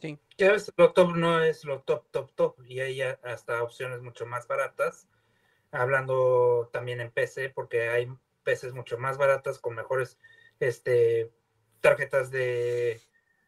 [0.00, 0.18] Sí.
[0.36, 4.48] Que lo top no es lo top, top, top, y hay hasta opciones mucho más
[4.48, 5.06] baratas
[5.70, 8.08] hablando también en PC, porque hay
[8.44, 10.18] PCs mucho más baratas con mejores
[10.58, 11.30] este,
[11.80, 13.00] tarjetas de,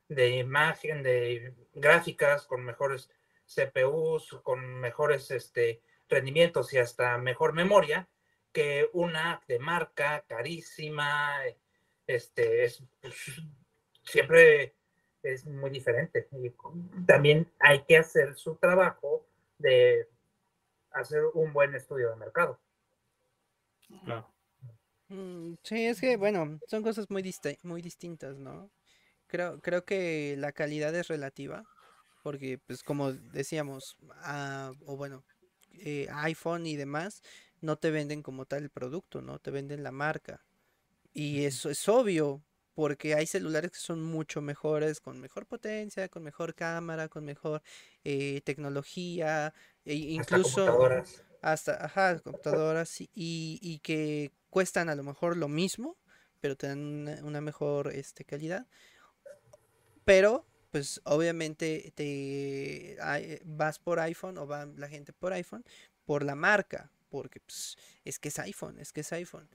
[0.09, 3.11] de imagen, de gráficas, con mejores
[3.47, 8.09] CPUs, con mejores este, rendimientos y hasta mejor memoria
[8.53, 11.37] que una de marca carísima.
[12.07, 13.15] Este, es, pues,
[14.03, 14.75] siempre
[15.23, 16.29] es muy diferente.
[16.33, 16.53] Y
[17.07, 19.27] también hay que hacer su trabajo
[19.59, 20.09] de
[20.93, 22.59] hacer un buen estudio de mercado.
[24.05, 24.33] Claro.
[25.09, 27.23] Mm, sí, es que, bueno, son cosas muy,
[27.63, 28.71] muy distintas, ¿no?
[29.27, 31.65] Creo, creo que la calidad es relativa,
[32.27, 35.25] porque, pues, como decíamos, ah, o bueno,
[35.75, 37.23] eh, iPhone y demás,
[37.61, 39.39] no te venden como tal el producto, ¿no?
[39.39, 40.45] Te venden la marca.
[41.15, 42.43] Y eso es obvio,
[42.75, 47.63] porque hay celulares que son mucho mejores, con mejor potencia, con mejor cámara, con mejor
[48.03, 49.55] eh, tecnología,
[49.85, 55.47] e incluso hasta computadoras, hasta, ajá, computadoras y, y, que cuestan a lo mejor lo
[55.47, 55.97] mismo,
[56.41, 58.67] pero te dan una, mejor este, calidad.
[60.05, 60.45] Pero,
[60.77, 62.99] pues obviamente te
[63.47, 65.65] vas por iPhone o va la gente por iPhone
[66.05, 69.49] por la marca, porque pues, es que es iPhone, es que es iPhone.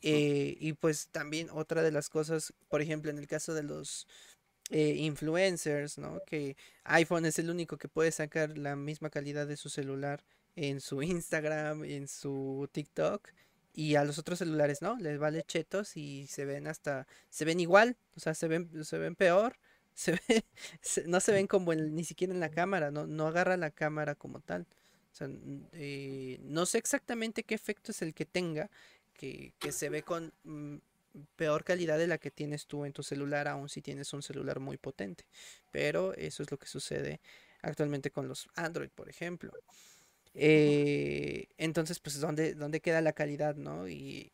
[0.00, 4.06] Eh, y pues también otra de las cosas, por ejemplo, en el caso de los
[4.70, 6.22] eh, influencers, ¿no?
[6.24, 10.22] Que iPhone es el único que puede sacar la misma calidad de su celular
[10.54, 13.28] en su Instagram, en su TikTok.
[13.72, 14.96] Y a los otros celulares, ¿no?
[14.98, 18.98] Les vale chetos y se ven hasta, se ven igual, o sea, se ven, se
[18.98, 19.58] ven peor,
[19.94, 20.44] se ve,
[21.06, 24.40] no se ven como ni siquiera en la cámara, no, no agarra la cámara como
[24.40, 24.66] tal.
[25.12, 25.28] O sea,
[25.72, 28.70] eh, no sé exactamente qué efecto es el que tenga,
[29.14, 30.76] que, se ve con mm,
[31.36, 34.60] peor calidad de la que tienes tú en tu celular, aun si tienes un celular
[34.60, 35.24] muy potente.
[35.70, 37.20] Pero eso es lo que sucede
[37.62, 39.52] actualmente con los Android, por ejemplo.
[40.34, 43.88] Eh, entonces, pues, ¿dónde, ¿dónde queda la calidad, no?
[43.88, 44.32] Y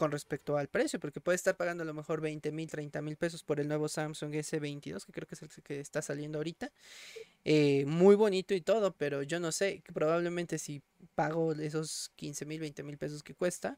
[0.00, 3.18] con respecto al precio, porque puede estar pagando a lo mejor 20 mil, 30 mil
[3.18, 6.72] pesos por el nuevo Samsung S22, que creo que es el que está saliendo ahorita.
[7.44, 10.82] Eh, muy bonito y todo, pero yo no sé, probablemente si
[11.14, 13.76] pago esos 15 mil, 20 mil pesos que cuesta,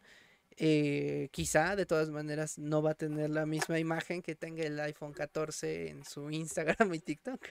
[0.58, 4.78] eh, quizá de todas maneras no va a tener la misma imagen que tenga el
[4.78, 7.48] iPhone 14 en su Instagram y TikTok.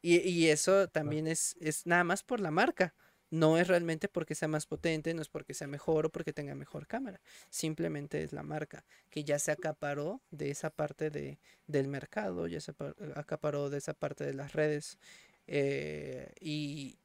[0.00, 2.92] Y, y eso también es, es nada más por la marca.
[3.32, 6.54] No es realmente porque sea más potente, no es porque sea mejor o porque tenga
[6.54, 7.18] mejor cámara.
[7.48, 12.60] Simplemente es la marca que ya se acaparó de esa parte de, del mercado, ya
[12.60, 12.74] se
[13.16, 14.98] acaparó de esa parte de las redes.
[15.46, 16.98] Eh, y,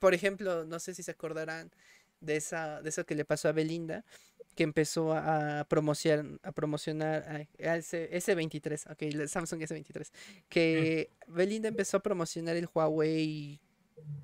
[0.00, 1.70] por ejemplo, no sé si se acordarán
[2.20, 4.02] de, esa, de eso que le pasó a Belinda,
[4.54, 10.10] que empezó a promocionar, a promocionar al S23, ok, el Samsung S23,
[10.48, 13.60] que Belinda empezó a promocionar el Huawei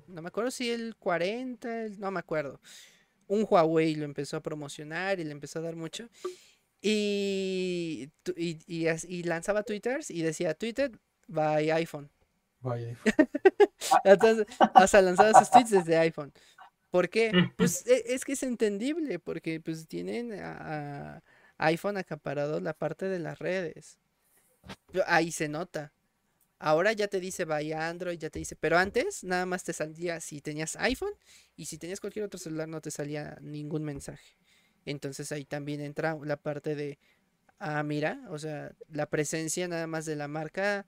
[0.07, 2.59] no me acuerdo si el 40, no me acuerdo.
[3.27, 6.09] Un Huawei lo empezó a promocionar y le empezó a dar mucho.
[6.81, 10.91] Y, y, lanzaba twitters y decía Twitter
[11.27, 12.09] by iPhone.
[12.59, 13.03] By iPhone.
[14.03, 16.33] Entonces, hasta lanzaba sus tweets desde iPhone.
[16.91, 17.31] ¿Por qué?
[17.57, 21.17] Pues e, es que es entendible, porque pues tienen a,
[21.57, 23.97] a iPhone acaparado la parte de las redes.
[25.07, 25.93] Ahí se nota.
[26.65, 30.21] Ahora ya te dice vaya Android, ya te dice, pero antes nada más te salía
[30.21, 31.11] si tenías iPhone
[31.57, 34.37] y si tenías cualquier otro celular no te salía ningún mensaje.
[34.85, 36.99] Entonces ahí también entra la parte de,
[37.59, 40.87] ah, mira, o sea, la presencia nada más de la marca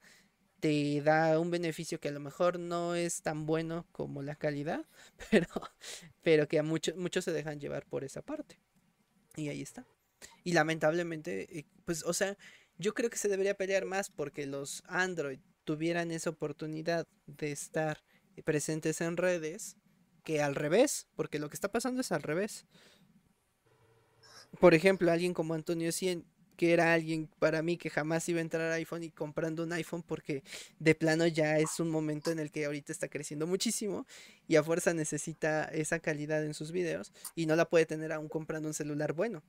[0.60, 4.86] te da un beneficio que a lo mejor no es tan bueno como la calidad,
[5.30, 5.48] pero,
[6.22, 8.58] pero que a muchos, muchos se dejan llevar por esa parte.
[9.36, 9.84] Y ahí está.
[10.42, 12.38] Y lamentablemente, eh, pues, o sea,
[12.78, 18.02] yo creo que se debería pelear más porque los Android tuvieran esa oportunidad de estar
[18.44, 19.76] presentes en redes
[20.24, 22.64] que al revés, porque lo que está pasando es al revés.
[24.58, 26.24] Por ejemplo, alguien como Antonio Cien,
[26.56, 29.72] que era alguien para mí que jamás iba a entrar a iPhone y comprando un
[29.72, 30.42] iPhone porque
[30.78, 34.06] de plano ya es un momento en el que ahorita está creciendo muchísimo
[34.48, 38.28] y a fuerza necesita esa calidad en sus videos y no la puede tener aún
[38.28, 39.42] comprando un celular bueno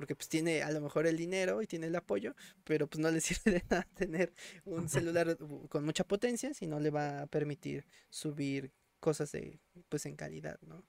[0.00, 2.34] porque pues tiene a lo mejor el dinero y tiene el apoyo,
[2.64, 4.32] pero pues no le sirve de nada tener
[4.64, 5.36] un celular
[5.68, 10.58] con mucha potencia si no le va a permitir subir cosas de pues en calidad,
[10.62, 10.82] ¿no?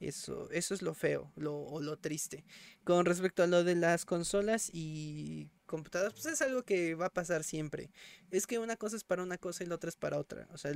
[0.00, 2.44] Eso, eso es lo feo, lo, o lo triste.
[2.84, 7.12] Con respecto a lo de las consolas y computadoras, pues es algo que va a
[7.12, 7.90] pasar siempre.
[8.30, 10.48] Es que una cosa es para una cosa y la otra es para otra.
[10.52, 10.72] O sea,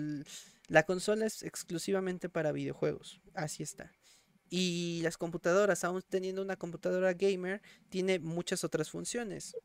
[0.69, 3.23] la consola es exclusivamente para videojuegos.
[3.35, 3.91] Así está.
[4.51, 9.57] Y las computadoras, aún teniendo una computadora gamer, tiene muchas otras funciones.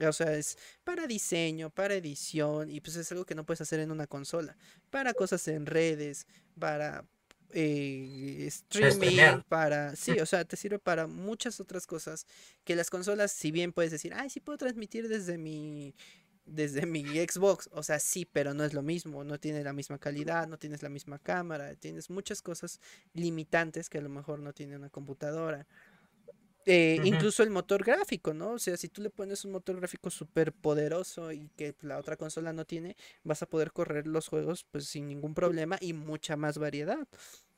[0.00, 3.80] O sea, es para diseño, para edición, y pues es algo que no puedes hacer
[3.80, 4.56] en una consola.
[4.88, 6.26] Para cosas en redes,
[6.58, 7.04] para
[7.52, 9.94] eh, streaming, para...
[9.96, 12.26] Sí, o sea, te sirve para muchas otras cosas
[12.64, 15.94] que las consolas, si bien puedes decir, ay, sí puedo transmitir desde mi
[16.50, 17.68] desde mi Xbox.
[17.72, 19.24] O sea, sí, pero no es lo mismo.
[19.24, 21.74] No tiene la misma calidad, no tienes la misma cámara.
[21.76, 22.80] Tienes muchas cosas
[23.14, 25.66] limitantes que a lo mejor no tiene una computadora.
[26.66, 28.52] Eh, incluso el motor gráfico, ¿no?
[28.52, 32.16] O sea, si tú le pones un motor gráfico súper poderoso y que la otra
[32.16, 36.36] consola no tiene, vas a poder correr los juegos pues sin ningún problema y mucha
[36.36, 37.08] más variedad.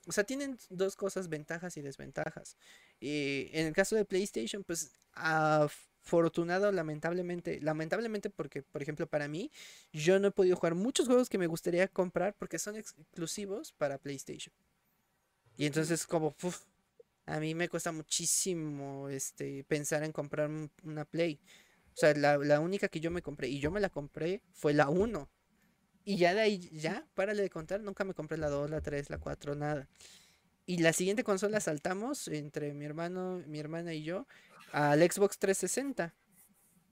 [0.06, 2.56] O sea, tienen dos cosas, ventajas y desventajas.
[3.01, 5.69] Y en el caso de PlayStation, pues a
[6.05, 9.51] afortunado, lamentablemente, lamentablemente porque, por ejemplo, para mí,
[9.93, 13.99] yo no he podido jugar muchos juegos que me gustaría comprar porque son exclusivos para
[13.99, 14.53] PlayStation.
[15.57, 16.35] Y entonces como,
[17.27, 20.51] a mí me cuesta muchísimo este, pensar en comprar
[20.83, 21.41] una Play.
[21.95, 24.73] O sea, la, la única que yo me compré, y yo me la compré, fue
[24.73, 25.29] la 1.
[26.05, 29.09] Y ya de ahí, ya, párale de contar, nunca me compré la 2, la 3,
[29.11, 29.89] la 4, nada.
[30.66, 34.27] Y la siguiente consola saltamos entre mi hermano, mi hermana y yo
[34.73, 36.15] al Xbox 360.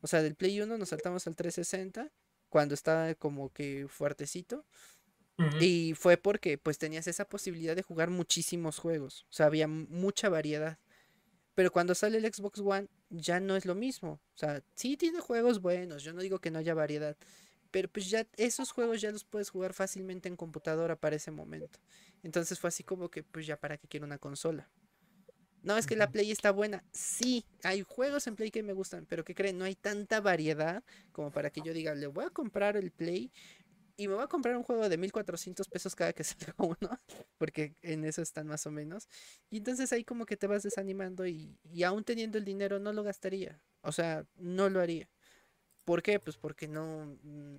[0.02, 2.11] O sea, del Play 1 nos saltamos al 360
[2.48, 4.65] cuando estaba como que fuertecito.
[5.59, 9.24] Y fue porque pues tenías esa posibilidad de jugar muchísimos juegos.
[9.31, 10.78] O sea, había mucha variedad.
[11.55, 14.20] Pero cuando sale el Xbox One ya no es lo mismo.
[14.35, 16.02] O sea, sí tiene juegos buenos.
[16.02, 17.16] Yo no digo que no haya variedad.
[17.70, 21.78] Pero pues ya esos juegos ya los puedes jugar fácilmente en computadora para ese momento.
[22.23, 24.69] Entonces fue así como que pues ya para qué quiero una consola.
[25.62, 26.82] No, es que la Play está buena.
[26.93, 30.82] Sí, hay juegos en Play que me gustan, pero que creen, no hay tanta variedad
[31.12, 33.31] como para que yo diga, le voy a comprar el Play
[33.97, 36.99] y me voy a comprar un juego de 1400 pesos cada que salga uno,
[37.39, 39.09] porque en eso están más o menos.
[39.51, 42.93] Y entonces ahí como que te vas desanimando y, y aún teniendo el dinero no
[42.93, 43.61] lo gastaría.
[43.82, 45.09] O sea, no lo haría.
[45.85, 46.20] ¿Por qué?
[46.20, 47.57] Pues porque no, mm,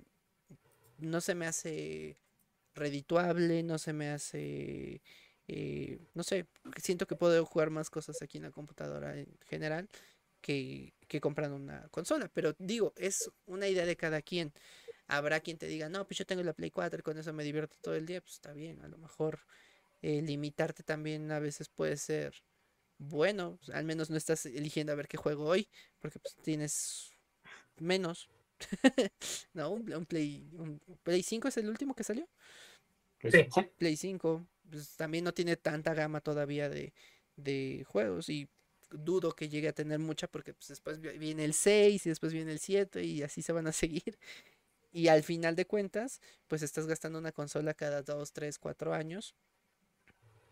[0.98, 2.18] no se me hace
[2.74, 5.02] redituable, no se me hace
[5.48, 6.46] eh, no sé,
[6.82, 9.88] siento que puedo jugar más cosas aquí en la computadora en general
[10.40, 12.30] que, que comprando una consola.
[12.32, 14.52] Pero digo, es una idea de cada quien.
[15.08, 17.44] Habrá quien te diga, no, pues yo tengo la Play 4 y con eso me
[17.44, 18.20] divierto todo el día.
[18.20, 19.40] Pues está bien, a lo mejor
[20.02, 22.34] eh, limitarte también a veces puede ser
[22.98, 23.58] bueno.
[23.72, 25.68] Al menos no estás eligiendo a ver qué juego hoy,
[26.00, 27.10] porque pues tienes
[27.78, 28.28] menos.
[29.54, 32.28] no, un, Play, un Play 5 es el último que salió.
[33.78, 36.92] Play 5 pues, también no tiene tanta gama todavía de,
[37.86, 38.48] juegos y
[38.90, 42.52] dudo que llegue a tener mucha porque pues, después viene el 6 y después viene
[42.52, 44.18] el 7 y así se van a seguir.
[44.92, 49.34] Y al final de cuentas, pues estás gastando una consola cada 2, 3, 4 años.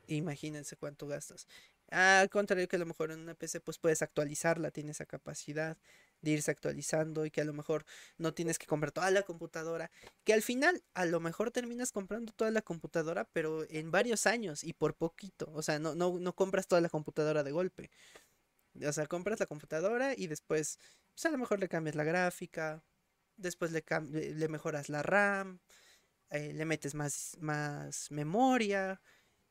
[0.06, 1.46] Imagínense cuánto gastas.
[1.90, 5.76] Al contrario que a lo mejor en una PC pues puedes actualizarla, tiene esa capacidad
[6.22, 7.84] de irse actualizando y que a lo mejor
[8.18, 9.90] no tienes que comprar toda la computadora,
[10.24, 14.64] que al final a lo mejor terminas comprando toda la computadora, pero en varios años
[14.64, 17.90] y por poquito, o sea, no, no, no compras toda la computadora de golpe.
[18.86, 20.78] O sea, compras la computadora y después,
[21.14, 22.82] pues a lo mejor le cambias la gráfica,
[23.36, 23.84] después le,
[24.34, 25.60] le mejoras la RAM,
[26.30, 29.00] eh, le metes más, más memoria,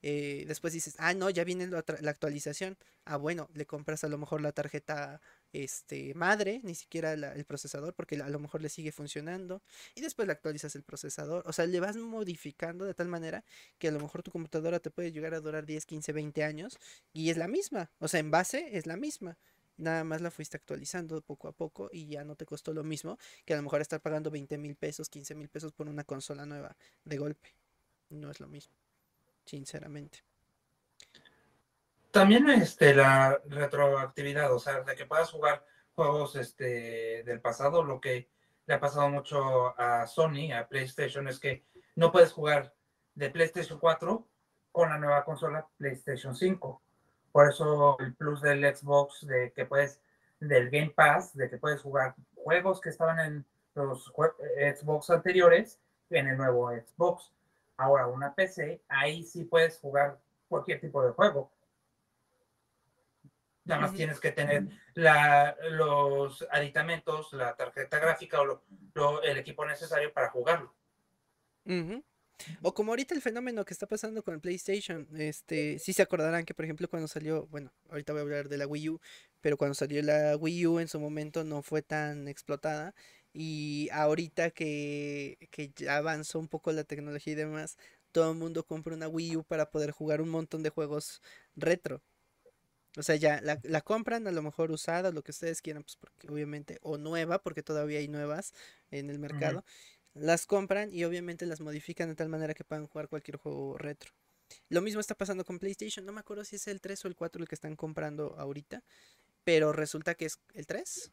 [0.02, 1.80] eh, después dices, ah, no, ya viene la,
[2.10, 2.78] actualización.
[3.06, 5.22] Ah, bueno, le compras a lo mejor la tarjeta
[5.54, 9.62] este, madre, ni siquiera el procesador, porque a lo mejor le sigue funcionando.
[9.96, 11.44] Y después le actualizas el procesador.
[11.48, 13.44] O sea, le vas modificando de tal manera
[13.78, 16.78] que a lo mejor tu computadora te puede llegar a durar 10, 15, 20 años.
[17.14, 17.92] Y es la misma.
[18.00, 19.38] O sea, en base es la misma.
[19.78, 23.18] Nada más la fuiste actualizando poco a poco y ya no te costó lo mismo
[23.46, 26.46] que a lo mejor estar pagando 20 mil pesos, 15 mil pesos por una consola
[26.46, 27.56] nueva de golpe.
[28.10, 28.74] No es lo mismo
[29.50, 30.29] sinceramente.
[32.12, 35.64] También este, la retroactividad, o sea, de que puedas jugar
[35.94, 38.30] juegos este, del pasado, lo que
[38.66, 41.64] le ha pasado mucho a Sony, a PlayStation, es que
[41.96, 42.74] no puedes jugar
[43.16, 44.28] de PlayStation 4
[44.72, 46.82] con la nueva consola PlayStation 5.
[47.32, 50.02] Por eso el plus del Xbox, de que puedes,
[50.40, 53.46] del Game Pass, de que puedes jugar juegos que estaban en
[53.76, 54.12] los
[54.76, 55.80] Xbox anteriores
[56.10, 57.32] en el nuevo Xbox.
[57.78, 61.52] Ahora, una PC, ahí sí puedes jugar cualquier tipo de juego.
[63.70, 64.66] Nada más tienes que tener
[64.96, 70.74] los aditamentos, la tarjeta gráfica o el equipo necesario para jugarlo.
[72.64, 76.46] O como ahorita el fenómeno que está pasando con el PlayStation, este, sí se acordarán
[76.46, 79.02] que por ejemplo cuando salió, bueno, ahorita voy a hablar de la Wii U,
[79.40, 82.96] pero cuando salió la Wii U en su momento no fue tan explotada
[83.34, 85.38] y ahorita que,
[85.76, 87.78] ya avanzó un poco la tecnología y demás,
[88.12, 91.22] todo el mundo compra una Wii U para poder jugar un montón de juegos
[91.56, 92.02] retro.
[93.00, 96.28] O sea, ya la, compran a lo mejor usada, lo que ustedes quieran, pues porque
[96.28, 98.54] obviamente, o nueva, porque todavía hay nuevas
[98.92, 99.64] en el mercado.
[100.14, 104.12] Las compran y obviamente las modifican de tal manera que puedan jugar cualquier juego retro.
[104.68, 107.16] Lo mismo está pasando con PlayStation, no me acuerdo si es el 3 o el
[107.16, 108.84] 4 el que están comprando ahorita,
[109.46, 111.10] pero resulta que es el 3,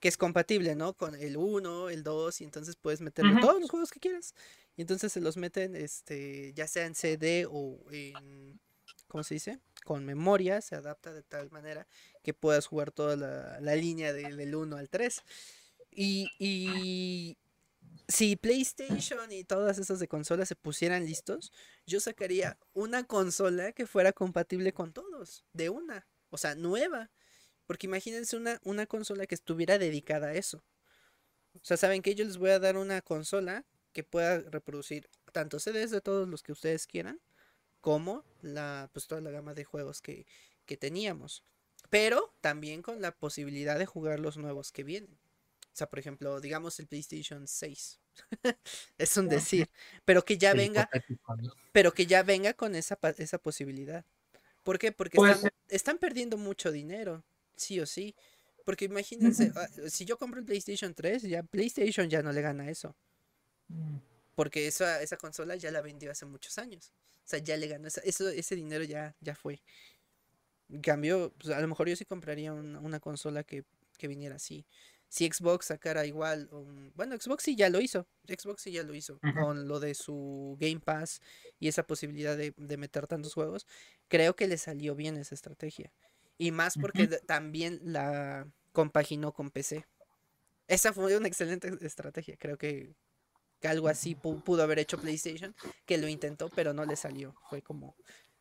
[0.00, 0.94] que es compatible, ¿no?
[0.94, 4.34] Con el 1, el 2, y entonces puedes meterle todos los juegos que quieras.
[4.76, 8.58] Y entonces se los meten, este, ya sea en CD o en,
[9.08, 9.58] ¿cómo se dice?
[9.84, 11.86] Con memoria, se adapta de tal manera
[12.22, 15.22] que puedas jugar toda la, línea del 1 al 3.
[15.90, 17.36] Y, y
[18.08, 21.52] si PlayStation y todas esas de consolas se pusieran listos,
[21.86, 27.10] yo sacaría una consola que fuera compatible con todos, de una, o sea, nueva.
[27.66, 30.64] Porque imagínense una, una consola que estuviera dedicada a eso.
[31.54, 35.58] O sea, saben que yo les voy a dar una consola que pueda reproducir tanto
[35.58, 37.20] CDs de todos los que ustedes quieran,
[37.80, 40.26] como la, pues toda la gama de juegos que,
[40.78, 41.44] teníamos.
[41.88, 45.18] Pero también con la posibilidad de jugar los nuevos que vienen.
[45.72, 48.00] sea, por ejemplo, digamos el PlayStation 6.
[48.98, 49.70] es un decir,
[50.04, 50.90] pero que ya venga,
[51.72, 54.04] pero que ya venga con esa, esa posibilidad.
[54.62, 54.92] ¿Por qué?
[54.92, 55.16] Porque
[55.68, 57.24] están, perdiendo mucho dinero,
[57.56, 58.14] sí o sí.
[58.66, 62.68] Porque imagínense, ah, si yo compro el PlayStation 3, ya PlayStation ya no le gana
[62.68, 62.94] eso.
[64.38, 66.92] Porque esa, esa consola ya la vendió hace muchos años.
[67.16, 69.60] O sea, ya le ganó, eso, ese dinero ya, ya fue.
[70.68, 73.64] En cambio, pues, a lo mejor yo sí compraría una, consola que,
[74.00, 74.64] viniera así.
[75.08, 76.48] Si Xbox sacara igual,
[76.94, 80.56] bueno, Xbox sí ya lo hizo, Xbox sí ya lo hizo, con lo de su
[80.60, 81.20] Game Pass
[81.58, 83.66] y esa posibilidad de, meter tantos juegos,
[84.06, 85.92] creo que le salió bien esa estrategia.
[86.36, 89.84] Y más porque también la compaginó con PC.
[90.68, 92.94] Esa fue una excelente estrategia, creo que,
[93.66, 95.54] algo así pudo haber hecho PlayStation,
[95.84, 97.34] que lo intentó, pero no le salió.
[97.48, 97.96] Fue como,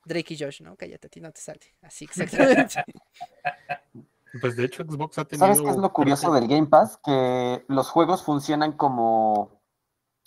[0.05, 0.75] Drake y Josh, ¿no?
[0.75, 1.75] Cállate, a ti no te sale.
[1.81, 2.83] Así exactamente.
[4.41, 5.47] Pues de hecho Xbox ha tenido...
[5.47, 6.99] ¿Sabes qué es lo curioso del Game Pass?
[7.03, 9.61] Que los juegos funcionan como,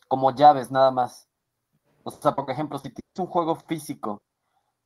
[0.08, 1.28] como llaves nada más.
[2.02, 4.22] O sea, por ejemplo, si tienes un juego físico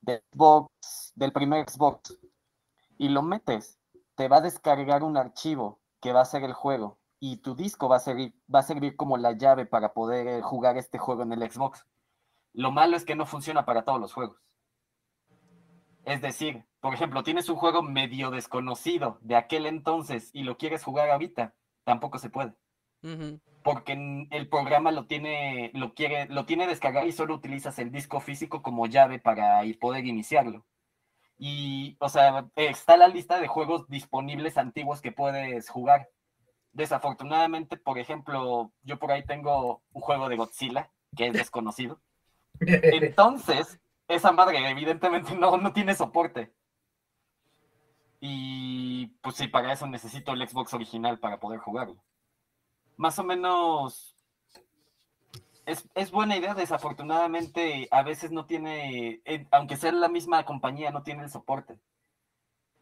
[0.01, 2.19] de Xbox, del primer Xbox,
[2.97, 3.79] y lo metes,
[4.15, 6.99] te va a descargar un archivo que va a ser el juego.
[7.27, 10.77] Y tu disco va a servir, va a servir como la llave para poder jugar
[10.77, 11.83] este juego en el Xbox.
[12.53, 14.37] Lo malo es que no funciona para todos los juegos.
[16.03, 20.83] Es decir, por ejemplo, tienes un juego medio desconocido de aquel entonces y lo quieres
[20.83, 22.53] jugar ahorita, tampoco se puede.
[23.63, 28.19] Porque el programa lo tiene, lo quiere, lo tiene descargar y solo utilizas el disco
[28.19, 30.63] físico como llave para poder iniciarlo.
[31.39, 36.07] Y, o sea, está la lista de juegos disponibles antiguos que puedes jugar.
[36.75, 41.99] Desafortunadamente, por ejemplo, yo por ahí tengo un juego de Godzilla que es desconocido.
[42.59, 46.53] Entonces, esa madre evidentemente no, no tiene soporte.
[48.19, 52.03] Y pues sí, para eso necesito el Xbox original para poder jugarlo.
[52.97, 54.15] Más o menos
[55.65, 59.21] es, buena idea, desafortunadamente a veces no tiene,
[59.51, 61.79] aunque sea la misma compañía, no tiene el soporte.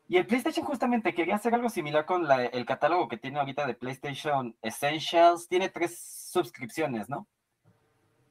[0.07, 3.73] Y el PlayStation justamente quería hacer algo similar con el catálogo que tiene ahorita de
[3.73, 5.47] PlayStation Essentials.
[5.47, 5.97] Tiene tres
[6.31, 7.27] suscripciones, ¿no?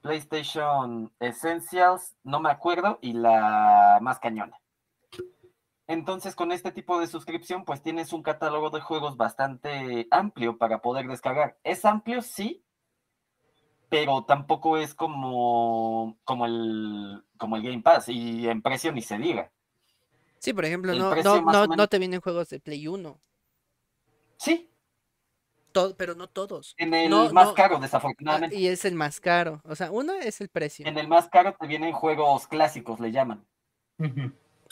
[0.03, 4.59] PlayStation Essentials, no me acuerdo, y la más cañona.
[5.86, 10.81] Entonces, con este tipo de suscripción, pues tienes un catálogo de juegos bastante amplio para
[10.81, 11.59] poder descargar.
[11.65, 12.65] Es amplio, sí,
[13.89, 19.19] pero tampoco es como, como, el, como el Game Pass, y en precio ni se
[19.19, 19.51] diga.
[20.43, 23.20] Sí, por ejemplo, no, no, no, te vienen juegos de Play 1.
[24.39, 24.69] Sí,
[25.97, 26.74] pero no todos.
[26.78, 28.56] En el más caro, desafortunadamente.
[28.56, 29.62] Y es el más caro.
[29.64, 30.85] O sea, uno es el precio.
[30.85, 33.47] En el más caro te vienen juegos clásicos, le llaman.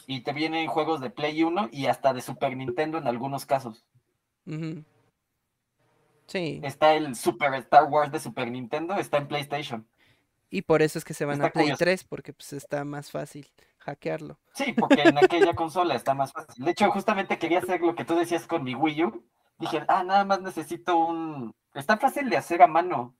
[0.08, 3.86] Y te vienen juegos de Play 1 y hasta de Super Nintendo en algunos casos.
[6.26, 6.60] Sí.
[6.64, 9.86] Está el Super Star Wars de Super Nintendo, está en PlayStation.
[10.50, 13.46] Y por eso es que se van a Play 3, porque pues está más fácil
[13.80, 14.38] hackearlo.
[14.54, 16.64] Sí, porque en aquella consola está más fácil.
[16.64, 19.24] De hecho, justamente quería hacer lo que tú decías con mi Wii U
[19.60, 21.54] dije, ah, nada más necesito un...
[21.74, 23.14] Está fácil de hacer a mano.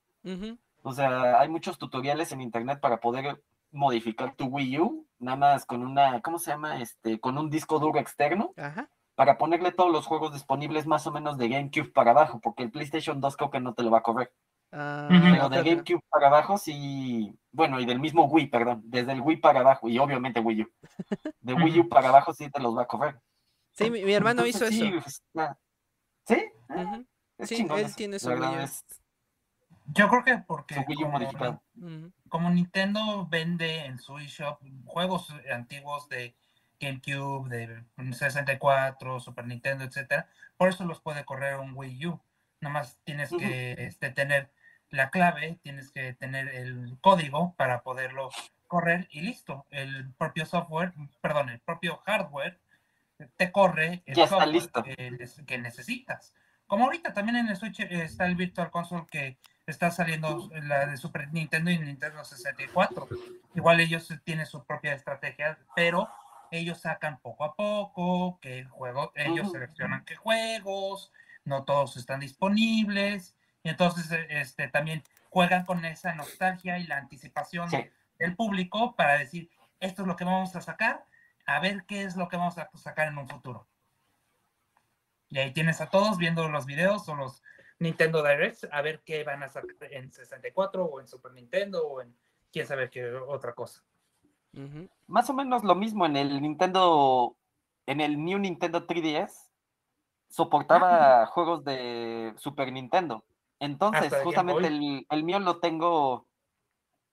[0.82, 5.66] O sea, hay muchos tutoriales en internet para poder modificar tu Wii U, nada más
[5.66, 6.80] con una, ¿cómo se llama?
[6.80, 8.52] Este, con un disco duro externo.
[9.14, 12.70] Para ponerle todos los juegos disponibles más o menos de GameCube para abajo, porque el
[12.70, 14.32] PlayStation 2 creo que no te lo va a correr.
[14.72, 19.20] Ah, Pero de GameCube para abajo sí, bueno, y del mismo Wii, perdón, desde el
[19.20, 20.70] Wii para abajo, y obviamente Wii U.
[21.40, 23.20] De Wii U para abajo sí te los va a correr.
[23.72, 24.84] Sí, mi, hermano hizo eso.
[25.02, 25.22] Pues,
[26.24, 26.52] ¿Sí?
[27.40, 28.30] sí, él tiene su
[29.86, 30.76] Yo creo que porque
[32.28, 36.36] como, Nintendo vende en su eShop juegos antiguos de
[36.78, 42.20] GameCube, de 64, Super Nintendo, etcétera, por eso los puede correr un Wii U.
[42.60, 44.52] Nada más tienes que este, tener
[44.90, 48.30] la clave, tienes que tener el código para poderlo
[48.66, 49.66] correr y listo.
[49.70, 52.60] El propio software, perdón, el propio hardware
[53.36, 54.82] te corre el ya listo.
[54.82, 56.34] Que, necesitas.
[56.66, 60.96] Como ahorita también en el Switch está el Virtual Console que está saliendo la de
[60.96, 63.08] Super Nintendo y Nintendo 64.
[63.54, 66.08] Igual ellos tienen su propia estrategia, pero
[66.50, 71.12] ellos sacan poco a poco, que juego, ellos seleccionan qué juegos,
[71.44, 77.68] no todos están disponibles, y entonces este, también juegan con esa nostalgia y la anticipación
[78.18, 79.50] del público para decir,
[79.80, 81.04] esto es lo que vamos a sacar,
[81.46, 83.66] a ver qué es lo que vamos a sacar en un futuro.
[85.28, 87.42] Y ahí tienes a todos viendo los videos o los
[87.78, 92.02] Nintendo Directs, a ver qué van a sacar en 64 o en Super Nintendo o
[92.02, 92.14] en
[92.52, 93.82] quién sabe qué otra cosa.
[95.06, 97.36] Más o menos lo mismo en el Nintendo,
[97.86, 99.48] en el New Nintendo 3DS.
[100.28, 103.24] soportaba juegos de Super Nintendo.
[103.60, 106.26] Entonces, justamente el, mío lo tengo,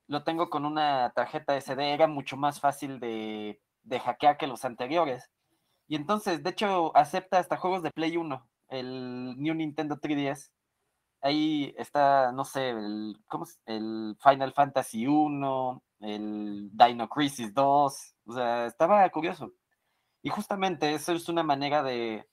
[0.08, 4.64] lo tengo con una tarjeta SD, era mucho más fácil de, de hackear que los
[4.64, 5.30] anteriores.
[5.88, 10.50] Y entonces, de hecho, acepta hasta juegos de Play 1, el New Nintendo 3DS.
[11.22, 13.60] Ahí está, no sé, el, ¿cómo es?
[13.66, 18.16] el Final Fantasy 1, el Dino Crisis 2.
[18.26, 19.52] O sea, estaba curioso.
[20.22, 22.26] Y justamente eso es una manera de,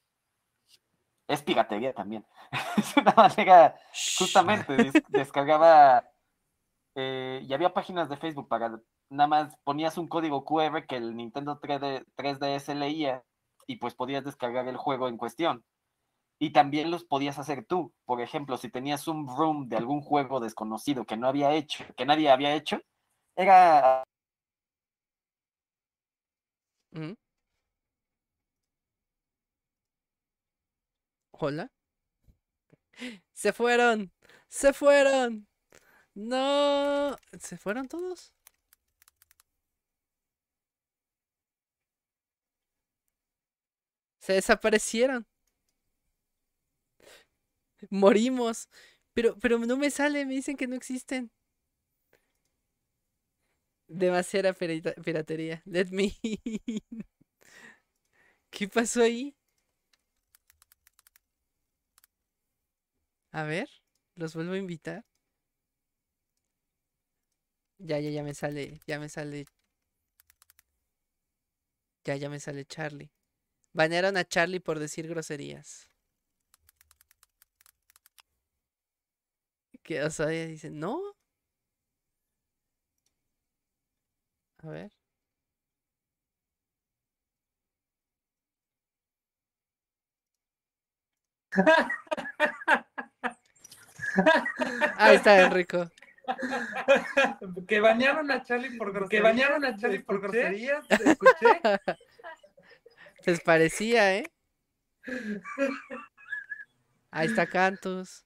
[1.28, 2.24] es piratería también.
[2.76, 3.76] es una manera,
[4.18, 4.76] justamente,
[5.08, 6.08] descargaba,
[6.94, 8.80] eh, y había páginas de Facebook para,
[9.10, 13.24] nada más ponías un código QR que el Nintendo 3D, 3DS leía
[13.66, 15.64] y pues podías descargar el juego en cuestión.
[16.38, 17.92] Y también los podías hacer tú.
[18.04, 22.06] Por ejemplo, si tenías un room de algún juego desconocido que no había hecho, que
[22.06, 22.80] nadie había hecho,
[23.36, 24.04] era...
[31.38, 31.68] Hola.
[33.32, 34.12] Se fueron.
[34.48, 35.46] Se fueron.
[36.14, 37.16] No.
[37.40, 38.34] ¿Se fueron todos?
[44.18, 45.24] Se desaparecieron.
[47.90, 48.68] Morimos.
[49.14, 51.30] Pero, pero no me sale, me dicen que no existen.
[53.88, 54.52] Demasiada
[55.04, 55.62] piratería.
[55.66, 56.12] Let me.
[58.50, 59.34] ¿Qué pasó ahí?
[63.34, 63.68] A ver,
[64.14, 65.04] los vuelvo a invitar.
[67.78, 69.46] Ya, ya, ya me sale, ya me sale.
[72.06, 73.10] Ya, ya me sale Charlie.
[73.74, 75.90] Banearon a Charlie por decir groserías.
[79.82, 80.02] ¿Qué?
[80.02, 81.00] O sea, dicen, no.
[84.64, 84.90] A ver.
[94.96, 95.90] Ahí está Enrico.
[97.68, 99.10] que bañaron a Charlie por groserías.
[99.10, 100.84] Que bañaron a Charlie por groserías.
[100.88, 101.60] Escuché.
[103.26, 104.32] Les parecía, ¿eh?
[107.10, 108.24] Ahí está Cantus.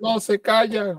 [0.00, 0.98] No, se callan.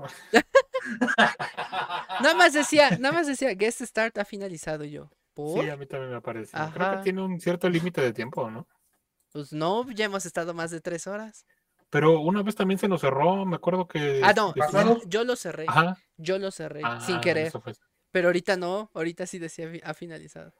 [2.20, 5.10] nada más decía, nada más decía, Guest Start ha finalizado yo.
[5.36, 6.56] Sí, a mí también me parece.
[6.72, 8.68] Creo que tiene un cierto límite de tiempo, ¿no?
[9.32, 11.44] Pues no, ya hemos estado más de tres horas.
[11.94, 14.20] Pero una vez también se nos cerró, me acuerdo que...
[14.24, 14.52] Ah, no,
[15.06, 15.64] yo, lo cerré.
[16.16, 17.52] Yo lo cerré, sin ah, querer.
[18.10, 20.52] Pero ahorita no, ahorita sí decía ha finalizado.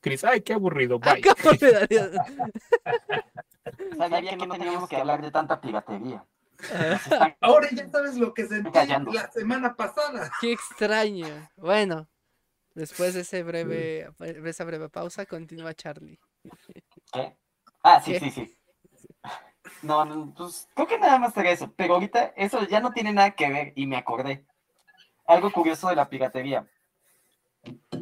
[0.00, 1.22] Cris, ay, qué aburrido, bye.
[3.96, 6.24] Sabía que no teníamos que hablar de tanta piratería.
[7.40, 8.76] Ahora ya sabes lo que sentí
[9.12, 10.32] la semana pasada.
[10.40, 11.48] Qué extraño.
[11.58, 12.08] Bueno,
[12.74, 16.18] después de ese breve, esa breve pausa, continúa Charlie.
[17.12, 17.36] ¿Qué?
[17.84, 18.56] Ah, sí, sí, sí.
[19.82, 21.72] No, no, pues creo que nada más era eso.
[21.76, 24.44] Pero ahorita eso ya no tiene nada que ver y me acordé.
[25.26, 26.66] Algo curioso de la piratería.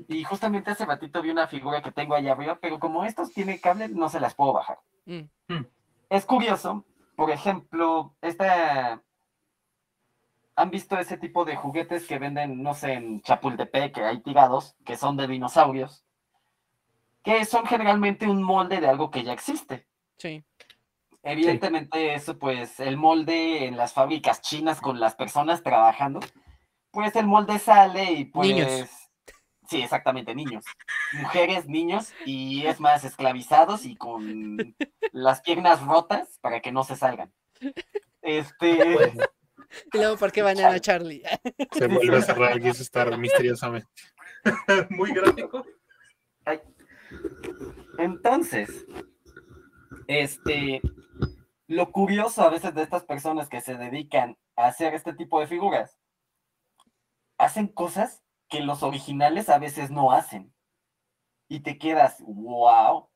[0.09, 3.59] Y justamente hace ratito vi una figura que tengo allá arriba, pero como estos tienen
[3.59, 4.79] cable, no se las puedo bajar.
[5.05, 5.29] Mm.
[5.49, 5.67] Mm.
[6.09, 6.85] Es curioso,
[7.17, 9.03] por ejemplo, esta...
[10.57, 14.77] ¿Han visto ese tipo de juguetes que venden, no sé, en Chapultepec, que hay tirados,
[14.85, 16.05] que son de dinosaurios?
[17.23, 19.87] Que son generalmente un molde de algo que ya existe.
[20.19, 20.45] Sí.
[21.23, 26.21] Evidentemente eso, pues, el molde en las fábricas chinas con las personas trabajando,
[26.91, 28.91] pues el molde sale y pues...
[29.69, 30.65] Sí, exactamente, niños.
[31.13, 34.75] Mujeres, niños y es más, esclavizados y con
[35.13, 37.33] las piernas rotas para que no se salgan.
[38.21, 39.13] Este...
[39.93, 41.23] Y luego, ¿por qué bañan a Charlie?
[41.73, 43.89] Se vuelve a cerrar y eso está misteriosamente.
[44.91, 45.65] Muy gráfico.
[47.99, 48.87] Entonces,
[50.11, 50.83] este,
[51.69, 55.47] lo curioso a veces de estas personas que se dedican a hacer este tipo de
[55.47, 56.01] figuras,
[57.39, 60.53] hacen cosas que los originales a veces no hacen.
[61.49, 63.09] Y te quedas, wow.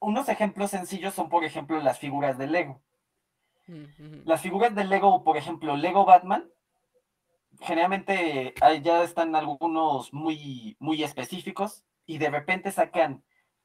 [0.00, 2.82] Unos ejemplos sencillos son, por ejemplo, las figuras de Lego.
[4.24, 6.50] Las figuras de Lego, por ejemplo, Lego Batman,
[7.60, 13.22] generalmente ya están algunos muy, muy específicos y de repente sacan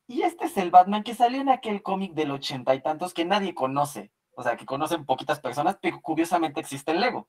[0.08, 3.26] y este es el Batman que salió en aquel cómic del ochenta y tantos que
[3.26, 4.12] nadie conoce.
[4.36, 7.28] O sea, que conocen poquitas personas, pero curiosamente existe el Lego.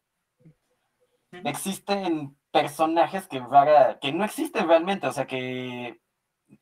[1.30, 3.42] Existen personajes que,
[4.00, 6.00] que no existen realmente, o sea, que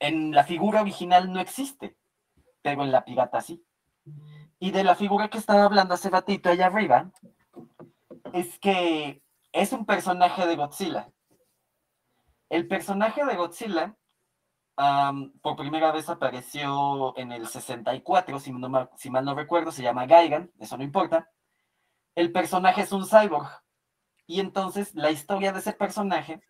[0.01, 1.97] en la figura original no existe,
[2.63, 3.65] pero en la pirata sí.
[4.59, 7.13] Y de la figura que estaba hablando hace ratito allá arriba,
[8.33, 9.23] es que
[9.53, 11.13] es un personaje de Godzilla.
[12.49, 13.97] El personaje de Godzilla
[14.77, 18.53] por primera vez apareció en el 64, si,
[18.97, 21.31] si mal no recuerdo, se llama Gaigan, eso no importa.
[22.15, 23.49] El personaje es un cyborg.
[24.27, 26.43] Y entonces la historia de ese personaje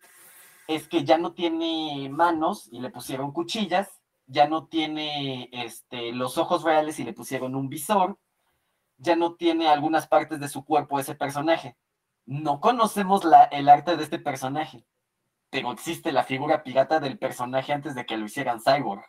[0.67, 6.37] es que ya no tiene manos y le pusieron cuchillas, ya no tiene este, los
[6.37, 8.17] ojos reales y le pusieron un visor,
[8.97, 11.75] ya no tiene algunas partes de su cuerpo ese personaje.
[12.25, 14.85] No conocemos la, el arte de este personaje
[15.53, 19.05] pero existe la figura pirata del personaje antes de que lo hicieran Cyborg.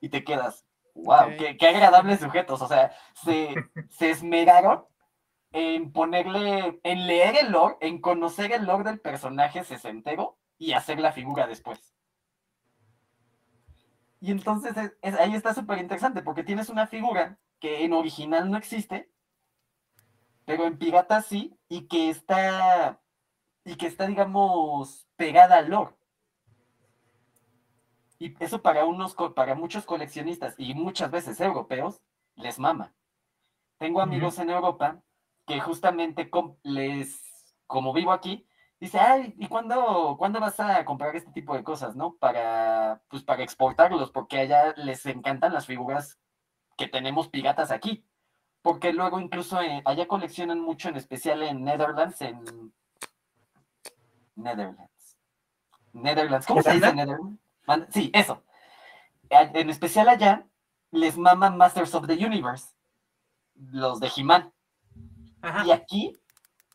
[0.00, 2.60] Y te quedas, wow, qué, agradables sujetos.
[2.60, 3.54] O sea, se,
[3.90, 4.84] se esmeraron
[5.52, 10.98] en ponerle, en leer el lore, en conocer el lore del personaje sesentero y hacer
[10.98, 11.94] la figura después.
[14.20, 19.12] Y entonces ahí está súper interesante porque tienes una figura que en original no existe,
[20.44, 23.00] pero en pirata sí, y que está
[23.64, 25.94] y que está, digamos, pegada al lore.
[28.18, 32.02] Y eso para, unos, para muchos coleccionistas y muchas veces europeos
[32.36, 32.94] les mama.
[33.78, 35.02] Tengo amigos en Europa
[35.46, 36.30] que justamente
[36.62, 38.46] les, como vivo aquí,
[38.78, 42.14] dice, ay, ¿y cuándo, cuándo vas a comprar este tipo de cosas, no?
[42.16, 46.18] Para, pues para exportarlos, porque allá les encantan las figuras
[46.76, 48.04] que tenemos piratas aquí.
[48.62, 52.74] Porque luego incluso eh, allá coleccionan mucho, en especial en Netherlands, en
[54.42, 55.16] Netherlands.
[55.92, 56.46] Netherlands.
[56.46, 57.38] ¿Cómo se dice Netherlands?
[57.90, 58.42] Sí, eso.
[59.28, 60.46] En especial allá,
[60.90, 62.74] les maman Masters of the Universe,
[63.54, 64.52] los de He-Man.
[65.64, 66.16] Y aquí,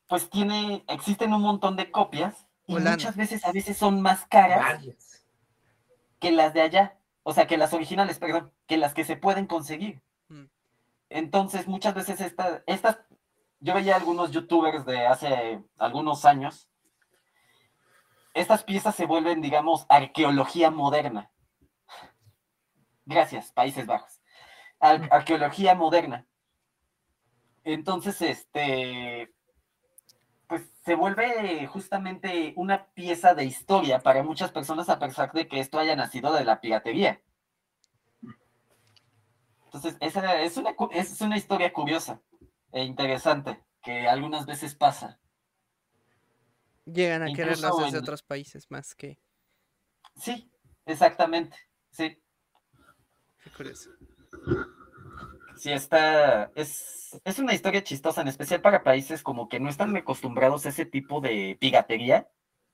[0.07, 4.81] pues tiene, existen un montón de copias y muchas veces, a veces son más caras
[6.19, 6.97] que las de allá.
[7.23, 10.01] O sea, que las originales, perdón, que las que se pueden conseguir.
[10.29, 10.45] Mm.
[11.09, 12.99] Entonces, muchas veces estas, estas,
[13.59, 16.69] yo veía algunos youtubers de hace algunos años
[18.35, 21.31] estas piezas se vuelven, digamos, arqueología moderna.
[23.05, 24.21] Gracias, Países Bajos.
[24.79, 26.27] arqueología moderna.
[27.63, 29.33] Entonces, este,
[30.47, 35.61] pues se vuelve justamente una pieza de historia para muchas personas a pesar de que
[35.61, 37.21] esto haya nacido de la piratería.
[39.63, 42.21] Entonces, esa es una, es una historia curiosa
[42.73, 45.19] e interesante que algunas veces pasa.
[46.85, 49.19] Llegan a quererlos desde otros países más que.
[50.15, 50.51] Sí,
[50.85, 51.57] exactamente.
[51.89, 52.17] Sí.
[53.43, 53.89] Qué curioso.
[55.57, 56.51] Sí, está.
[56.55, 60.69] Es, es una historia chistosa, en especial para países como que no están acostumbrados a
[60.69, 62.29] ese tipo de piratería.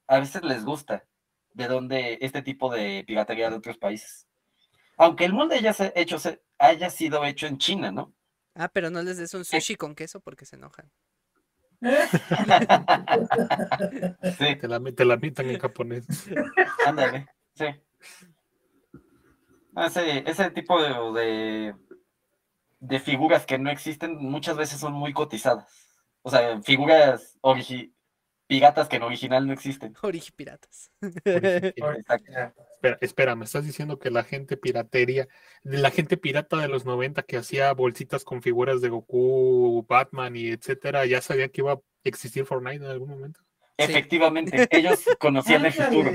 [0.07, 1.05] A veces les gusta
[1.53, 4.27] de dónde este tipo de piratería de otros países.
[4.97, 6.17] Aunque el mundo haya, hecho,
[6.57, 8.13] haya sido hecho en China, ¿no?
[8.55, 10.91] Ah, pero no les des un sushi con queso porque se enojan
[14.37, 14.55] sí.
[14.55, 16.05] Te la, te la mitan en japonés.
[16.85, 17.65] Ándale, sí.
[19.75, 20.79] Ese, ese tipo
[21.13, 21.73] de,
[22.79, 25.65] de, figuras que no existen muchas veces son muy cotizadas.
[26.21, 27.39] O sea, figuras
[28.47, 29.95] piratas que en original no existen.
[30.01, 30.91] Origi piratas.
[32.81, 35.27] Espera, espera, me estás diciendo que la gente piratería,
[35.63, 40.47] la gente pirata de los 90 que hacía bolsitas con figuras de Goku, Batman y
[40.47, 43.39] etcétera, ya sabía que iba a existir Fortnite en algún momento.
[43.77, 46.11] Efectivamente, ellos conocían el futuro.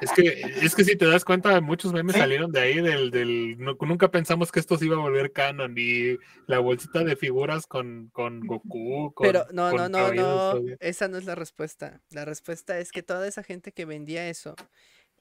[0.00, 3.56] Es que, es que si te das cuenta, muchos memes salieron de ahí, del, del
[3.58, 8.10] nunca pensamos que esto se iba a volver canon, y la bolsita de figuras con,
[8.12, 9.14] con Goku.
[9.20, 12.00] Pero no, no, no, no, esa no es la respuesta.
[12.10, 14.56] La respuesta es que toda esa gente que vendía eso,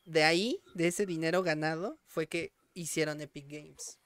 [0.10, 4.00] de ahí, de ese dinero ganado, fue que hicieron Epic Games.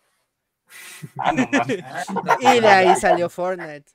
[1.17, 1.33] Ah,
[2.39, 3.91] y de ahí salió Fortnite.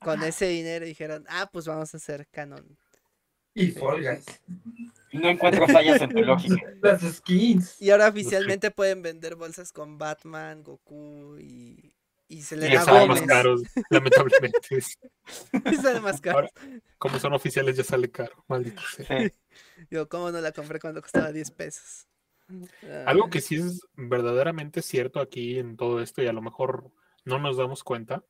[0.00, 2.78] Con ese dinero dijeron, ah, pues vamos a hacer canon.
[3.54, 4.20] Y Fall
[5.12, 6.56] No encuentro fallas en tu lógica.
[6.82, 7.80] Las skins.
[7.80, 11.92] Y ahora oficialmente pueden vender bolsas con Batman, Goku y,
[12.28, 14.58] y se le da salen más caros, lamentablemente.
[14.72, 16.50] y salen más caros.
[16.98, 19.30] como son oficiales ya sale caro, maldito sea.
[19.90, 22.08] Yo, ¿cómo no la compré cuando costaba 10 pesos?
[23.06, 26.92] Algo que sí es verdaderamente cierto aquí en todo esto y a lo mejor
[27.24, 28.24] no nos damos cuenta,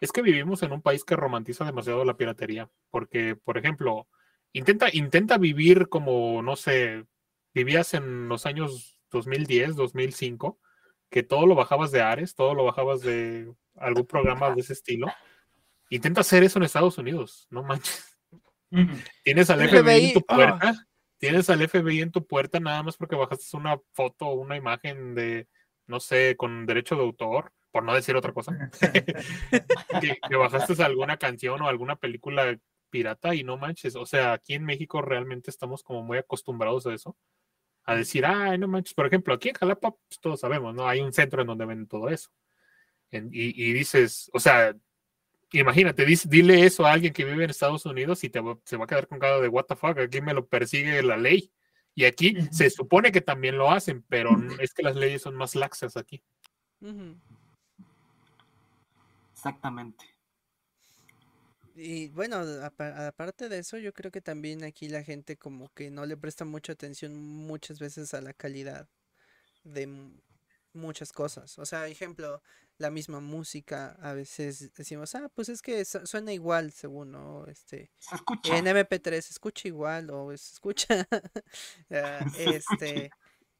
[0.00, 4.08] es que vivimos en un país que romantiza demasiado la piratería, porque, por ejemplo,
[4.52, 7.04] intenta, intenta vivir como, no sé,
[7.52, 10.58] vivías en los años 2010, 2005,
[11.10, 15.08] que todo lo bajabas de Ares, todo lo bajabas de algún programa de ese estilo.
[15.90, 18.18] Intenta hacer eso en Estados Unidos, no manches.
[19.24, 20.86] Tienes al FBI en tu puerta, ah.
[21.18, 25.16] tienes al FBI en tu puerta nada más porque bajaste una foto o una imagen
[25.16, 25.48] de,
[25.88, 28.70] no sé, con derecho de autor, por no decir otra cosa.
[30.00, 32.56] que, bajaste alguna canción o alguna película
[32.90, 36.94] pirata y no manches, o sea, aquí en México realmente estamos como muy acostumbrados a
[36.94, 37.16] eso,
[37.90, 40.86] a decir, ay, no manches, por ejemplo, aquí en Jalapa, pues todos sabemos, ¿no?
[40.86, 42.30] Hay un centro en donde venden todo eso.
[43.10, 44.74] y, dices, o sea,
[45.52, 48.86] imagínate, dile eso a alguien que vive en Estados Unidos y te se va a
[48.86, 51.52] quedar con cara de what the fuck, aquí me lo persigue la ley.
[51.94, 54.30] Y aquí se supone que también lo hacen, pero
[54.60, 56.22] es que las leyes son más laxas aquí.
[59.32, 60.04] Exactamente.
[61.82, 62.36] Y bueno,
[63.06, 66.44] aparte de eso, yo creo que también aquí la gente como que no le presta
[66.44, 68.86] mucha atención muchas veces a la calidad
[69.64, 69.88] de
[70.74, 71.58] muchas cosas.
[71.58, 72.42] O sea, ejemplo,
[72.76, 77.46] la misma música, a veces decimos, ah, pues es que suena igual, según, ¿no?
[77.46, 77.90] Este,
[78.44, 80.86] En MP3 se escucha igual o se escucha,
[81.90, 83.10] ah, este,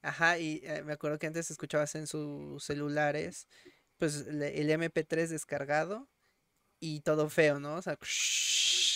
[0.02, 3.48] ajá, y eh, me acuerdo que antes escuchabas en sus celulares,
[3.96, 6.06] pues el MP3 descargado
[6.80, 7.76] y todo feo, ¿no?
[7.76, 7.98] O sea,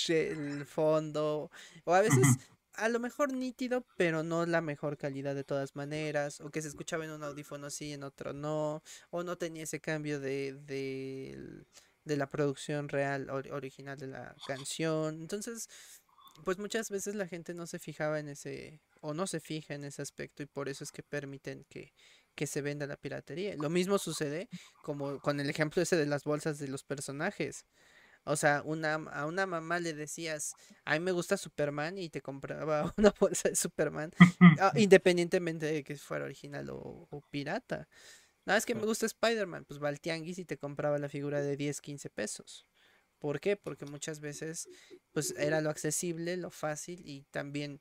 [0.09, 1.51] el fondo,
[1.85, 2.27] o a veces
[2.74, 6.69] a lo mejor nítido, pero no la mejor calidad de todas maneras, o que se
[6.69, 11.65] escuchaba en un audífono sí, en otro no, o no tenía ese cambio de, de,
[12.05, 15.20] de la producción real, original de la canción.
[15.20, 15.69] Entonces,
[16.44, 19.85] pues muchas veces la gente no se fijaba en ese, o no se fija en
[19.85, 21.93] ese aspecto, y por eso es que permiten que,
[22.35, 23.55] que se venda la piratería.
[23.56, 24.48] Lo mismo sucede
[24.82, 27.65] como con el ejemplo ese de las bolsas de los personajes.
[28.24, 30.55] O sea, una, a una mamá le decías,
[30.85, 34.12] a mí me gusta Superman y te compraba una bolsa de Superman,
[34.61, 37.86] ah, independientemente de que fuera original o, pirata.
[38.47, 41.40] No, es que me gusta Spider-Man, pues va al tianguis y te compraba la figura
[41.40, 42.66] de 10, 15 pesos.
[43.19, 43.56] ¿Por qué?
[43.56, 44.69] Porque muchas veces
[45.12, 47.81] pues era lo accesible, lo fácil y también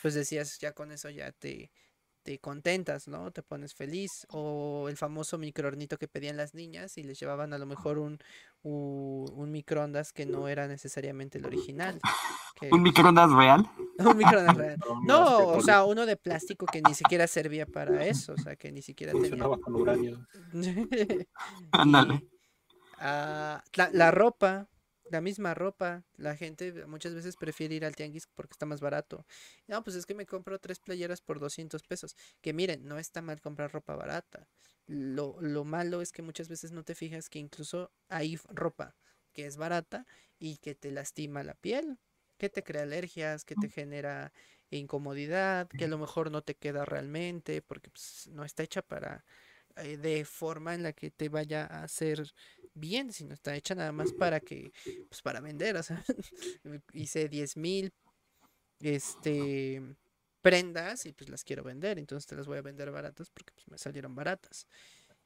[0.00, 1.70] pues decías ya con eso ya te,
[2.28, 3.30] te contentas, ¿no?
[3.30, 4.26] Te pones feliz.
[4.28, 8.18] O el famoso microornito que pedían las niñas y les llevaban a lo mejor un,
[8.62, 11.98] un, microondas que no era necesariamente el original.
[12.70, 13.66] ¿Un microondas real?
[13.96, 14.78] un microondas real.
[15.06, 18.70] No, o sea, uno de plástico que ni siquiera servía para eso, o sea, que
[18.72, 19.44] ni siquiera tenía.
[19.44, 20.26] con uranio.
[21.72, 22.28] Ándale.
[22.98, 24.68] Ah, la ropa,
[25.10, 26.04] la misma ropa.
[26.16, 29.26] La gente muchas veces prefiere ir al tianguis porque está más barato.
[29.66, 32.16] No, pues es que me compro tres playeras por 200 pesos.
[32.40, 34.48] Que miren, no está mal comprar ropa barata.
[34.86, 38.96] Lo, lo malo es que muchas veces no te fijas que incluso hay ropa
[39.32, 40.06] que es barata
[40.38, 41.98] y que te lastima la piel,
[42.38, 44.32] que te crea alergias, que te genera
[44.70, 49.24] incomodidad, que a lo mejor no te queda realmente porque pues, no está hecha para
[49.76, 52.34] eh, de forma en la que te vaya a hacer
[52.78, 54.72] bien, sino está hecha nada más para que,
[55.08, 56.04] pues para vender, o sea,
[56.92, 57.92] hice 10 mil
[58.80, 59.82] este,
[60.40, 63.68] prendas y pues las quiero vender, entonces te las voy a vender baratas porque pues,
[63.68, 64.66] me salieron baratas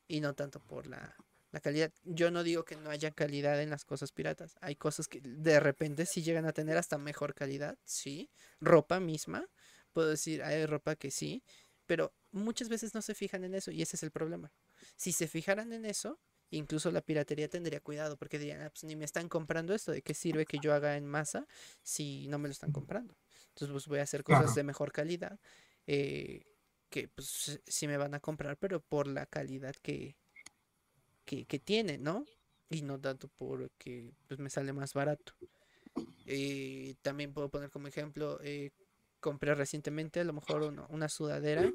[0.09, 1.17] y no tanto por la,
[1.51, 1.93] la calidad.
[2.03, 5.61] Yo no digo que no haya calidad en las cosas piratas, hay cosas que de
[5.61, 8.31] repente sí llegan a tener hasta mejor calidad, sí,
[8.61, 9.49] ropa misma,
[9.93, 11.45] puedo decir, hay ropa que sí,
[11.87, 14.53] pero muchas veces no se fijan en eso y ese es el problema.
[14.97, 16.19] Si se fijaran en eso,
[16.53, 20.03] incluso la piratería tendría cuidado porque dirían, ah, pues ni me están comprando esto, ¿de
[20.03, 21.47] qué sirve que yo haga en masa
[21.83, 23.17] si no me lo están comprando?
[23.49, 25.39] Entonces pues voy a hacer cosas de mejor calidad
[25.87, 26.45] eh,
[26.91, 30.17] que pues sí me van a comprar, pero por la calidad que,
[31.25, 32.27] que, tiene, ¿no?
[32.69, 35.33] Y no tanto porque pues me sale más barato.
[36.27, 38.71] Eh, también puedo poner como ejemplo, eh,
[39.21, 41.73] compré recientemente a lo mejor una sudadera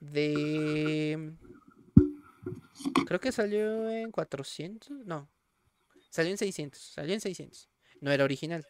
[0.00, 1.36] de
[3.06, 5.28] Creo que salió en 400, no.
[6.10, 7.68] Salió en 600, salió en 600.
[8.00, 8.66] No era original.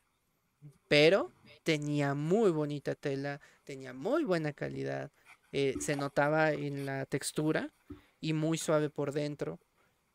[0.89, 5.13] Pero tenía muy bonita tela, tenía muy buena calidad.
[5.53, 7.73] Eh, se notaba en la textura
[8.21, 9.61] y muy suave por dentro.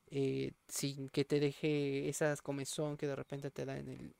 [0.07, 4.15] Eh, sin que te deje esas comezón que de repente te da en el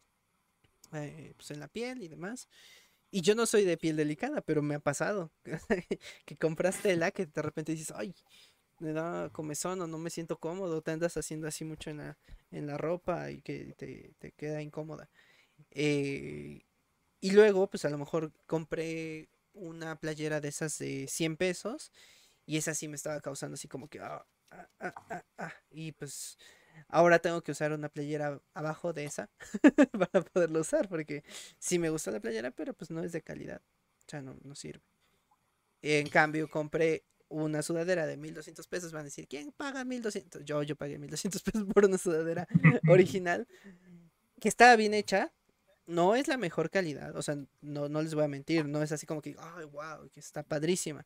[0.94, 2.48] eh, pues en la piel y demás.
[3.12, 5.32] Y yo no soy de piel delicada, pero me ha pasado
[6.26, 8.16] que compras tela que de repente dices, ay,
[8.82, 12.18] me da comezón o no me siento cómodo, te andas haciendo así mucho en la,
[12.52, 15.10] en la ropa y que te, queda incómoda.
[15.72, 16.66] Eh,
[17.22, 21.92] y luego, pues a lo mejor compré una playera de esas de 100 pesos
[22.46, 24.00] y esa sí me estaba causando así como que...
[24.00, 24.26] Ah,
[24.80, 26.38] ah, ah, y pues
[26.90, 29.30] ahora tengo que usar una playera abajo de esa
[30.12, 31.24] para poderlo usar porque
[31.60, 33.62] sí me gusta la playera, pero pues no es de calidad.
[34.08, 34.84] O sea, no, no sirve.
[35.84, 40.44] En cambio, compré una sudadera de 1200 pesos, van a decir, ¿quién paga 1200?
[40.46, 42.48] Yo, yo pagué 1200 pesos por una sudadera
[42.88, 43.48] original
[44.40, 45.32] que estaba bien hecha.
[45.88, 48.92] No es la mejor calidad, o sea, no, no les voy a mentir, no es
[48.92, 51.06] así como que, ay, wow, que está padrísima.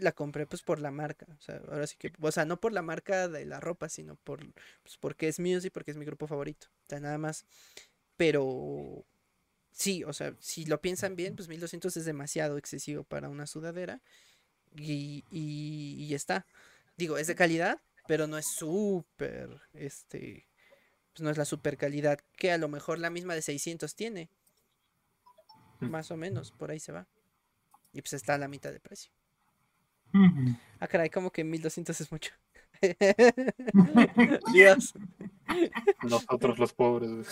[0.00, 2.72] La compré pues por la marca, o sea, ahora sí que, o sea, no por
[2.72, 4.40] la marca de la ropa, sino por,
[4.82, 7.44] pues, porque es Music, porque es mi grupo favorito, nada más.
[8.16, 9.04] Pero
[9.70, 14.00] sí, o sea, si lo piensan bien, pues 1200 es demasiado excesivo para una sudadera
[14.76, 16.46] Y, y, y está.
[16.96, 20.46] Digo, es de calidad, pero no es súper, este,
[21.12, 24.30] pues no es la super calidad que a lo mejor la misma de 600 tiene.
[25.80, 25.90] Mm.
[25.90, 27.06] Más o menos, por ahí se va.
[27.92, 29.12] Y pues está a la mitad de precio.
[30.78, 32.32] Ah, caray, como que 1200 es mucho.
[34.52, 34.94] Dios.
[36.02, 37.26] Nosotros los pobres.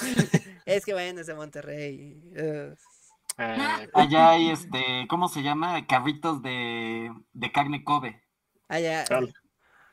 [0.65, 2.23] Es que bueno, es de Monterrey.
[3.41, 5.87] Ah, Allá hay este, ¿cómo se llama?
[5.87, 8.23] Carritos de, de carne Kobe.
[8.69, 9.05] Allá.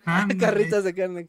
[0.39, 1.27] Carritos de carne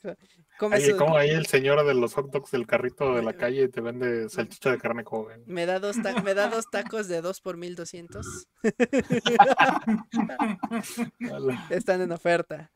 [0.58, 0.96] Kobe.
[0.96, 4.28] como ahí el señor de los hot dogs del carrito de la calle te vende
[4.28, 5.40] salchicha de carne Kobe.
[5.46, 8.48] Me da dos, me da dos tacos de dos por mil doscientos.
[11.70, 12.72] Están en oferta.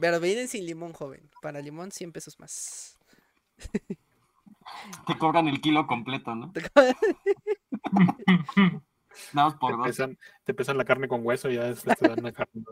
[0.00, 1.30] Pero vienen sin limón, joven.
[1.40, 2.98] Para limón, 100 pesos más.
[5.06, 6.52] Te cobran el kilo completo, ¿no?
[9.32, 12.22] Vamos por te, pesan, te pesan la carne con hueso y ya después te dan
[12.22, 12.64] la carne.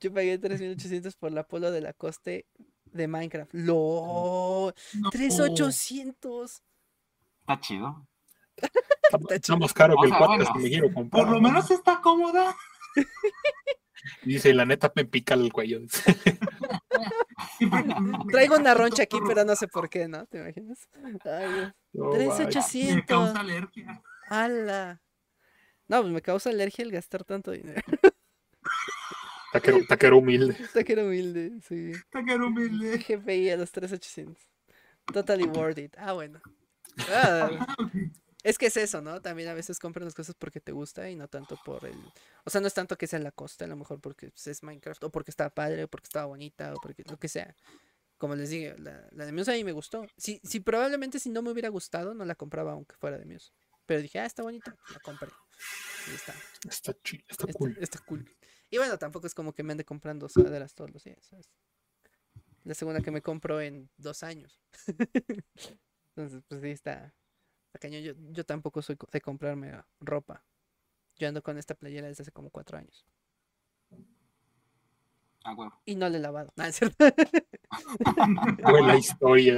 [0.00, 2.46] Yo pagué 3.800 por la polo de la coste
[2.84, 3.52] de Minecraft.
[3.52, 4.72] ¡Lo!
[5.12, 6.62] ¡3.800!
[7.40, 8.06] Está chido.
[9.30, 11.24] Está, más caro que el podcast que me quiero comprar.
[11.24, 12.54] Por lo menos está cómoda.
[14.22, 15.80] Dice, la neta me pica el cuello.
[18.30, 20.26] Traigo una roncha aquí, pero no sé por qué, ¿no?
[20.26, 20.88] ¿Te imaginas?
[21.24, 22.96] Ay, 3800.
[22.96, 24.02] Me causa alergia.
[24.28, 25.00] ¡Hala!
[25.88, 27.82] No, pues me causa alergia el gastar tanto dinero.
[29.52, 30.56] Taquero, taquero humilde.
[30.72, 31.92] Taquero humilde, sí.
[32.10, 32.98] Taquero humilde.
[32.98, 34.36] GPI a los 3800.
[35.12, 35.96] Totally worth it.
[35.98, 36.40] Ah, bueno.
[37.08, 37.50] Ah,
[38.42, 39.20] es que es eso, ¿no?
[39.20, 41.96] También a veces compras las cosas porque te gusta y no tanto por el...
[42.44, 44.62] O sea, no es tanto que sea la costa, a lo mejor porque pues, es
[44.62, 47.54] Minecraft, o porque estaba padre, o porque estaba bonita, o porque lo que sea.
[48.16, 50.06] Como les dije, la, la de Muse a mí me gustó.
[50.16, 53.52] Si, si probablemente si no me hubiera gustado, no la compraba aunque fuera de Muse.
[53.86, 55.30] Pero dije, ah, está bonita, la compré.
[56.10, 56.34] Y está.
[56.68, 57.76] Está, chido, está, cool.
[57.80, 58.30] Está cool.
[58.70, 61.18] Y bueno, tampoco es como que me ande comprando sudaderas todos los días.
[61.22, 61.50] ¿sabes?
[62.64, 64.60] La segunda que me compro en dos años.
[66.14, 67.14] Entonces, pues sí, está,
[67.82, 70.42] yo, yo tampoco soy de comprarme ropa.
[71.16, 73.06] Yo ando con esta playera desde hace como cuatro años.
[75.44, 76.52] Ah, y no le he lavado.
[76.56, 76.96] No, es cierto.
[78.62, 79.54] Buena historia.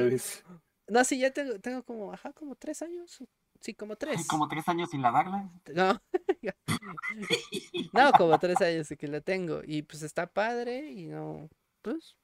[0.89, 3.23] No, sí, ya tengo, tengo como, ajá, como tres años.
[3.61, 4.27] Sí, como tres.
[4.27, 5.51] ¿Como tres años sin lavarla?
[5.73, 6.01] No.
[7.93, 9.61] no, como tres años que la tengo.
[9.65, 11.49] Y pues está padre y no,
[11.81, 12.17] pues.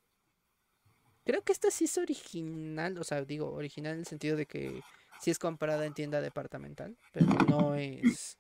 [1.25, 4.83] Creo que esta sí es original, o sea, digo, original en el sentido de que
[5.21, 8.39] si es comprada en tienda departamental, pero no es,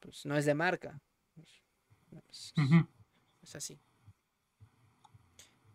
[0.00, 1.00] pues no es de marca.
[2.30, 3.78] Es, así.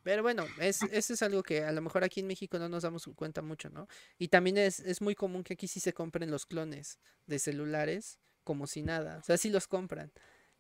[0.03, 2.84] Pero bueno, es, eso es algo que a lo mejor aquí en México no nos
[2.84, 3.88] damos cuenta mucho, ¿no?
[4.18, 8.19] Y también es, es muy común que aquí sí se compren los clones de celulares
[8.43, 9.19] como si nada.
[9.19, 10.11] O sea, sí los compran.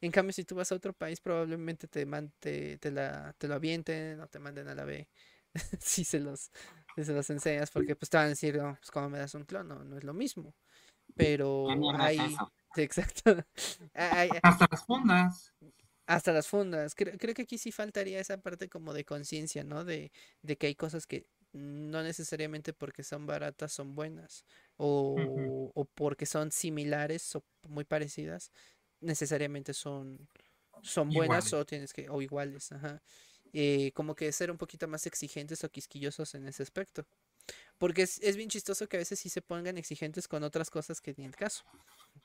[0.01, 2.05] En cambio, si tú vas a otro país, probablemente te,
[2.39, 5.07] te, te, la, te lo avienten o te manden a la B.
[5.79, 6.51] si se los,
[6.97, 9.33] y se las enseñas porque pues te van a decir, no, pues como me das
[9.35, 10.55] un clon, no, es lo mismo.
[11.15, 11.67] Pero
[11.99, 12.17] hay...
[12.75, 13.43] exacto.
[13.93, 15.53] hasta las fundas.
[16.05, 16.95] Hasta las fundas.
[16.95, 19.85] Creo, creo, que aquí sí faltaría esa parte como de conciencia, ¿no?
[19.85, 20.11] De,
[20.41, 24.45] de que hay cosas que no necesariamente porque son baratas son buenas
[24.77, 28.51] o, o porque son similares o muy parecidas
[29.01, 30.29] necesariamente son
[30.81, 33.01] son buenas o tienes que o iguales ajá
[33.53, 37.05] eh, como que ser un poquito más exigentes o quisquillosos en ese aspecto.
[37.77, 41.13] Porque es, bien chistoso que a veces sí se pongan exigentes con otras cosas que
[41.17, 41.63] ni el caso.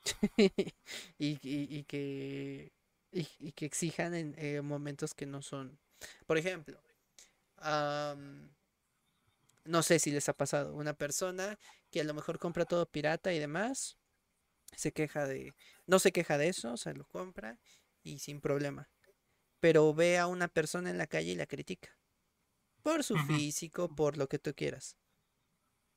[1.17, 2.71] y, que,
[3.11, 5.79] y, que exijan en eh, momentos que no son.
[6.25, 6.79] Por ejemplo,
[9.65, 11.57] no sé si les ha pasado, una persona
[11.91, 13.97] que a lo mejor compra todo pirata y demás,
[14.75, 15.55] se queja de,
[15.87, 17.59] no se queja de eso, o sea, lo compra
[18.03, 18.87] y sin problema
[19.59, 21.89] pero ve a una persona en la calle y la critica.
[22.83, 24.97] Por su físico, por lo que tú quieras.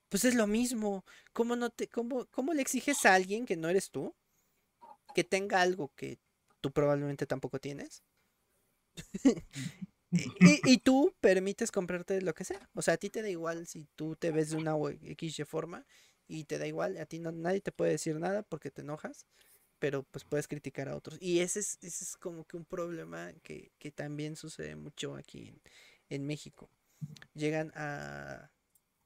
[0.09, 1.05] Pues es lo mismo.
[1.33, 4.15] ¿Cómo, no te, cómo, ¿Cómo le exiges a alguien que no eres tú
[5.15, 6.19] que tenga algo que
[6.61, 8.03] tú probablemente tampoco tienes?
[10.11, 12.69] y, tú permites comprarte lo que sea.
[12.75, 15.87] O sea, a ti te da igual si tú te ves de una X forma
[16.27, 19.27] y te da igual, a ti no, nadie te puede decir nada porque te enojas
[19.81, 21.19] pero pues puedes criticar a otros.
[21.21, 25.53] Y ese es, ese es como que un problema que, también sucede mucho aquí
[26.09, 26.71] en, México.
[27.35, 28.51] Llegan a,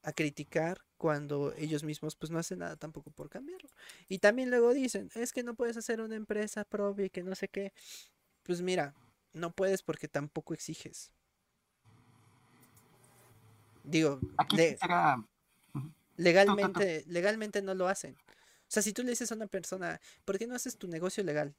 [0.03, 3.69] a, criticar cuando ellos mismos pues no hacen nada tampoco por cambiarlo.
[4.09, 7.33] Y también luego dicen, es que no puedes hacer una empresa propia y que no
[7.35, 7.71] sé qué.
[8.43, 8.93] Pues mira,
[9.33, 11.11] no puedes porque tampoco exiges.
[13.85, 14.19] Digo,
[16.17, 18.17] legalmente, legalmente no lo hacen.
[18.75, 21.55] Sea, si tú le dices a una persona, ¿por qué no haces tu negocio legal?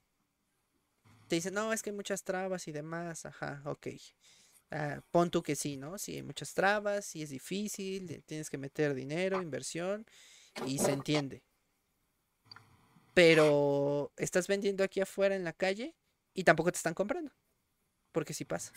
[1.27, 3.87] Te dice, no, es que hay muchas trabas y demás, ajá, ok.
[4.69, 5.97] Ah, pon tú que sí, ¿no?
[5.97, 10.05] Si hay muchas trabas, si es difícil, tienes que meter dinero, inversión,
[10.67, 11.41] y se entiende.
[13.15, 15.95] Pero estás vendiendo aquí afuera en la calle
[16.35, 17.31] y tampoco te están comprando.
[18.11, 18.73] Porque sí pasa.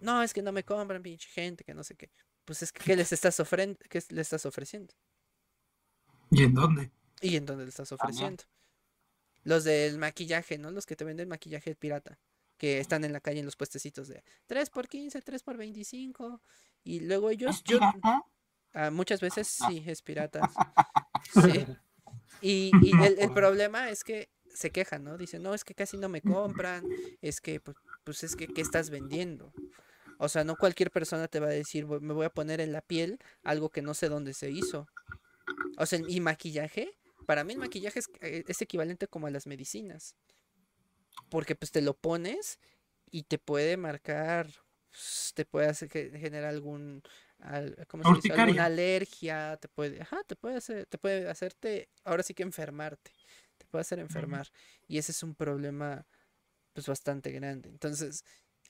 [0.00, 2.10] No, es que no me compran, pinche gente, que no sé qué.
[2.44, 3.78] Pues es que ¿qué les estás, ofreciendo?
[3.88, 4.92] ¿qué le estás ofreciendo?
[6.32, 6.90] ¿Y en dónde?
[7.24, 8.44] ¿Y en dónde le estás ofreciendo?
[9.44, 10.70] Los del maquillaje, ¿no?
[10.70, 12.18] Los que te venden maquillaje pirata.
[12.58, 16.42] Que están en la calle en los puestecitos de 3 por 15, 3 por 25.
[16.84, 17.64] Y luego ellos.
[17.64, 17.78] Yo,
[18.74, 20.40] ah, muchas veces sí, es pirata.
[21.32, 21.66] Sí.
[22.42, 22.70] Y,
[23.18, 25.16] el, problema es que se quejan, ¿no?
[25.16, 26.84] Dicen, no, es que casi no me compran.
[27.22, 29.54] Es que, pues, pues es que, ¿qué estás vendiendo?
[30.18, 32.82] O sea, no cualquier persona te va a decir, me voy a poner en la
[32.82, 34.86] piel algo que no sé dónde se hizo.
[35.78, 36.94] O sea, y maquillaje,
[37.24, 40.16] para mí el maquillaje es, eh, es equivalente como a las medicinas.
[41.28, 42.58] Porque pues te lo pones
[43.10, 44.48] y te puede marcar,
[45.34, 47.02] te puede hacer generar algún,
[47.88, 48.32] ¿cómo se dice?
[48.32, 53.12] alguna alergia, te puede, ajá, te puede hacer, te puede hacerte, ahora sí que enfermarte,
[53.58, 54.48] te puede hacer enfermar.
[54.88, 56.06] Y ese es un problema
[56.74, 57.70] pues bastante grande.
[57.70, 58.24] Entonces,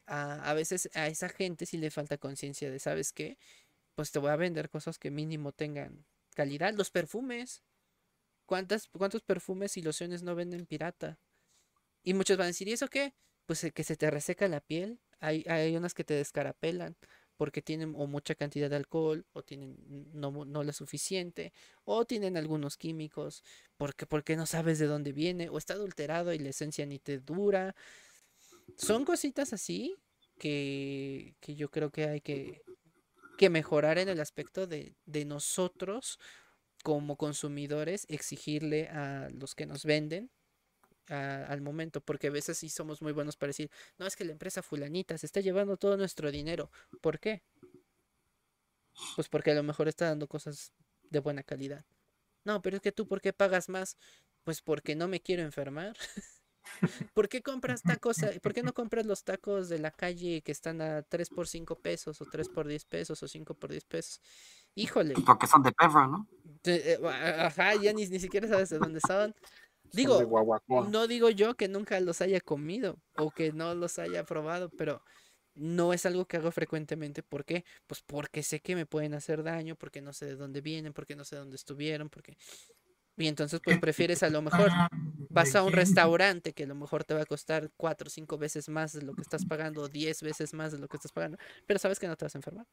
[0.07, 3.39] a, a veces a esa gente sí le falta conciencia de, ¿sabes qué?
[3.97, 6.07] Pues te voy a vender cosas que mínimo tengan
[6.37, 6.75] calidad.
[6.75, 7.63] Los perfumes.
[8.47, 11.19] ¿Cuántas, ¿Cuántos perfumes y lociones no venden pirata?
[12.03, 13.15] Y muchos van a decir, ¿y eso qué?
[13.47, 15.01] Pues que se te reseca la piel.
[15.21, 16.97] Hay, hay unas que te descarapelan
[17.37, 19.77] porque tienen o mucha cantidad de alcohol o tienen
[20.13, 21.53] no, no la suficiente
[21.85, 23.43] o tienen algunos químicos
[23.77, 27.19] porque porque no sabes de dónde viene o está adulterado y la esencia ni te
[27.19, 27.75] dura
[28.77, 29.97] son cositas así
[30.39, 32.63] que, que yo creo que hay que,
[33.39, 36.19] que mejorar en el aspecto de, de nosotros
[36.85, 40.31] como consumidores exigirle a los que nos venden
[41.09, 44.33] al momento, porque a veces sí somos muy buenos para decir, no es que la
[44.33, 46.71] empresa fulanita se está llevando todo nuestro dinero.
[47.01, 47.43] ¿Por qué?
[49.17, 50.75] Pues porque a lo mejor está dando cosas
[51.09, 51.87] de buena calidad.
[52.45, 53.97] No, pero es que tú, ¿por qué pagas más?
[54.43, 55.97] Pues porque no me quiero enfermar.
[57.15, 58.17] ¿Por qué compras tacos?
[58.43, 61.77] ¿Por qué no compras los tacos de la calle que están a 3 por 5
[61.77, 64.21] pesos o 3 por 10 pesos o 5 por 10 pesos?
[64.75, 65.15] Híjole.
[65.27, 66.29] Porque son de perro, ¿no?
[66.67, 69.35] Eh, ajá, ya ni, ni siquiera sabes de dónde son.
[69.93, 70.27] Digo,
[70.77, 75.03] no digo yo que nunca los haya comido o que no los haya probado, pero
[75.55, 77.23] no es algo que hago frecuentemente.
[77.23, 77.65] ¿Por qué?
[77.87, 81.17] Pues porque sé que me pueden hacer daño, porque no sé de dónde vienen, porque
[81.17, 82.37] no sé dónde estuvieron, porque
[83.17, 84.73] y entonces, pues prefieres a lo mejor,
[85.31, 88.39] vas a un restaurante que a lo mejor te va a costar cuatro o cinco
[88.39, 91.13] veces más de lo que estás pagando, o diez veces más de lo que estás
[91.13, 92.67] pagando, pero sabes que no te vas a enfermar.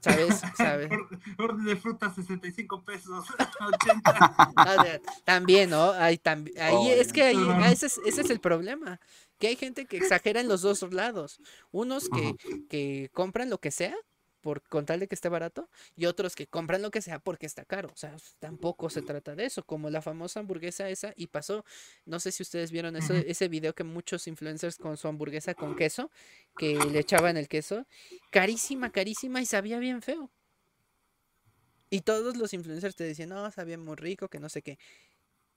[0.00, 0.40] ¿Sabes?
[0.56, 0.90] ¿Sabes?
[1.38, 3.26] Orden de fruta, 65 pesos,
[3.60, 5.00] 80.
[5.24, 5.92] también, ¿no?
[5.92, 6.20] Ahí,
[6.60, 7.38] ahí es que ahí,
[7.70, 9.00] ese, es, ese es el problema.
[9.38, 11.40] Que hay gente que exagera en los dos lados.
[11.72, 12.36] Unos que,
[12.68, 13.96] que compran lo que sea
[14.42, 17.46] por con tal de que esté barato y otros que compran lo que sea porque
[17.46, 17.88] está caro.
[17.92, 21.64] O sea, tampoco se trata de eso, como la famosa hamburguesa esa y pasó,
[22.04, 25.76] no sé si ustedes vieron eso, ese video que muchos influencers con su hamburguesa con
[25.76, 26.10] queso,
[26.58, 27.86] que le echaban el queso,
[28.30, 30.30] carísima, carísima y sabía bien feo.
[31.88, 34.78] Y todos los influencers te decían, no, sabía muy rico, que no sé qué.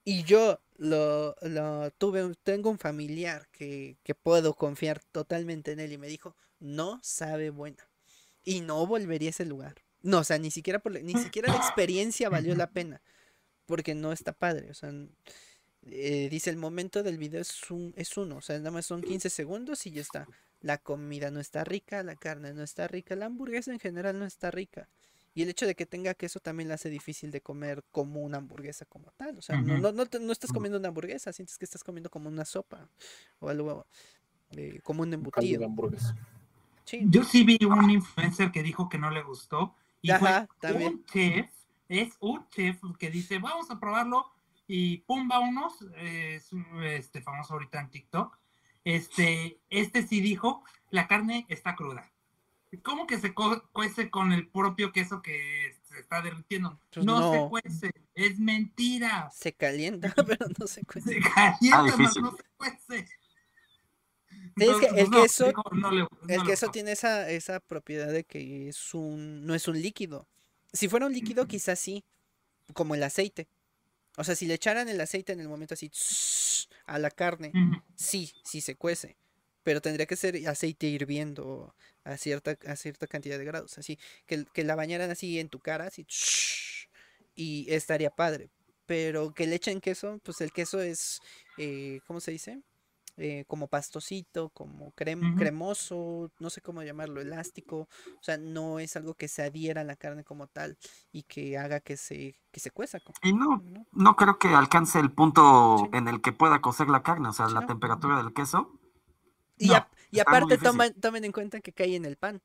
[0.04, 5.94] Y yo lo, lo tuve, tengo un familiar que, que puedo confiar totalmente en él
[5.94, 7.88] y me dijo, no sabe buena
[8.46, 9.76] y no volvería a ese lugar.
[10.02, 13.02] No, o sea, ni siquiera, por, ni siquiera la experiencia valió la pena.
[13.66, 14.70] Porque no está padre.
[14.70, 14.94] O sea,
[15.88, 18.38] eh, dice el momento del video es, un, es uno.
[18.38, 20.28] O sea, nada más son 15 segundos y ya está.
[20.62, 24.26] La comida no está rica, la carne no está rica, la hamburguesa en general no
[24.26, 24.90] está rica.
[25.34, 28.38] Y el hecho de que tenga queso también la hace difícil de comer como una
[28.38, 29.38] hamburguesa como tal.
[29.38, 32.46] O sea, no, no, no, estás comiendo una hamburguesa, sientes que estás comiendo como una
[32.46, 32.90] sopa
[33.40, 33.86] o algo
[34.52, 35.66] eh, como un embutido.
[35.66, 36.16] hamburguesa.
[36.86, 39.76] Yo sí vi un influencer que dijo que no le gustó.
[40.02, 41.50] Y fue un chef,
[41.90, 44.32] es un chef que dice, vamos a probarlo.
[44.68, 46.50] Y pum, va unos, es
[46.84, 48.38] este famoso ahorita en TikTok.
[48.84, 52.12] Este, este sí dijo, la carne está cruda.
[52.84, 56.80] ¿Cómo que se cuece con el propio queso que se está derritiendo?
[56.94, 59.30] Pues no, se cuece, es mentira.
[59.32, 61.14] Se calienta, pero no se cuece.
[61.14, 63.08] Se calienta, ah, pero no se cuece
[66.28, 70.28] es que tiene esa, esa propiedad de que es un, no es un líquido.
[70.74, 72.04] Si fuera un líquido, quizás sí,
[72.74, 73.48] como el aceite.
[74.18, 75.92] O sea, si le echaran el aceite en el momento así
[76.86, 77.52] a la carne,
[77.96, 79.18] sí, sí se cuece.
[79.64, 83.78] Pero tendría que ser aceite hirviendo a cierta, a cierta cantidad de grados.
[83.78, 86.06] Así, que, que la bañaran así en tu cara, así,
[87.36, 88.50] y estaría padre.
[88.86, 91.20] pero que le echen queso, pues el queso es,
[91.58, 92.62] eh, ¿cómo se dice?
[93.18, 97.88] Eh, como pastosito, como cremoso, no sé cómo llamarlo, elástico,
[98.20, 100.78] o sea, no es algo que se adhiera a la carne como tal
[101.14, 103.00] y que haga que se, que se cueza.
[103.22, 103.64] Y no,
[103.94, 107.48] no, creo que alcance el punto en el que pueda cocer la carne, o sea,
[107.48, 108.78] la temperatura del queso.
[109.58, 109.72] Y,
[110.12, 112.42] y aparte tomen, tomen en cuenta que cae en el pan.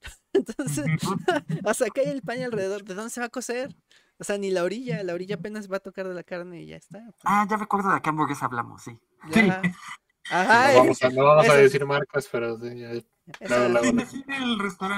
[0.32, 0.86] Entonces,
[1.66, 3.76] o sea, cae el pan alrededor, ¿de dónde se va a cocer?
[4.18, 6.66] O sea, ni la orilla, la orilla apenas va a tocar de la carne y
[6.68, 7.00] ya está.
[7.00, 7.20] Pues.
[7.24, 8.98] Ah, ya recuerdo de qué hamburguesa hablamos, sí.
[10.30, 13.04] Ajá, no vamos, a, no vamos a, decir marcas, pero sí.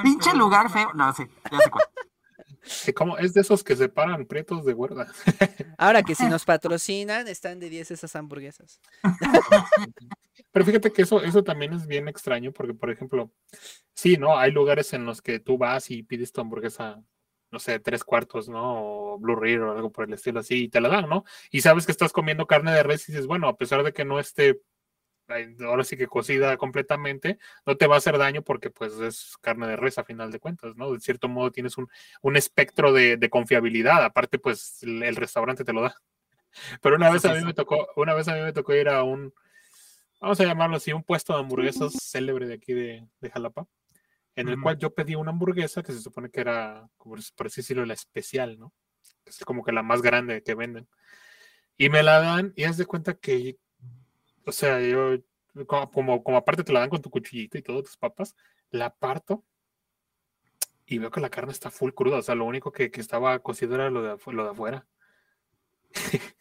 [0.03, 0.93] Pinche lugar feo.
[0.95, 3.25] No, sí, ya sé cuál.
[3.25, 5.07] es de esos que se paran prietos de huerda.
[5.79, 8.81] Ahora que si nos patrocinan, están de 10 esas hamburguesas.
[10.53, 13.31] Pero fíjate que eso, eso también es bien extraño, porque, por ejemplo,
[13.95, 14.39] sí, ¿no?
[14.39, 17.03] Hay lugares en los que tú vas y pides tu hamburguesa,
[17.51, 19.15] no sé, tres cuartos, ¿no?
[19.15, 21.25] O Blue Rear o algo por el estilo así, y te la dan, ¿no?
[21.51, 24.05] Y sabes que estás comiendo carne de res y dices, bueno, a pesar de que
[24.05, 24.61] no esté
[25.65, 29.67] ahora sí que cocida completamente, no te va a hacer daño porque pues es carne
[29.67, 30.93] de res a final de cuentas, ¿no?
[30.93, 31.89] De cierto modo tienes un,
[32.23, 35.97] un espectro de, de, confiabilidad, aparte pues el, restaurante te lo da.
[36.83, 39.03] Pero una vez a mí me tocó, una vez a mí me tocó ir a
[39.03, 39.35] un,
[40.21, 43.67] vamos a llamarlo así, un puesto de hamburguesas célebre de aquí de, de Jalapa,
[44.35, 47.63] en el cual yo pedí una hamburguesa que se supone que era, como por así
[47.63, 48.73] decirlo, la especial, ¿no?
[49.25, 50.89] Es como que la más grande que venden.
[51.79, 53.59] Y me la dan y haz de cuenta que
[54.47, 55.19] o sea, yo,
[55.67, 58.35] como, como aparte te la dan con tu cuchillito y todas tus papas,
[58.71, 59.45] la parto
[60.87, 62.19] y veo que la carne está full cruda.
[62.19, 64.87] O sea, lo único que, que estaba cocido era lo de, lo de afuera.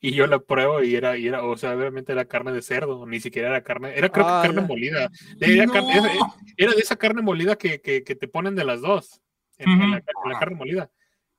[0.00, 3.04] y yo la pruebo y era, y era, o sea, obviamente era carne de cerdo,
[3.06, 5.10] ni siquiera era carne, era creo que carne molida.
[5.40, 9.20] Era, de esa carne molida que, que, que, te ponen de las dos,
[9.58, 10.90] en, la, la, carne molida.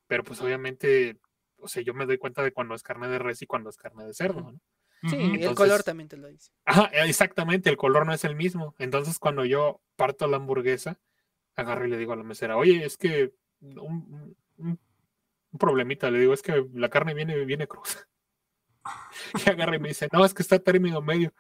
[0.08, 1.18] Pero pues obviamente,
[1.58, 3.78] o sea, yo me doy cuenta de cuando es carne de res y cuando es
[3.78, 4.60] carne de cerdo, ¿no?
[5.04, 6.52] Sí, el color también te lo dice.
[6.66, 8.76] Ajá, exactamente, el color no es el mismo.
[8.80, 11.00] Entonces, cuando yo parto la hamburguesa,
[11.56, 14.80] agarro y le digo a la mesera, oye, es que un, un,
[15.58, 18.08] problemita, le digo, es que la carne viene, viene cruda.
[19.46, 21.34] Y agarra y me dice, no, es que está término medio.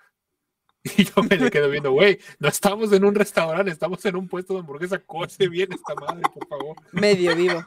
[0.97, 4.27] Y yo me le quedo viendo, güey, no estamos en un restaurante, estamos en un
[4.27, 6.77] puesto de hamburguesa, coce bien esta madre, por favor.
[6.91, 7.63] Medio vivo.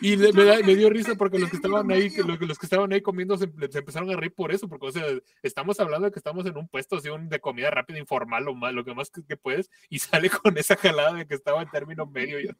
[0.00, 3.00] Y me, me, dio risa porque los que estaban ahí, los, los que estaban ahí
[3.00, 5.04] comiendo se, empezaron a reír por eso, porque, o sea,
[5.42, 8.72] estamos hablando de que estamos en un puesto así, de comida rápida, informal, lo, más,
[8.72, 12.06] lo que más que, puedes, y sale con esa jalada de que estaba en término
[12.06, 12.40] medio.
[12.40, 12.52] Y yo,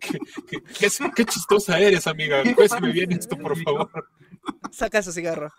[0.00, 0.18] ¿Qué,
[0.78, 2.42] qué, qué, chistosa eres, amiga.
[2.54, 3.90] Cuéseme bien esto, por favor.
[4.72, 5.50] Saca su cigarro.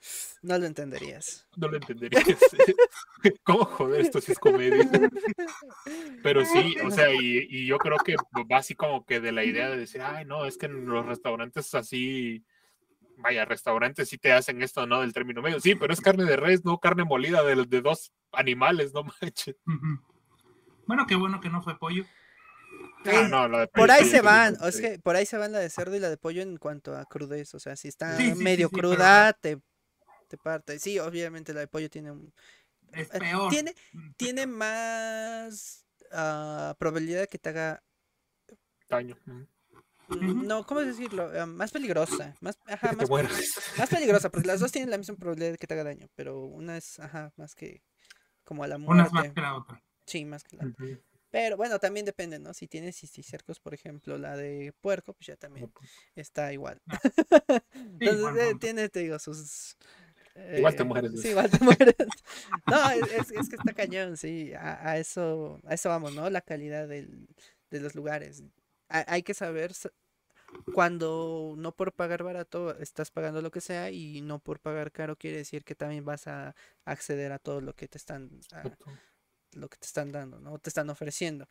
[0.41, 1.47] No lo entenderías.
[1.57, 2.23] No lo entenderías.
[3.43, 4.89] ¿Cómo joder esto si es comedia?
[6.23, 8.15] Pero sí, o sea, y, yo creo que
[8.51, 11.05] va así como que de la idea de decir, ay, no, es que en los
[11.05, 12.43] restaurantes así,
[13.17, 15.01] vaya, restaurantes sí te hacen esto, ¿no?
[15.01, 15.59] Del término medio.
[15.59, 19.55] Sí, pero es carne de res, no carne molida de, de dos animales, no manches.
[20.87, 22.05] Bueno, qué bueno que no fue pollo.
[23.05, 25.99] Ah, por ahí se van, es que por ahí se van la de cerdo y
[25.99, 29.59] la de pollo en cuanto a crudez, o sea, si está medio cruda, te,
[30.27, 30.79] te parte.
[30.79, 32.33] Sí, obviamente la de pollo tiene un...
[32.93, 33.49] Es eh, peor.
[33.49, 33.75] Tiene,
[34.17, 37.83] tiene más uh, probabilidad de que te haga...
[38.89, 39.17] Daño.
[39.25, 41.31] Mm, no, ¿cómo decirlo?
[41.39, 42.35] Ah, más peligrosa.
[42.41, 45.73] Más, ajá, más, más, peligrosa, porque las dos tienen la misma probabilidad de que te
[45.73, 47.81] haga daño, pero una es, ajá, más que
[48.43, 48.93] como a la muerte.
[48.93, 49.83] Una es más que la otra.
[50.05, 50.85] Sí, más que la otra.
[51.31, 52.53] Pero bueno, también depende, ¿no?
[52.53, 55.71] Si tienes cisticercos, por ejemplo, la de puerco, pues ya también
[56.13, 56.81] está igual.
[56.87, 56.99] Ah.
[57.99, 59.77] Entonces, eh, tiene, te digo, sus...
[60.57, 61.21] igual te mueres.
[61.21, 61.95] Sí, igual te mueres.
[62.67, 64.51] no, es, es, que está cañón, sí.
[64.53, 66.29] A, eso, a eso vamos, ¿no?
[66.29, 67.29] La calidad del,
[67.69, 68.43] de los lugares.
[68.89, 69.71] hay que saber
[70.73, 75.15] cuando no por pagar barato estás pagando lo que sea y no por pagar caro
[75.15, 78.29] quiere decir que también vas a acceder a todo lo que te están
[79.53, 80.57] lo que te están dando, ¿no?
[80.59, 81.47] Te están ofreciendo.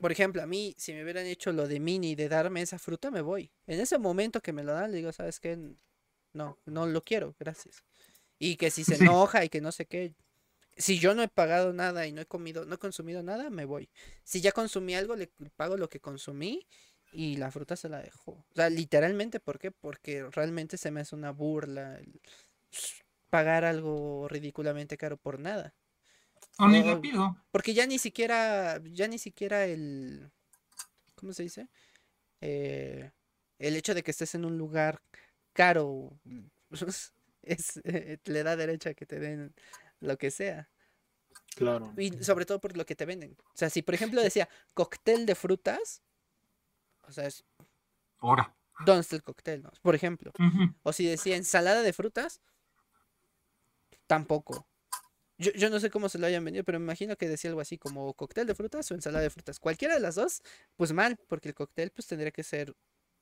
[0.00, 3.10] Por ejemplo, a mí, si me hubieran hecho lo de mini de darme esa fruta,
[3.10, 3.50] me voy.
[3.66, 5.58] En ese momento que me lo dan, le digo, ¿sabes qué?
[6.32, 7.82] No, no lo quiero, gracias.
[8.38, 10.14] Y que si se enoja y que no sé qué,
[10.76, 13.64] si yo no he pagado nada y no he comido, no he consumido nada, me
[13.64, 13.90] voy.
[14.22, 16.66] Si ya consumí algo, le pago lo que consumí
[17.12, 18.32] y la fruta se la dejo.
[18.32, 19.70] O sea, literalmente, ¿por qué?
[19.70, 22.00] Porque realmente se me hace una burla
[23.30, 25.74] pagar algo ridículamente caro por nada.
[27.50, 30.30] Porque ya ni siquiera, ya ni siquiera el,
[31.14, 31.68] ¿cómo se dice?
[32.40, 33.10] Eh,
[33.58, 35.00] el hecho de que estés en un lugar
[35.52, 36.18] caro
[37.42, 39.54] es, eh, le da derecho a que te den
[40.00, 40.68] lo que sea.
[41.54, 41.92] Claro.
[41.96, 43.36] Y sobre todo por lo que te venden.
[43.40, 46.02] O sea, si por ejemplo decía cóctel de frutas,
[47.06, 47.44] o sea, es...
[48.18, 48.54] Ahora.
[48.84, 49.62] ¿dónde está el cóctel?
[49.62, 49.70] No?
[49.82, 50.32] Por ejemplo.
[50.82, 52.40] O si decía ensalada de frutas,
[54.06, 54.66] tampoco.
[55.38, 57.60] Yo, yo, no sé cómo se lo hayan vendido, pero me imagino que decía algo
[57.60, 59.60] así como cóctel de frutas o ensalada de frutas.
[59.60, 60.42] Cualquiera de las dos,
[60.76, 62.74] pues mal, porque el cóctel pues tendría que ser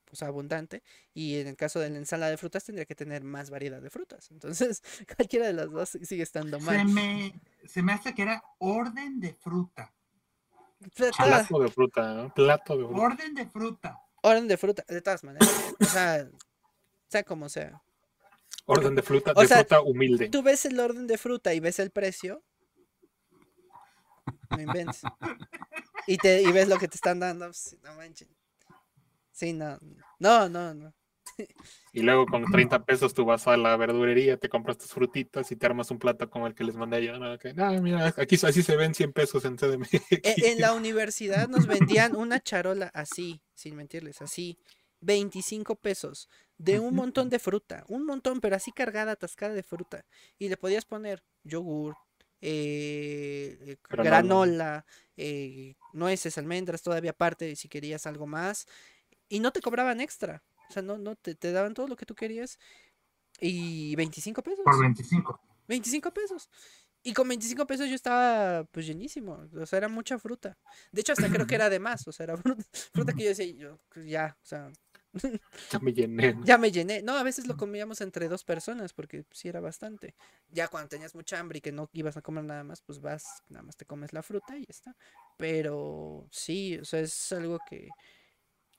[0.07, 0.83] pues abundante
[1.13, 3.89] y en el caso de la ensalada de frutas tendría que tener más variedad de
[3.89, 4.31] frutas.
[4.31, 4.81] Entonces,
[5.15, 6.77] cualquiera de las dos sigue estando mal.
[6.77, 9.93] Se me, se me hace que era orden de fruta.
[10.95, 12.33] Plato de fruta, ¿no?
[12.33, 13.01] Plato de fruta.
[13.01, 14.01] Orden de fruta.
[14.21, 15.49] Orden de fruta, de todas maneras.
[15.79, 16.27] o sea,
[17.07, 17.81] sea como sea.
[18.67, 20.29] Orden de fruta, de fruta humilde.
[20.29, 22.43] Tú ves el orden de fruta y ves el precio.
[24.51, 25.01] No inventes.
[26.05, 27.45] Y, te, y ves lo que te están dando.
[27.45, 28.27] Pues, no manches.
[29.31, 29.77] Sí, no.
[30.19, 30.93] No, no, no.
[31.93, 35.55] Y luego con 30 pesos tú vas a la verdurería, te compras tus frutitas y
[35.55, 37.17] te armas un plato como el que les mandé yo.
[37.17, 39.93] No, mira, aquí así se ven 100 pesos en CDMX.
[40.11, 44.57] E, en la universidad nos vendían una charola así, sin mentirles, así.
[45.01, 50.05] 25 pesos de un montón de fruta, un montón, pero así cargada, atascada de fruta.
[50.39, 51.95] Y le podías poner yogur,
[52.41, 58.67] eh, granola, eh, nueces, almendras, todavía aparte, si querías algo más.
[59.29, 60.43] Y no te cobraban extra.
[60.69, 62.59] O sea, no, no te, te daban todo lo que tú querías.
[63.39, 64.63] Y 25 pesos.
[64.63, 65.39] Por 25.
[65.67, 66.49] 25 pesos.
[67.03, 69.47] Y con 25 pesos yo estaba pues llenísimo.
[69.53, 70.57] O sea, era mucha fruta.
[70.91, 72.07] De hecho, hasta creo que era de más.
[72.07, 72.63] O sea, era fruta,
[72.93, 74.71] fruta que yo decía, yo, pues, ya, o sea,
[75.13, 76.35] ya me llené.
[76.43, 77.01] Ya me llené.
[77.01, 80.15] No, a veces lo comíamos entre dos personas porque sí era bastante.
[80.49, 83.43] Ya cuando tenías mucha hambre y que no ibas a comer nada más, pues vas,
[83.49, 84.95] nada más te comes la fruta y ya está.
[85.37, 87.89] Pero sí, o sea, es algo que,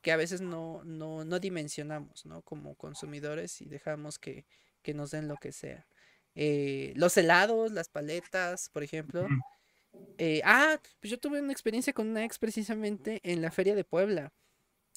[0.01, 2.43] que a veces no, no, no dimensionamos, ¿no?
[2.43, 4.47] Como consumidores y dejamos que,
[4.83, 5.87] que nos den lo que sea.
[6.35, 9.27] Eh, los helados, las paletas, por ejemplo.
[10.19, 13.85] Eh, ah, pues yo tuve una experiencia con una ex precisamente en la Feria de
[13.85, 14.33] Puebla.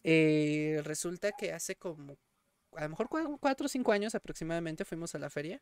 [0.04, 2.18] Eh, resulta que hace como,
[2.76, 3.10] a lo mejor
[3.40, 5.62] cuatro o cinco años aproximadamente fuimos a la feria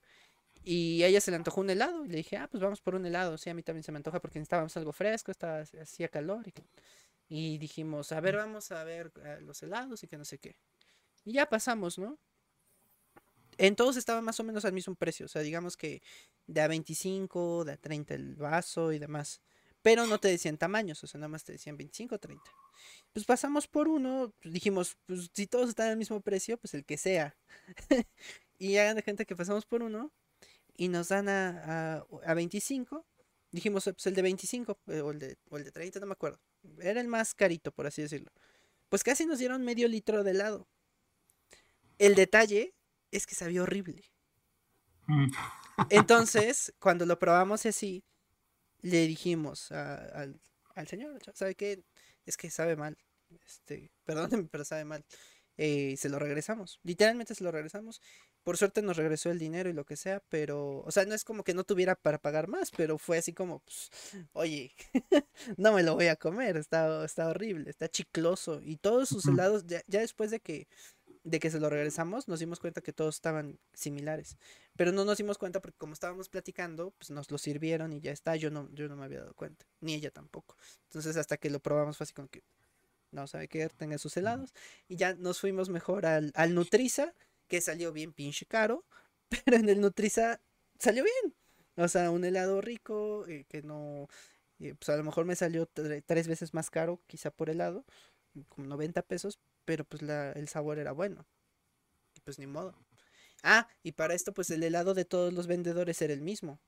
[0.64, 2.96] y a ella se le antojó un helado y le dije, ah, pues vamos por
[2.96, 3.38] un helado.
[3.38, 6.46] Sí, a mí también se me antoja porque necesitábamos algo fresco, estaba, hacía calor.
[7.30, 10.58] Y, dijimos, a ver, vamos a ver eh, los helados y que no sé qué.
[11.26, 12.18] Y ya pasamos, ¿no?
[13.58, 15.26] En todos estaba más o menos al mismo precio.
[15.26, 16.02] O sea, digamos que
[16.48, 19.42] de a 25, de a 30 el vaso y demás.
[19.82, 22.44] Pero no te decían tamaños, o sea, nada más te decían 25 o 30.
[23.14, 26.86] Pues pasamos por uno, pues dijimos, pues si todos están al mismo precio, pues el
[26.86, 27.38] que sea.
[28.58, 30.12] y hagan de gente que pasamos por uno
[30.76, 33.06] y nos dan a, a, 25.
[33.52, 36.14] Dijimos, pues el de 25 eh, o el de, o el de 30, no me
[36.14, 36.40] acuerdo.
[36.80, 38.32] Era el más carito, por así decirlo.
[38.90, 40.68] Pues casi nos dieron medio litro de helado.
[41.98, 42.76] El detalle
[43.12, 44.04] es que sabía horrible.
[45.08, 45.32] Mm.
[45.90, 48.04] Entonces, cuando lo probamos así,
[48.82, 50.40] le dijimos al,
[50.88, 51.84] señor, ¿sabe qué?
[52.26, 52.98] Es que sabe mal.
[53.46, 55.06] Este, perdónenme, pero sabe mal.
[55.58, 56.80] Eh, se lo regresamos.
[56.84, 58.02] Literalmente se lo regresamos.
[58.44, 61.26] Por suerte nos regresó el dinero y lo que sea, pero, o sea, no es
[61.26, 63.90] como que no tuviera para pagar más, pero fue así como, pues,
[64.32, 64.74] oye,
[65.58, 68.62] no me lo voy a comer, está, está horrible, está chicloso.
[68.64, 70.70] Y todos sus helados, ya después de que
[71.24, 74.38] de que se lo regresamos, nos dimos cuenta que todos estaban similares.
[74.76, 78.12] Pero no nos dimos cuenta porque como estábamos platicando, pues nos lo sirvieron y ya
[78.12, 78.36] está.
[78.36, 80.56] Yo no, yo no me había dado cuenta, ni ella tampoco.
[80.86, 82.44] Entonces hasta que lo probamos fue así como que,
[83.12, 84.54] no sabe qué, tenga sus helados.
[84.88, 87.14] Y ya nos fuimos mejor al, al Nutriza,
[87.48, 88.86] que salió bien pinche caro,
[89.46, 90.42] pero en el Nutriza
[90.80, 91.36] salió bien.
[91.76, 94.08] O sea, un helado rico, eh, que no,
[94.60, 97.86] eh, pues a lo mejor me salió tres veces más caro, quizá por helado,
[98.50, 99.40] como 90 pesos,
[99.70, 101.28] pero pues la, el sabor era bueno.
[102.16, 102.74] Y pues ni modo.
[103.44, 106.60] Ah, y para esto pues el helado de todos los vendedores era el mismo.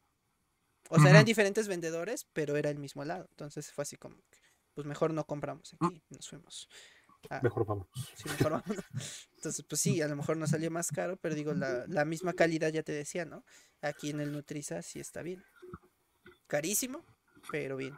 [0.88, 3.26] O sea, eran diferentes vendedores, pero era el mismo helado.
[3.32, 4.18] Entonces fue así como,
[4.76, 6.70] pues mejor no compramos aquí, nos fuimos.
[7.42, 7.88] mejor vamos.
[8.16, 8.66] Sí, mejor vamos.
[9.36, 12.34] Entonces, pues sí, a lo mejor nos salió más caro, pero digo, la, la misma
[12.34, 13.44] calidad ya te decía, ¿no?
[13.82, 15.44] Aquí en el Nutriza sí está bien.
[16.46, 17.04] Carísimo,
[17.50, 17.98] pero bien.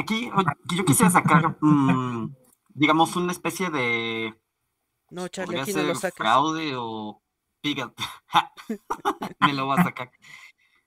[0.00, 0.30] Aquí
[0.74, 1.58] yo quisiera sacar,
[2.70, 4.34] digamos, una especie de...
[5.10, 7.22] No, Charlie, aquí no lo fraude o...
[7.62, 8.02] Fíjate,
[9.40, 10.10] me lo va a sacar.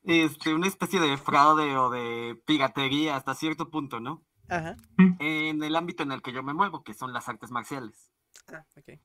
[0.02, 4.26] Este, una especie de fraude o de piratería hasta cierto punto, ¿no?
[4.50, 4.76] Ajá.
[5.20, 8.12] En el ámbito en el que yo me muevo, que son las artes marciales.
[8.52, 9.00] Ah, ok.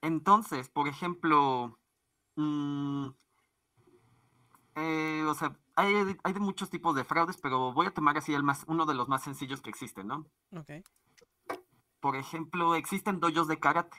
[0.00, 1.78] Entonces, por ejemplo,
[2.36, 3.08] mm,
[4.76, 8.42] eh, o sea, hay, de muchos tipos de fraudes, pero voy a tomar así el
[8.42, 10.26] más, uno de los más sencillos que existen, ¿no?
[10.50, 10.70] Ok.
[12.00, 13.96] Por ejemplo, existen doyos de karate.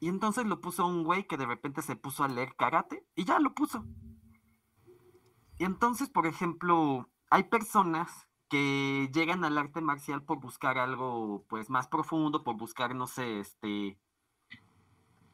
[0.00, 3.24] Y entonces lo puso un güey que de repente se puso a leer karate y
[3.24, 3.84] ya lo puso.
[5.58, 11.70] Y entonces, por ejemplo, hay personas que llegan al arte marcial por buscar algo pues
[11.70, 14.00] más profundo, por buscar, no sé, este,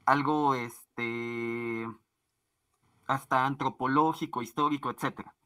[0.05, 1.89] algo, este,
[3.07, 5.38] hasta antropológico, histórico, etcétera.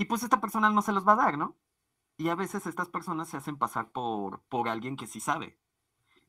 [0.00, 1.58] Y pues esta persona no se los va a dar, ¿no?
[2.16, 5.58] Y a veces estas personas se hacen pasar por, por alguien que sí sabe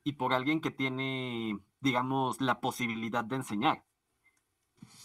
[0.04, 3.86] y por alguien que tiene, digamos, la posibilidad de enseñar.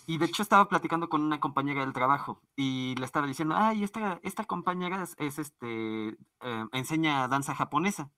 [0.06, 3.86] Y de hecho estaba platicando con una compañera del trabajo y le estaba diciendo, ay,
[3.86, 6.10] esta, esta compañera es, este,
[6.42, 8.12] eh, enseña danza japonesa.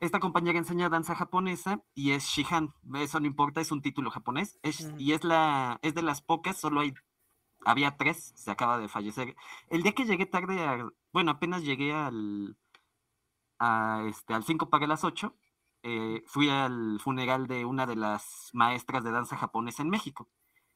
[0.00, 2.72] Esta compañera enseña danza japonesa y es Shihan.
[2.94, 4.58] Eso no importa, es un título japonés.
[4.96, 6.94] Y es, la, es de las pocas, solo hay,
[7.64, 9.36] había tres, se acaba de fallecer.
[9.68, 10.56] El día que llegué tarde,
[11.12, 12.56] bueno, apenas llegué al,
[13.58, 15.34] a, este, al 5 para las 8,
[15.82, 20.28] eh, fui al funeral de una de las maestras de danza japonesa en México.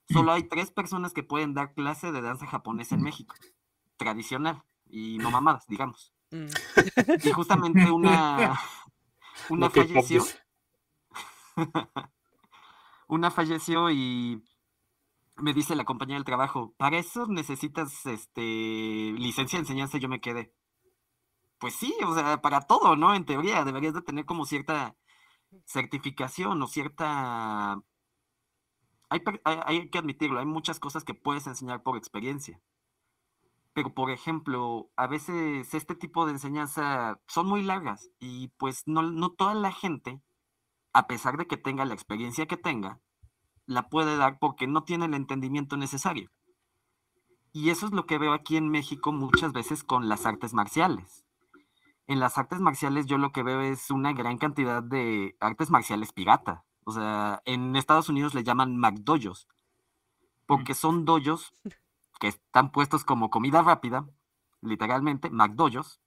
[0.09, 3.35] Solo hay tres personas que pueden dar clase de danza japonesa en México,
[3.97, 6.13] tradicional y no mamadas, digamos.
[6.31, 6.47] Mm.
[7.25, 8.59] Y justamente una,
[9.49, 10.25] una falleció.
[13.09, 14.43] una falleció y
[15.37, 20.21] me dice la compañía del trabajo, para eso necesitas este licencia de enseñanza, yo me
[20.21, 20.55] quedé.
[21.59, 23.15] Pues sí, o sea, para todo, ¿no?
[23.15, 24.97] En teoría, deberías de tener como cierta
[25.67, 27.83] certificación o cierta
[29.13, 32.61] hay, que admitirlo, hay muchas cosas que puedes enseñar por experiencia.
[33.75, 39.03] Pero, por ejemplo, a veces este tipo de enseñanza son muy largas y pues no,
[39.03, 40.21] no toda la gente,
[40.93, 43.01] a pesar de que tenga la experiencia que tenga,
[43.67, 46.31] la puede dar porque no tiene el entendimiento necesario.
[47.53, 51.25] Y eso es lo que veo aquí en México muchas veces con las artes marciales.
[52.07, 56.13] En las artes marciales yo lo que veo es una gran cantidad de artes marciales
[56.13, 56.65] pirata.
[56.85, 59.49] O sea, en Estados Unidos le llaman McDojos,
[60.47, 61.55] porque son dojos
[62.19, 64.07] que están puestos como comida rápida,
[64.61, 66.01] literalmente, McDojos.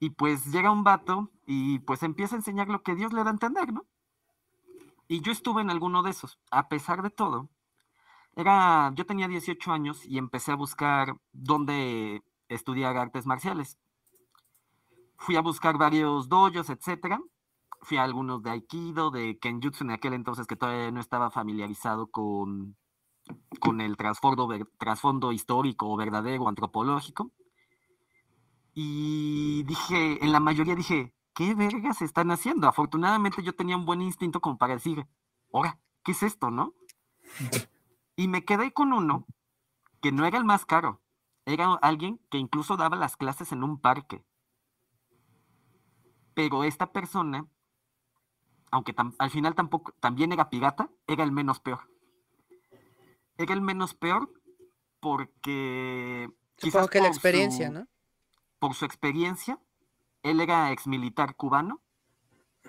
[0.00, 3.30] Y pues llega un vato y pues empieza a enseñar lo que Dios le da
[3.30, 3.86] a entender, ¿no?
[5.08, 6.38] Y yo estuve en alguno de esos.
[6.50, 7.48] A pesar de todo,
[8.36, 13.78] era, yo tenía 18 años y empecé a buscar dónde estudiar artes marciales.
[15.16, 17.20] Fui a buscar varios dojos, etcétera,
[17.80, 22.08] fui a algunos de Aikido, de Kenjutsu en aquel entonces que todavía no estaba familiarizado
[22.08, 22.76] con,
[23.60, 24.48] con el trasfondo,
[24.78, 27.32] trasfondo histórico verdadero antropológico.
[28.74, 32.66] Y dije, en la mayoría dije, ¿qué vergas están haciendo?
[32.66, 35.06] Afortunadamente yo tenía un buen instinto como para decir,
[35.52, 36.74] ahora, ¿qué es esto, no?
[38.16, 39.24] Y me quedé con uno
[40.02, 41.00] que no era el más caro,
[41.46, 44.24] era alguien que incluso daba las clases en un parque.
[46.34, 47.46] Pero esta persona
[48.72, 51.88] aunque al final tampoco, también era pirata, era el menos peor.
[53.36, 54.28] Era el menos peor
[54.98, 56.28] porque...
[56.56, 57.86] Supongo que la experiencia, ¿no?
[58.58, 59.60] Por su experiencia,
[60.22, 61.80] él era ex militar cubano,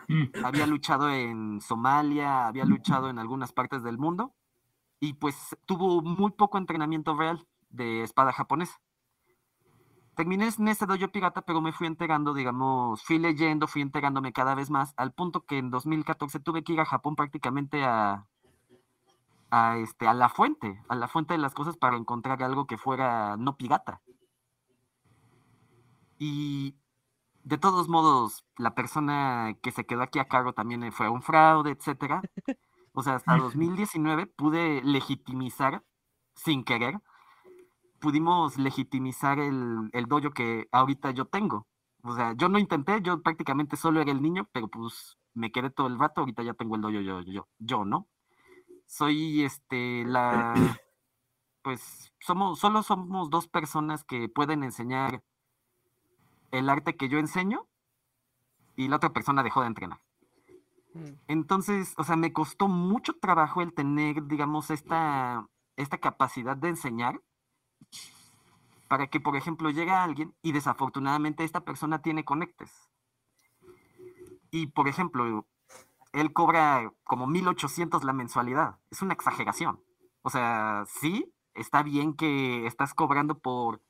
[0.07, 0.45] mm.
[0.45, 4.33] había luchado en Somalia, había luchado en algunas partes del mundo,
[4.99, 8.79] y pues tuvo muy poco entrenamiento real de espada japonesa
[10.19, 14.53] terminé en ese dojo pirata, pero me fui enterando, digamos, fui leyendo, fui enterándome cada
[14.53, 18.27] vez más, al punto que en 2014 tuve que ir a Japón prácticamente a,
[19.49, 22.77] a, este, a la fuente, a la fuente de las cosas para encontrar algo que
[22.77, 24.01] fuera no pirata.
[26.17, 26.75] Y
[27.49, 31.71] de todos modos, la persona que se quedó aquí a cargo también fue un fraude,
[31.71, 32.21] etcétera.
[32.93, 35.83] O sea, hasta 2019 pude legitimizar,
[36.35, 36.99] sin querer,
[37.99, 41.67] pudimos legitimizar el, el dojo que ahorita yo tengo.
[42.03, 45.71] O sea, yo no intenté, yo prácticamente solo era el niño, pero pues me quedé
[45.71, 48.07] todo el rato, ahorita ya tengo el dojo yo, yo, yo, ¿no?
[48.85, 50.53] Soy este, la,
[51.63, 55.23] pues somos, solo somos dos personas que pueden enseñar
[56.51, 57.67] el arte que yo enseño
[58.75, 59.99] y la otra persona dejó de entrenar.
[60.93, 61.13] Mm.
[61.27, 67.21] Entonces, o sea, me costó mucho trabajo el tener, digamos, esta, esta capacidad de enseñar
[68.87, 72.71] para que, por ejemplo, llegue alguien y desafortunadamente esta persona tiene conectes.
[74.51, 75.45] Y, por ejemplo,
[76.11, 78.79] él cobra como 1.800 la mensualidad.
[78.89, 79.79] Es una exageración.
[80.23, 83.81] O sea, sí, está bien que estás cobrando por...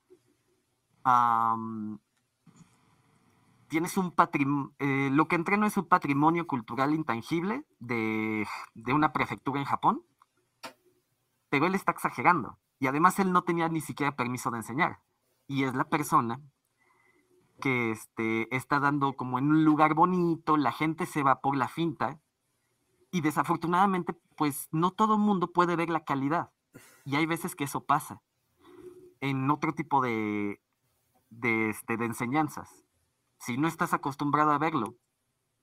[3.69, 4.73] tienes un patrimonio...
[4.79, 10.03] Eh, lo que entreno es un patrimonio cultural intangible de, de una prefectura en Japón,
[11.49, 12.57] pero él está exagerando.
[12.79, 14.99] Y además él no tenía ni siquiera permiso de enseñar.
[15.47, 16.41] Y es la persona
[17.59, 21.67] que este, está dando como en un lugar bonito, la gente se va por la
[21.67, 22.19] finta
[23.11, 26.51] y desafortunadamente pues no todo el mundo puede ver la calidad
[27.05, 28.21] y hay veces que eso pasa.
[29.21, 30.61] En otro tipo de,
[31.29, 32.85] de, este, de enseñanzas.
[33.39, 34.95] Si no estás acostumbrado a verlo,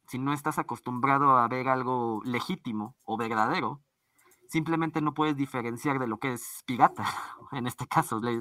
[0.08, 3.82] si no estás acostumbrado a ver algo legítimo o verdadero,
[4.48, 7.04] simplemente no puedes diferenciar de lo que es pirata,
[7.52, 8.40] en este caso, de,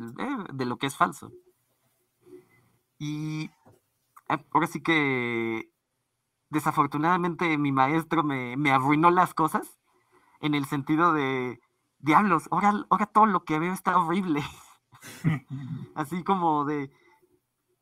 [0.53, 1.31] de lo que es falso.
[2.97, 3.49] Y
[4.29, 5.71] eh, ahora sí que
[6.49, 9.79] desafortunadamente mi maestro me, me, arruinó las cosas
[10.39, 11.59] en el sentido de,
[11.99, 14.43] diablos, ahora, ahora todo lo que veo está horrible.
[15.95, 16.91] Así como de,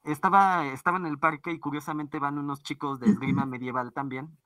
[0.04, 4.38] estaba, estaba en el parque y curiosamente van unos chicos de esgrima medieval también.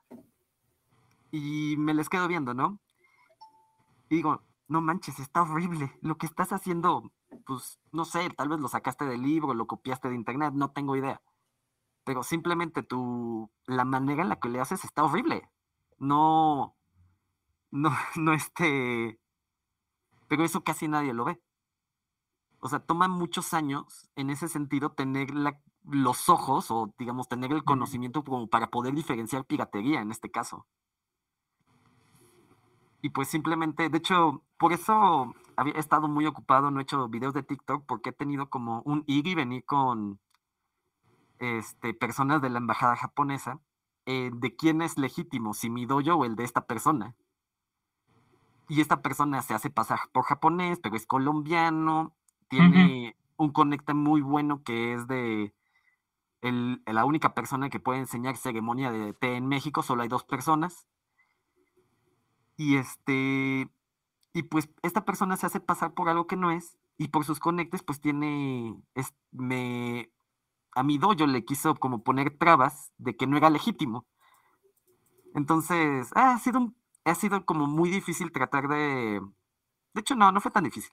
[1.32, 2.80] Y me les quedo viendo, ¿no?
[4.10, 5.92] Y digo, no manches, está horrible.
[6.02, 7.12] Lo que estás haciendo,
[7.46, 10.96] pues, no sé, tal vez lo sacaste del libro, lo copiaste de internet, no tengo
[10.96, 11.22] idea
[12.08, 15.50] pero simplemente tu, la manera en la que le haces está horrible.
[16.00, 16.78] No,
[17.70, 19.20] no, no este,
[20.30, 21.42] pero eso casi nadie lo ve.
[22.60, 25.30] O sea, toma muchos años en ese sentido tener
[25.84, 30.66] los ojos o digamos tener el conocimiento como para poder diferenciar piratería en este caso.
[33.02, 35.36] Y pues simplemente, de hecho, por eso
[35.66, 39.04] he estado muy ocupado, no he hecho videos de TikTok porque he tenido como un
[39.08, 40.20] ir y venir con
[41.40, 43.62] este, personas de la embajada japonesa
[44.08, 47.16] eh, de quién es legítimo, si mi dojo o el de esta persona.
[48.70, 52.17] Y esta persona se hace pasar por japonés, pero es colombiano,
[52.50, 55.54] tiene un conecta muy bueno que es de
[56.42, 60.88] la única persona que puede enseñar ceremonia de té en México, solo hay dos personas.
[62.56, 63.70] Y este,
[64.34, 67.40] y pues esta persona se hace pasar por algo que no es, y por sus
[67.40, 70.12] conectes, pues tiene, es, me,
[70.74, 74.06] a mi dojo le quiso como poner trabas de que no era legítimo.
[75.36, 76.74] Entonces, ah, ha sido,
[77.06, 79.22] ha sido como muy difícil tratar de...
[79.94, 80.92] De hecho, no, no fue tan difícil,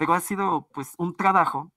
[0.00, 1.74] pero ha sido pues un trabajo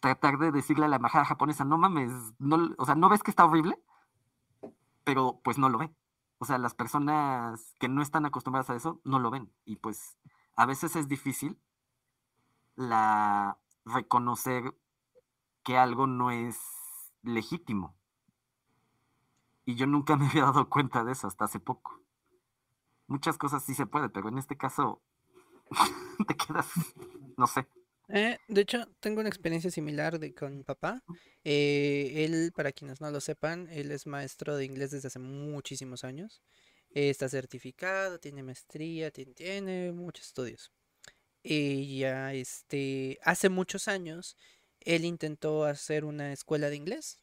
[0.00, 3.30] tratar de decirle a la embajada japonesa, no mames, no, o sea, ¿no ves que
[3.30, 3.78] está horrible?
[5.04, 5.94] Pero pues no lo ve.
[6.38, 9.52] O sea, las personas que no están acostumbradas a eso no lo ven.
[9.66, 10.16] Y pues
[10.54, 11.60] a veces es difícil
[12.76, 14.74] la reconocer
[15.64, 16.58] que algo no es
[17.20, 17.94] legítimo.
[19.66, 22.00] Y yo nunca me había dado cuenta de eso hasta hace poco.
[23.06, 25.02] Muchas cosas sí se puede, pero en este caso
[26.28, 26.66] te quedas,
[27.36, 27.66] no sé.
[28.08, 31.02] Eh, de hecho, tengo una experiencia similar de, con mi papá.
[31.44, 36.04] Eh, él, para quienes no lo sepan, él es maestro de inglés desde hace muchísimos
[36.04, 36.42] años.
[36.90, 40.72] está certificado, tiene maestría, tiene, tiene muchos estudios.
[41.42, 44.36] Y ya, este, hace muchos años,
[44.80, 47.20] él intentó hacer una escuela de inglés.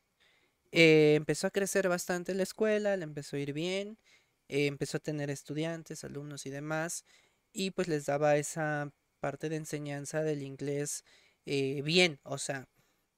[0.72, 4.00] Eh, empezó a crecer bastante la escuela, le empezó a ir bien,
[4.48, 7.06] empezó a tener estudiantes, alumnos y demás,
[7.54, 11.04] y pues les daba esa parte de enseñanza del inglés
[11.46, 12.68] eh, bien, o sea,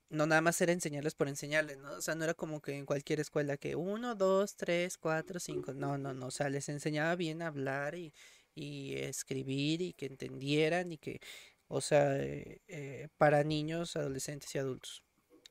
[0.09, 1.93] no nada más era enseñarles por enseñarles, ¿no?
[1.93, 5.73] O sea, no era como que en cualquier escuela que uno, dos, tres, cuatro, cinco,
[5.73, 8.13] no, no, no, o sea, les enseñaba bien a hablar y,
[8.55, 11.19] y escribir y que entendieran y que
[11.67, 15.03] o sea, eh, eh, para niños, adolescentes y adultos.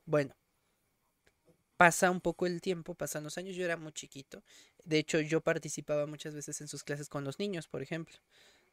[0.05, 0.35] Bueno,
[1.77, 4.43] pasa un poco el tiempo, pasan los años, yo era muy chiquito.
[4.83, 8.17] De hecho, yo participaba muchas veces en sus clases con los niños, por ejemplo.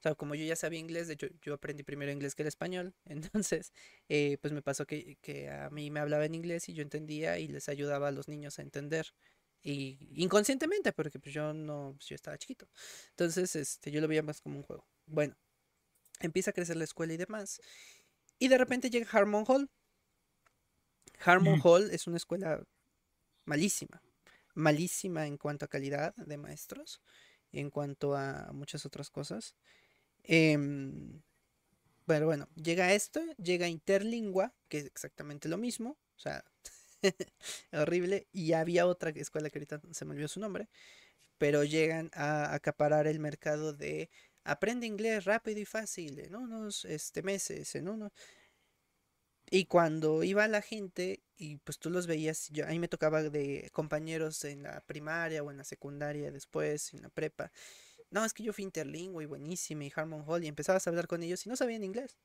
[0.03, 2.49] O sea, como yo ya sabía inglés, de hecho yo aprendí primero inglés que el
[2.49, 3.73] español, entonces
[4.09, 7.39] eh, pues me pasó que, que, a mí me hablaba en inglés y yo entendía
[7.39, 9.15] y les ayudaba a los niños a entender.
[9.63, 12.67] Y inconscientemente, porque pues yo no, pues, yo estaba chiquito.
[13.11, 14.85] Entonces, este, yo lo veía más como un juego.
[15.07, 15.37] Bueno,
[16.19, 17.61] empieza a crecer la escuela y demás.
[18.41, 19.71] Y de repente llega Harmon Hall.
[21.25, 22.65] Harmon Hall es una escuela
[23.45, 24.03] malísima.
[24.55, 27.01] Malísima en cuanto a calidad de maestros,
[27.53, 29.55] en cuanto a muchas otras cosas.
[30.25, 31.23] Em,
[32.07, 35.99] pero bueno, llega esto, llega Interlingua, que es exactamente lo mismo.
[36.17, 36.45] O sea,
[37.73, 38.29] horrible.
[38.33, 40.69] Y había otra escuela que ahorita se me olvidó su nombre.
[41.39, 44.11] Pero llegan a acaparar el mercado de
[44.45, 48.13] aprende inglés rápido y fácil en unos este, meses, en uno
[49.51, 53.23] Y cuando iba la gente y pues tú los veías, yo, a mí me tocaba
[53.23, 57.53] de compañeros en la primaria o en la secundaria después, en la prepa.
[58.13, 61.09] No, es que yo fui interlingüe y buenísima y Harmon Hall y empezabas a hablar
[61.09, 62.19] con ellos y no sabían inglés.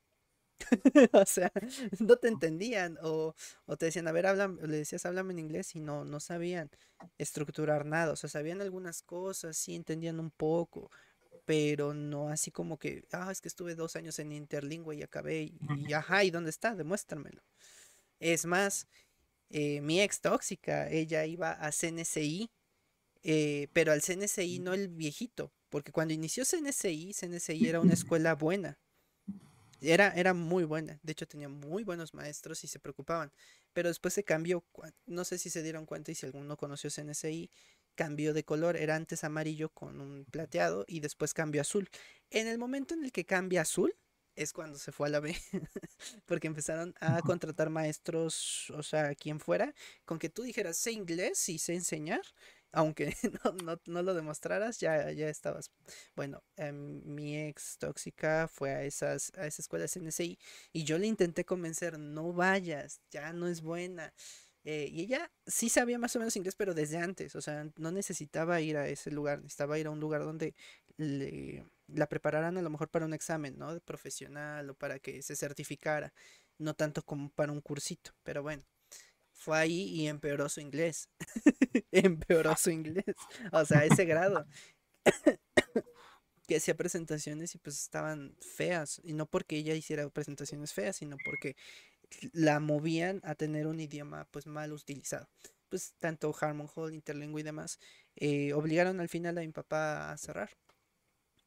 [1.14, 1.52] o sea,
[2.00, 3.36] no te entendían o,
[3.66, 6.70] o te decían, a ver, habla, le decías, háblame en inglés y no, no sabían
[7.18, 8.14] estructurar nada.
[8.14, 10.92] O sea, sabían algunas cosas, sí entendían un poco,
[11.46, 15.44] pero no así como que, ah, es que estuve dos años en interlingüe y acabé,
[15.44, 16.76] y, ajá, ¿y dónde está?
[16.76, 17.44] Demuéstramelo.
[18.20, 18.88] Es más,
[19.50, 22.52] eh, mi ex tóxica, ella iba a CNCI,
[23.24, 28.36] eh, pero al CNCI no el viejito, porque cuando inició CNCI, CNCI era una escuela
[28.36, 28.78] buena.
[29.80, 33.32] Era, era muy buena, de hecho tenía muy buenos maestros y se preocupaban,
[33.74, 34.66] pero después se cambió,
[35.06, 37.52] no sé si se dieron cuenta y si alguno conoció CNSI,
[37.94, 41.90] cambió de color, era antes amarillo con un plateado y después cambió azul.
[42.32, 43.94] En el momento en el que cambia azul,
[44.38, 45.36] es cuando se fue a la B,
[46.26, 49.74] porque empezaron a contratar maestros, o sea, quien fuera,
[50.06, 52.22] con que tú dijeras, sé inglés y sé enseñar,
[52.72, 53.16] aunque
[53.86, 55.72] no, lo demostraras, ya, ya estabas.
[56.16, 60.38] Bueno, em, mi ex tóxica fue a esas, a esa escuela CNCI
[60.74, 64.14] y yo le intenté convencer, no vayas, ya no es buena.
[64.64, 67.92] Eh, y ella sí sabía más o menos inglés, pero desde antes, o sea, no
[67.92, 70.56] necesitaba ir a ese lugar, necesitaba ir a un lugar donde
[70.98, 73.74] le, la prepararan a lo mejor para un examen, ¿no?
[73.74, 76.14] De profesional o para que se certificara,
[76.58, 78.64] no tanto como para un cursito, pero bueno,
[79.48, 81.08] fue ahí y empeoró su inglés,
[81.92, 83.16] empeoró su inglés,
[83.54, 84.46] o sea, ese grado.
[86.48, 91.16] que hacía presentaciones y pues estaban feas, y no porque ella hiciera presentaciones feas, sino
[91.24, 91.56] porque
[92.34, 95.30] la movían a tener un idioma pues mal utilizado.
[95.70, 97.80] Pues tanto Harmon Hall, Interlingua y demás,
[98.18, 100.50] eh, obligaron al final a mi papá a cerrar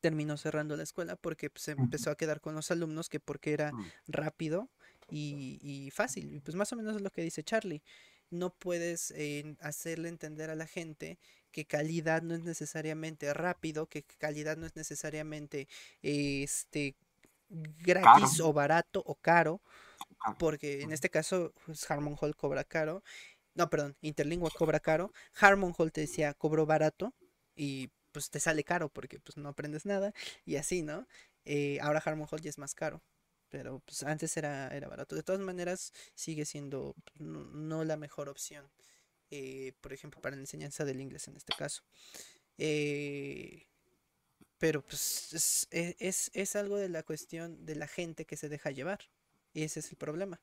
[0.01, 3.53] terminó cerrando la escuela porque pues, se empezó a quedar con los alumnos que porque
[3.53, 3.85] era mm.
[4.09, 4.71] rápido
[5.11, 6.35] y, fácil.
[6.35, 7.83] Y pues más o menos es lo que dice Charlie.
[8.31, 11.19] No puedes eh, hacerle entender a la gente
[11.51, 15.69] que calidad no es necesariamente rápido, que calidad no es necesariamente
[16.03, 16.95] este
[17.51, 19.61] gratis o barato o caro,
[20.39, 23.03] porque en este caso pues, Harmon Hall cobra caro.
[23.55, 25.13] No, perdón, Interlingua cobra caro.
[25.41, 27.13] Harmon Hall te decía cobro barato
[27.57, 30.13] y pues te sale caro porque pues no aprendes nada
[30.45, 31.07] y así, ¿no?
[31.45, 33.03] Eh, ahora Harmon Hall ya es más caro,
[33.51, 35.15] pero pues antes era, era barato.
[35.15, 38.71] De todas maneras sigue siendo pues, no, la mejor opción,
[39.31, 41.83] eh, por ejemplo, para la enseñanza del inglés en este caso.
[42.59, 43.67] Eh,
[44.59, 48.49] pero pues es, e, es, es algo de la cuestión de la gente que se
[48.49, 49.11] deja llevar.
[49.53, 50.41] Y ese es el problema.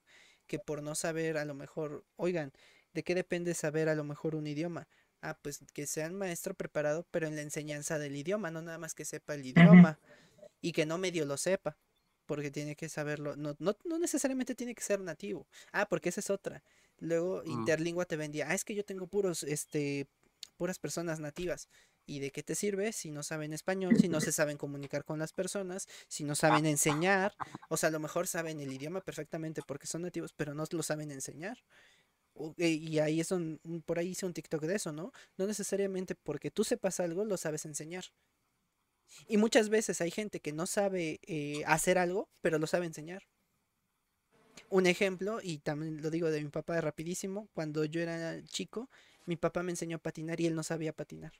[0.47, 2.51] Que por no saber a lo mejor, oigan,
[2.93, 4.87] ¿de qué depende saber a lo mejor un idioma?
[5.21, 8.77] Ah, pues que sea un maestro preparado, pero en la enseñanza del idioma, no nada
[8.77, 9.99] más que sepa el idioma
[10.61, 11.77] y que no medio lo sepa,
[12.27, 15.47] porque tiene que saberlo, no, no, no necesariamente tiene que ser nativo.
[15.71, 16.63] Ah, porque esa es otra.
[16.99, 17.49] Luego mm.
[17.49, 20.07] Interlingua te vendía, ah, es que yo tengo puros, este,
[20.57, 21.69] puras personas nativas.
[22.09, 25.19] ¿Y de qué te sirve si no saben español, si no se saben comunicar con
[25.19, 27.35] las personas, si no saben enseñar?
[27.67, 30.83] O sea, a lo mejor saben el idioma perfectamente porque son nativos, pero no lo
[30.83, 31.57] saben enseñar.
[32.57, 35.11] Eh, y ahí es un, por ahí hice un TikTok de eso, ¿no?
[35.37, 38.05] No necesariamente porque tú sepas algo lo sabes enseñar.
[39.27, 43.23] Y muchas veces hay gente que no sabe eh, hacer algo, pero lo sabe enseñar.
[44.69, 48.89] Un ejemplo, y también lo digo de mi papá rapidísimo, cuando yo era chico,
[49.25, 51.31] mi papá me enseñó a patinar y él no sabía patinar.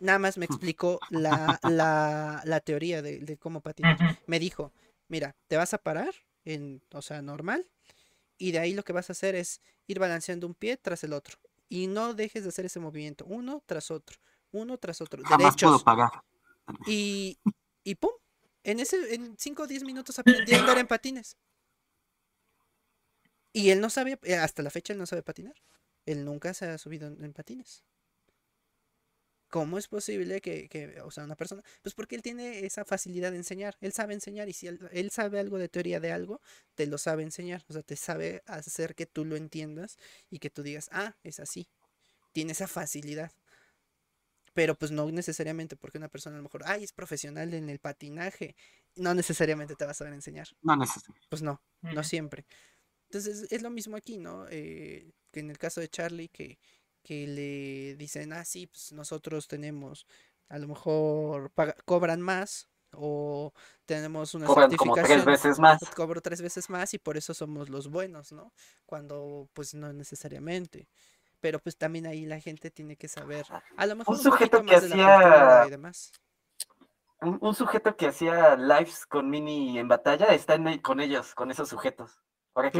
[0.00, 0.44] Nada más me
[0.74, 3.96] explicó la, la, teoría de, de, cómo patinar.
[4.26, 4.72] Me dijo,
[5.08, 6.14] mira, te vas a parar,
[6.44, 7.66] en, o sea, normal,
[8.38, 11.12] y de ahí lo que vas a hacer es ir balanceando un pie tras el
[11.12, 11.38] otro.
[11.68, 14.18] Y no dejes de hacer ese movimiento, uno tras otro,
[14.52, 15.22] uno tras otro.
[15.24, 16.10] Jamás puedo pagar.
[16.86, 17.38] Y,
[17.84, 18.12] y pum,
[18.62, 21.36] en ese, en 5 o 10 minutos aprendí a andar en patines.
[23.52, 25.54] Y él no sabe, eh, hasta la fecha él no sabe patinar.
[26.06, 27.84] Él nunca se ha subido en patines.
[29.48, 33.38] ¿Cómo es posible que, o sea, una persona, pues porque él tiene esa facilidad de
[33.38, 36.42] enseñar, él sabe enseñar y si él, sabe algo de teoría de algo,
[36.74, 39.96] te lo sabe enseñar, o sea, te sabe hacer que tú lo entiendas
[40.28, 41.66] y que tú digas, ah, es así,
[42.32, 43.32] tiene esa facilidad.
[44.58, 47.78] Pero pues no necesariamente porque una persona a lo mejor, ay, es profesional en el
[47.78, 48.56] patinaje,
[48.96, 50.48] no necesariamente te va a saber enseñar.
[50.62, 51.28] No necesariamente.
[51.30, 52.44] Pues no, no siempre.
[53.04, 54.46] Entonces es lo mismo aquí, ¿no?
[54.50, 56.58] Eh, que en el caso de Charlie, que
[57.02, 60.06] que le dicen, ah, sí, pues nosotros tenemos,
[60.48, 61.52] a lo mejor
[61.84, 63.52] cobran más o
[63.86, 65.06] tenemos una Cobran certificación.
[65.06, 65.80] Como tres veces más.
[65.96, 68.52] Cobro tres veces más y por eso somos los buenos, ¿no?
[68.86, 70.88] Cuando pues no necesariamente.
[71.40, 73.46] Pero pues también ahí la gente tiene que saber.
[73.76, 75.66] A lo mejor un, sujeto que hacía
[77.20, 82.20] un, sujeto que hacía lives con Mini en batalla está con ellos, con esos sujetos.
[82.54, 82.78] Ahora que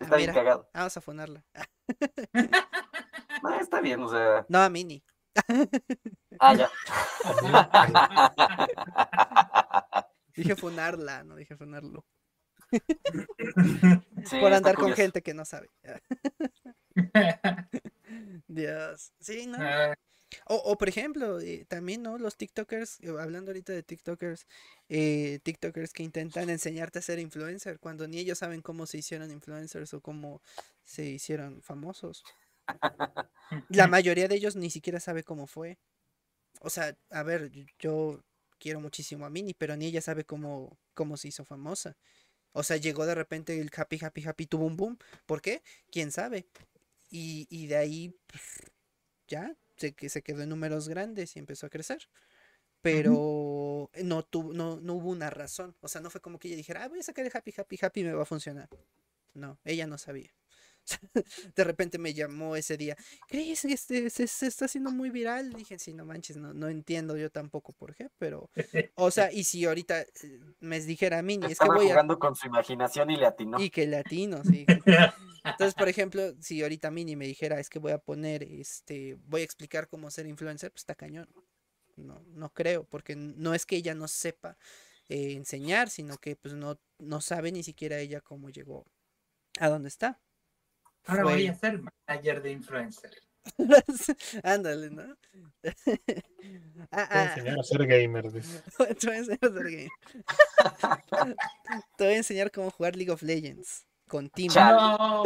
[0.00, 0.68] Está bien cagado.
[0.74, 1.44] Vamos a fonarla.
[3.42, 4.44] no, está bien, o sea.
[4.48, 5.04] No, a Mini.
[6.40, 6.70] ah, ya.
[10.34, 12.04] dije fonarla, no dije fonarlo.
[14.40, 15.70] Por andar con gente que no sabe.
[18.48, 19.12] Dios.
[19.20, 19.58] Sí, ¿no?
[19.60, 19.94] Ah.
[20.46, 22.18] O, por ejemplo, eh, también, ¿no?
[22.18, 24.46] Los TikTokers, eh, hablando ahorita de TikTokers,
[24.88, 29.30] eh, TikTokers que intentan enseñarte a ser influencer cuando ni ellos saben cómo se hicieron
[29.30, 30.42] influencers o cómo
[30.84, 32.24] se hicieron famosos.
[33.68, 35.78] La mayoría de ellos ni siquiera sabe cómo fue.
[36.60, 38.24] O sea, a ver, yo
[38.58, 41.96] quiero muchísimo a Mini, pero ni ella sabe cómo, cómo se hizo famosa.
[42.52, 44.98] O sea, llegó de repente el Happy, Happy, Happy, tuvo un boom.
[45.26, 45.62] ¿Por qué?
[45.90, 46.46] ¿Quién sabe?
[47.12, 48.72] Y, y de ahí, pues,
[49.28, 52.08] ya, se, que se quedó en números grandes y empezó a crecer.
[52.80, 55.76] Pero no, tuvo, no, no hubo una razón.
[55.82, 57.78] O sea, no fue como que ella dijera, ah, voy a sacar el Happy, Happy,
[57.80, 58.70] Happy y me va a funcionar.
[59.34, 60.34] No, ella no sabía.
[61.56, 62.96] de repente me llamó ese día,
[63.28, 65.52] Chris, este, se, está haciendo muy viral.
[65.52, 68.50] Dije, sí, no manches, no, no entiendo yo tampoco por qué, pero,
[68.94, 70.06] o sea, y si ahorita eh,
[70.60, 73.60] me dijera a Mini, es que voy jugando con su imaginación y latino.
[73.60, 74.66] Y que latino, sí.
[75.44, 79.40] Entonces, por ejemplo, si ahorita Mini me dijera, es que voy a poner, este, voy
[79.40, 81.28] a explicar cómo ser influencer, pues está cañón.
[81.96, 84.56] No, no creo, porque no es que ella no sepa
[85.08, 88.86] eh, enseñar, sino que pues no, no sabe ni siquiera ella cómo llegó
[89.58, 90.20] a dónde está.
[91.06, 93.10] Ahora voy a ser manager de influencer.
[94.42, 95.16] Ándale, ¿no?
[96.92, 98.32] ah, Te voy a enseñar a ser gamer.
[99.00, 99.90] Te voy a enseñar a ser gamer.
[101.96, 104.52] Te voy a enseñar cómo jugar League of Legends con Team.
[104.54, 105.24] No.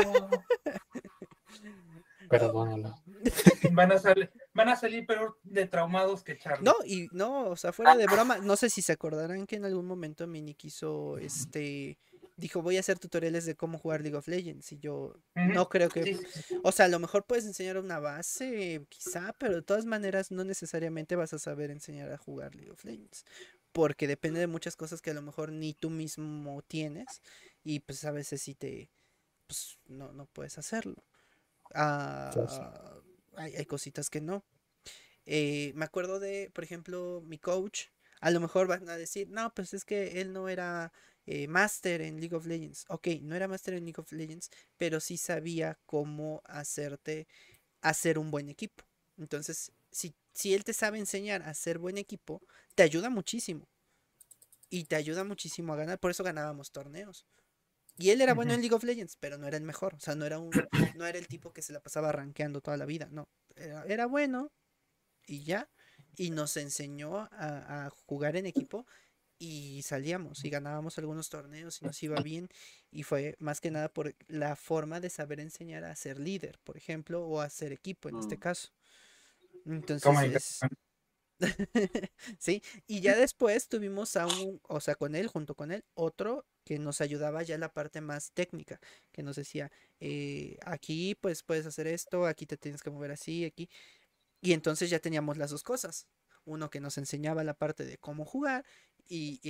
[2.28, 2.94] Perdónalo.
[3.72, 6.64] Van a salir, van a salir peor de traumados que Charlie.
[6.64, 9.64] No, y no, o sea, fuera de broma, no sé si se acordarán que en
[9.64, 11.98] algún momento Mini quiso este
[12.36, 14.70] dijo, voy a hacer tutoriales de cómo jugar League of Legends.
[14.72, 16.18] Y yo no creo que...
[16.62, 20.44] O sea, a lo mejor puedes enseñar una base, quizá, pero de todas maneras no
[20.44, 23.24] necesariamente vas a saber enseñar a jugar League of Legends.
[23.72, 27.22] Porque depende de muchas cosas que a lo mejor ni tú mismo tienes.
[27.64, 28.90] Y pues a veces sí te...
[29.46, 31.04] Pues no, no puedes hacerlo.
[31.74, 32.32] Ah,
[33.36, 34.44] hay, hay, cositas que no.
[35.24, 37.86] Eh, me acuerdo de, por ejemplo, mi coach.
[38.20, 40.92] A lo mejor van a decir, no, pues es que él no era
[41.26, 42.84] eh, Master en League of Legends.
[42.88, 47.26] Ok, no era Master en League of Legends, pero sí sabía cómo hacerte
[47.80, 48.84] hacer un buen equipo.
[49.18, 52.42] Entonces, si, si él te sabe enseñar a hacer buen equipo,
[52.74, 53.68] te ayuda muchísimo.
[54.68, 55.98] Y te ayuda muchísimo a ganar.
[55.98, 57.26] Por eso ganábamos torneos.
[57.98, 59.94] Y él era bueno en League of Legends, pero no era el mejor.
[59.94, 60.50] O sea, no era, un,
[60.96, 63.08] no era el tipo que se la pasaba rankeando toda la vida.
[63.10, 64.52] No, era, bueno
[65.26, 65.68] y ya.
[66.16, 68.86] Y nos enseñó a, a, jugar en equipo
[69.38, 72.48] y salíamos y ganábamos algunos torneos y nos iba bien
[72.90, 76.76] y fue más que nada por la forma de saber enseñar a ser líder, por
[76.76, 78.40] ejemplo, o a ser equipo en este mm.
[78.40, 78.68] caso.
[79.66, 80.60] Entonces,
[82.38, 86.46] sí, y ya después tuvimos a un, o sea, con él, junto con él, otro
[86.64, 88.80] que nos ayudaba ya la parte más técnica,
[89.12, 93.44] que nos decía, eh, aquí pues puedes hacer esto, aquí te tienes que mover así,
[93.44, 93.68] aquí.
[94.40, 96.06] Y entonces ya teníamos las dos cosas.
[96.44, 98.64] Uno que nos enseñaba la parte de cómo jugar
[99.08, 99.40] y,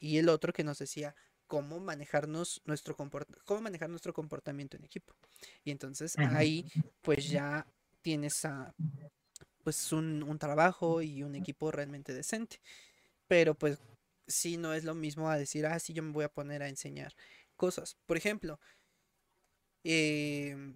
[0.00, 1.14] y, el otro que nos decía
[1.46, 5.14] cómo manejarnos nuestro cómo manejar nuestro comportamiento en equipo.
[5.64, 6.66] Y entonces ahí
[7.02, 7.66] pues ya
[8.02, 8.74] tienes a,
[9.62, 12.60] pues un, un, trabajo y un equipo realmente decente.
[13.26, 13.78] Pero pues
[14.26, 16.68] sí no es lo mismo a decir, ah, sí, yo me voy a poner a
[16.68, 17.14] enseñar
[17.56, 17.96] cosas.
[18.06, 18.58] Por ejemplo,
[19.84, 20.74] eh,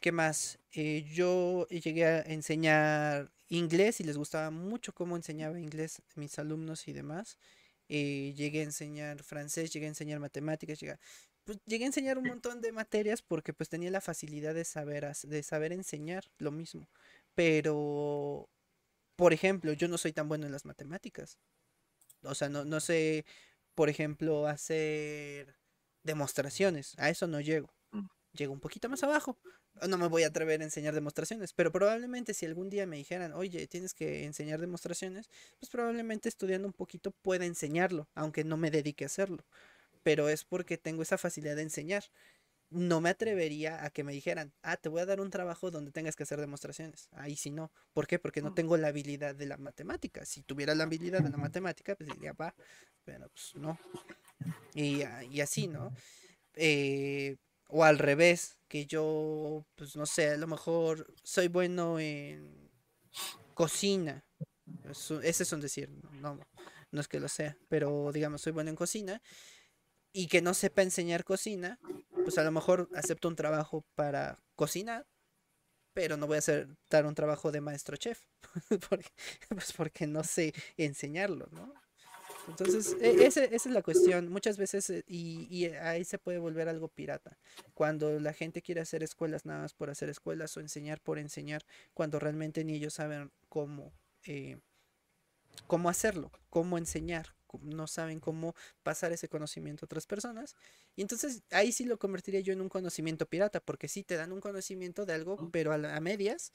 [0.00, 0.58] ¿qué más?
[0.72, 6.88] Eh, yo llegué a enseñar inglés y les gustaba mucho cómo enseñaba inglés mis alumnos
[6.88, 7.38] y demás.
[7.88, 11.00] Eh, llegué a enseñar francés, llegué a enseñar matemáticas, llegué a,
[11.44, 15.06] pues, llegué a enseñar un montón de materias porque pues tenía la facilidad de saber,
[15.24, 16.88] de saber enseñar lo mismo.
[17.34, 18.48] Pero,
[19.16, 21.38] por ejemplo, yo no soy tan bueno en las matemáticas.
[22.22, 23.26] O sea, no, no sé,
[23.74, 25.56] por ejemplo, hacer
[26.04, 26.94] demostraciones.
[26.98, 27.74] A eso no llego.
[28.32, 29.38] Llego un poquito más abajo
[29.88, 33.32] no me voy a atrever a enseñar demostraciones, pero probablemente si algún día me dijeran,
[33.32, 35.28] oye, tienes que enseñar demostraciones,
[35.58, 39.44] pues probablemente estudiando un poquito pueda enseñarlo, aunque no me dedique a hacerlo.
[40.02, 42.04] Pero es porque tengo esa facilidad de enseñar.
[42.70, 45.92] No me atrevería a que me dijeran, ah, te voy a dar un trabajo donde
[45.92, 47.08] tengas que hacer demostraciones.
[47.12, 47.70] Ahí sí no.
[47.92, 48.18] ¿Por qué?
[48.18, 48.54] Porque no mm.
[48.54, 50.24] tengo la habilidad de la matemática.
[50.24, 52.54] Si tuviera la habilidad de la matemática, pues diría, va,
[53.04, 53.78] pero pues no.
[54.74, 55.94] Y, y así, ¿no?
[56.54, 57.36] Eh,
[57.74, 62.70] o al revés, que yo, pues no sé, a lo mejor soy bueno en
[63.54, 64.26] cocina.
[65.22, 66.38] ese es un decir, no,
[66.90, 69.22] no es que lo sea, pero digamos, soy bueno en cocina
[70.12, 71.78] y que no sepa enseñar cocina,
[72.24, 75.06] pues a lo mejor acepto un trabajo para cocinar,
[75.94, 78.20] pero no voy a hacer dar un trabajo de maestro chef,
[79.48, 81.72] pues porque no sé enseñarlo, ¿no?
[82.48, 84.28] Entonces, e, esa es la cuestión.
[84.28, 87.38] Muchas veces, eh, y, ahí se puede volver algo pirata.
[87.74, 91.64] Cuando la gente quiere hacer escuelas nada más por hacer escuelas o enseñar por enseñar,
[91.94, 93.92] cuando realmente ni ellos saben cómo,
[94.26, 94.58] eh,
[95.66, 100.56] cómo hacerlo, cómo enseñar, no saben cómo pasar ese conocimiento a otras personas.
[100.96, 104.32] Y entonces ahí sí lo convertiría yo en un conocimiento pirata, porque sí te dan
[104.32, 106.52] un conocimiento de algo, pero a, a medias,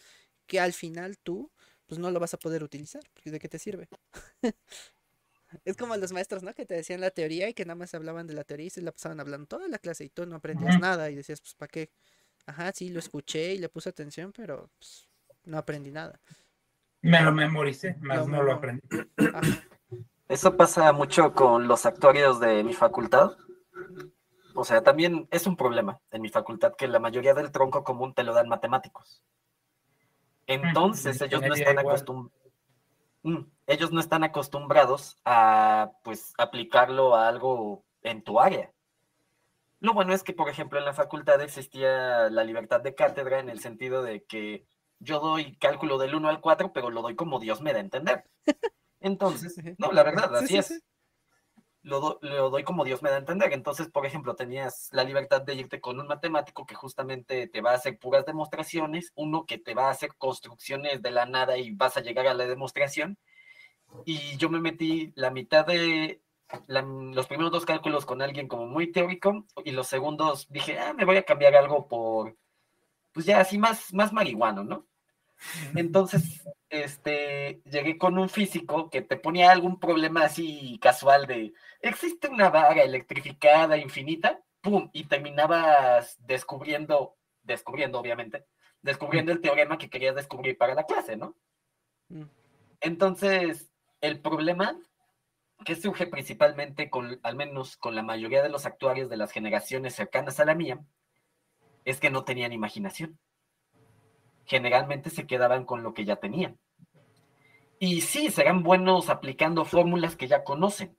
[0.48, 1.52] que al final tú
[1.88, 3.88] pues no lo vas a poder utilizar, porque ¿de qué te sirve?
[5.66, 6.54] Es como los maestros, ¿no?
[6.54, 8.82] Que te decían la teoría y que nada más hablaban de la teoría y se
[8.82, 11.70] la pasaban hablando toda la clase y tú no aprendías nada y decías, pues, ¿para
[11.70, 11.90] qué?
[12.46, 15.10] Ajá, sí, lo escuché y le puse atención, pero pues,
[15.44, 16.20] no aprendí nada.
[17.02, 18.82] Me lo memoricé, más no lo aprendí.
[20.28, 23.38] Eso pasa mucho con los actuarios de mi facultad.
[24.56, 28.14] O sea, también es un problema en mi facultad que la mayoría del tronco común
[28.14, 29.24] te lo dan matemáticos.
[30.48, 32.47] Entonces ellos no están acostumbrados.
[33.28, 38.72] Mm, ellos no están acostumbrados a pues aplicarlo a algo en tu área.
[39.82, 43.50] Lo bueno es que, por ejemplo, en la facultad existía la libertad de cátedra en
[43.50, 44.66] el sentido de que
[45.00, 47.82] yo doy cálculo del 1 al 4, pero lo doy como Dios me da a
[47.82, 48.24] entender.
[49.02, 50.82] Entonces, no, la verdad, así es.
[51.84, 53.54] Lo, doy como Dios me da a entender.
[53.54, 57.72] Entonces, por ejemplo, tenías la libertad de irte con un matemático que justamente te va
[57.72, 61.72] a hacer puras demostraciones, uno que te va a hacer construcciones de la nada y
[61.72, 63.18] vas a llegar a la demostración.
[64.06, 66.22] Y yo me metí la mitad de
[66.68, 71.06] los primeros dos cálculos con alguien como muy teórico y los segundos dije, ah, me
[71.06, 72.38] voy a cambiar algo por,
[73.12, 74.88] pues ya así más, más marihuano, ¿no?
[75.76, 82.28] Entonces, este, llegué con un físico que te ponía algún problema así casual de, existe
[82.28, 84.90] una vara electrificada infinita, ¡pum!
[84.94, 88.46] Y terminabas descubriendo, descubriendo obviamente,
[88.82, 91.36] descubriendo el teorema que querías descubrir para la clase, ¿no?
[92.10, 92.24] Mm.
[92.82, 94.78] Entonces, el problema
[95.66, 99.96] que surge principalmente con, al menos con la mayoría de los actuarios de las generaciones
[99.96, 100.80] cercanas a la mía,
[101.86, 103.18] es que no tenían imaginación
[104.48, 106.58] generalmente se quedaban con lo que ya tenían.
[107.80, 110.98] Y sí, serán buenos aplicando fórmulas que ya conocen.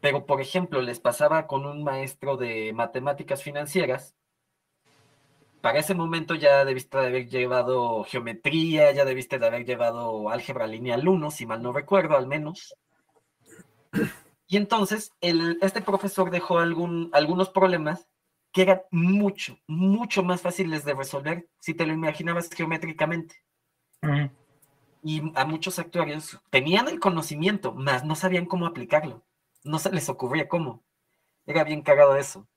[0.00, 4.14] Pero, por ejemplo, les pasaba con un maestro de matemáticas financieras.
[5.60, 10.66] Para ese momento ya debiste de haber llevado geometría, ya debiste de haber llevado álgebra
[10.66, 12.74] lineal 1, si mal no recuerdo, al menos.
[14.46, 18.08] Y entonces, este profesor dejó algún, algunos problemas
[18.52, 23.36] que eran mucho, mucho más fáciles de resolver si te lo imaginabas geométricamente.
[25.02, 29.24] Y a muchos actuarios tenían el conocimiento, mas no sabían cómo aplicarlo.
[29.62, 30.82] No se les ocurría cómo.
[31.46, 32.48] Era bien cagado eso.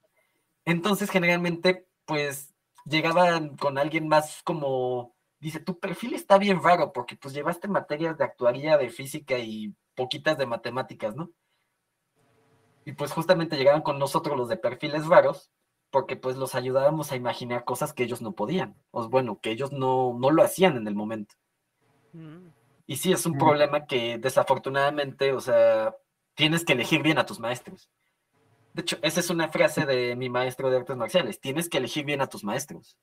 [0.65, 2.53] Entonces, generalmente, pues
[2.85, 8.17] llegaban con alguien más como, dice, tu perfil está bien raro porque pues llevaste materias
[8.17, 11.31] de actuaría, de física y poquitas de matemáticas, ¿no?
[12.85, 15.51] Y pues justamente llegaban con nosotros los de perfiles raros
[15.93, 19.71] porque pues los ayudábamos a imaginar cosas que ellos no podían, o bueno, que ellos
[19.71, 21.35] no, no lo hacían en el momento.
[22.13, 22.47] Mm.
[22.87, 23.37] Y sí, es un mm.
[23.37, 25.95] problema que desafortunadamente, o sea,
[26.33, 27.91] tienes que elegir bien a tus maestros.
[28.73, 32.05] De hecho, esa es una frase de mi maestro de artes marciales, tienes que elegir
[32.05, 32.97] bien a tus maestros.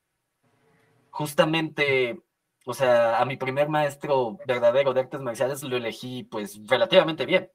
[1.10, 2.20] Justamente,
[2.66, 7.52] o sea, a mi primer maestro verdadero de artes marciales lo elegí pues relativamente bien.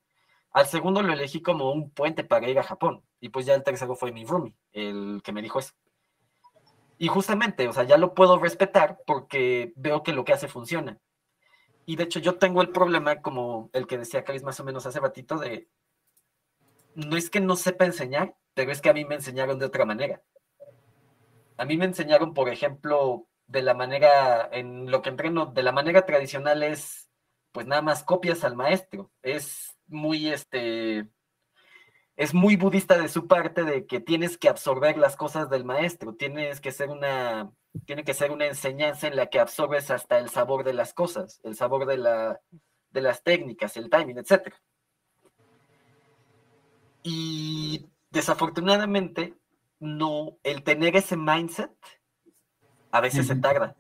[0.56, 3.04] Al segundo lo elegí como un puente para ir a Japón.
[3.20, 5.74] Y pues ya el tercero fue mi roomie, el que me dijo eso.
[6.98, 10.98] Y justamente, o sea, ya lo puedo respetar porque veo que lo que hace funciona.
[11.86, 14.86] Y de hecho yo tengo el problema, como el que decía Caris más o menos
[14.86, 15.68] hace ratito, de
[16.94, 19.84] no es que no sepa enseñar, pero es que a mí me enseñaron de otra
[19.84, 20.24] manera.
[21.58, 25.74] A mí me enseñaron, por ejemplo, de la manera, en lo que entreno, de la
[25.74, 27.10] manera tradicional es,
[27.52, 29.12] pues nada más copias al maestro.
[29.22, 31.08] Es muy, este,
[32.16, 36.16] es muy budista de su parte de que tienes que absorber las cosas del maestro,
[36.16, 37.52] tienes que ser una,
[37.86, 41.42] tiene que ser una enseñanza en la que absorbes hasta el sabor de las cosas,
[41.44, 42.40] el sabor de, la,
[42.92, 44.54] de las técnicas, el timing, etc.
[47.04, 49.36] Y desafortunadamente,
[49.80, 51.72] no, el tener ese mindset
[52.92, 53.76] a veces se tarda.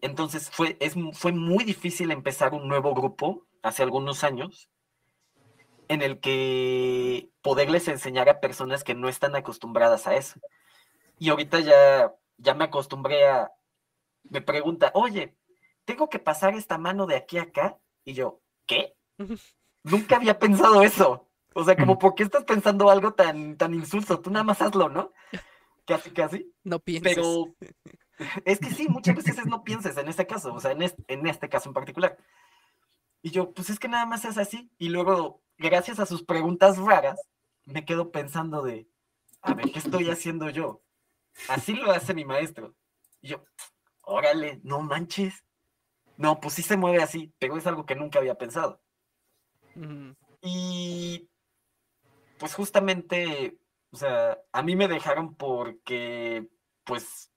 [0.00, 4.69] Entonces fue, es, fue muy difícil empezar un nuevo grupo hace algunos años
[5.90, 10.38] en el que poderles enseñar a personas que no están acostumbradas a eso.
[11.18, 13.50] Y ahorita ya, ya me acostumbré a,
[14.22, 15.36] me pregunta, oye,
[15.84, 17.76] ¿tengo que pasar esta mano de aquí a acá?
[18.04, 18.94] Y yo, ¿qué?
[19.82, 21.28] Nunca había pensado eso.
[21.54, 24.20] O sea, como, ¿por qué estás pensando algo tan, tan insulso?
[24.20, 25.12] Tú nada más hazlo, ¿no?
[25.86, 26.54] Casi, casi.
[26.62, 27.16] No pienses.
[27.16, 27.46] Pero
[28.44, 31.26] es que sí, muchas veces no pienses en este caso, o sea, en este, en
[31.26, 32.16] este caso en particular.
[33.22, 34.70] Y yo, pues es que nada más es así.
[34.78, 37.20] Y luego gracias a sus preguntas raras,
[37.64, 38.88] me quedo pensando de,
[39.42, 40.82] a ver, ¿qué estoy haciendo yo?
[41.48, 42.74] Así lo hace mi maestro.
[43.20, 43.44] Y yo,
[44.02, 45.44] órale, no manches.
[46.16, 48.82] No, pues sí se mueve así, pero es algo que nunca había pensado.
[50.42, 51.30] Y
[52.38, 53.58] pues justamente,
[53.90, 56.48] o sea, a mí me dejaron porque,
[56.84, 57.30] pues,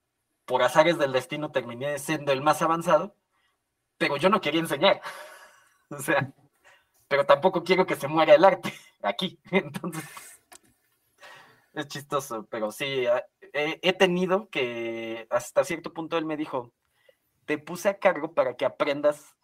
[0.46, 3.16] por azares del destino terminé siendo el más avanzado,
[3.98, 5.02] pero yo no quería enseñar.
[5.90, 6.34] o sea,
[7.14, 9.40] pero tampoco quiero que se muera el arte aquí.
[9.52, 10.04] Entonces,
[11.74, 16.74] es chistoso, pero sí, ah, he, tenido que, hasta cierto punto él me dijo,
[17.46, 19.36] te puse a cargo para que aprendas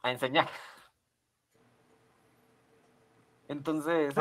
[0.00, 0.48] a enseñar.
[3.48, 4.14] Entonces,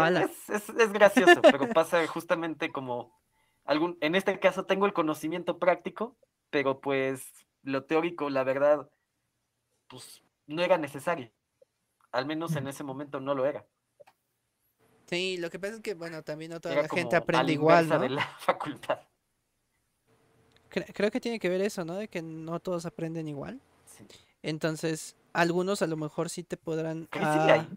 [0.50, 3.18] es, gracioso, pero pasa justamente como,
[3.64, 6.18] algún, en este caso tengo el conocimiento práctico,
[6.50, 7.32] pero pues
[7.62, 8.90] lo teórico, la verdad,
[9.88, 11.32] pues no era necesario.
[12.14, 13.66] Al menos en ese momento no lo era.
[15.08, 18.00] Sí, lo que pasa es que, bueno, también no toda la gente aprende igual, ¿no?
[18.00, 19.00] de la facultad.
[20.69, 21.95] Creo que tiene que ver eso, ¿no?
[21.95, 23.61] De que no todos aprenden igual.
[24.42, 27.08] Entonces, algunos a lo mejor sí te podrán...
[27.11, 27.67] Ah,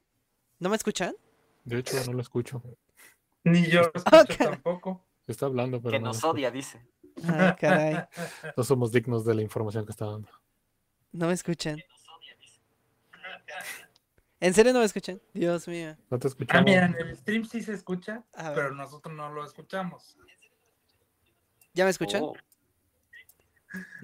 [0.59, 1.15] ¿No me escuchan?
[1.65, 2.63] De hecho, no lo escucho.
[3.45, 5.05] Ni yo lo escucho tampoco.
[5.27, 5.93] Está hablando, pero.
[5.93, 6.87] Que nos odia, dice.
[7.27, 8.05] Ay, caray.
[8.57, 10.31] No somos dignos de la información que está dando.
[11.13, 11.79] No me escuchan.
[14.47, 15.21] ¿En serio no me escuchan?
[15.35, 15.97] Dios mío.
[16.09, 16.61] No te escuchamos.
[16.61, 20.17] Ah, mira, en el stream sí se escucha, pero nosotros no lo escuchamos.
[21.75, 22.23] ¿Ya me escuchan?
[22.23, 22.33] Oh.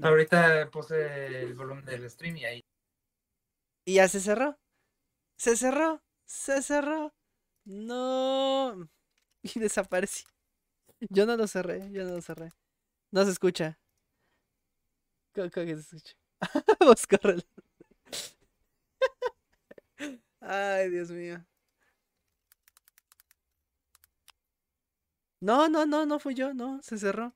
[0.03, 2.65] Ahorita puse el volumen del stream y ahí.
[3.85, 4.59] ¿Y ya se cerró?
[5.37, 6.03] ¿Se cerró?
[6.25, 7.15] ¿Se cerró?
[7.65, 8.89] No.
[9.45, 10.29] Y desapareció.
[11.09, 12.51] Yo no lo cerré, yo no lo cerré.
[13.13, 13.79] No se escucha.
[15.35, 16.15] ¿Cómo que se escucha?
[16.81, 17.45] Vos corre.
[20.43, 21.43] Ay, Dios mío.
[25.49, 27.35] No, no, no, no fui yo, no, se cerró.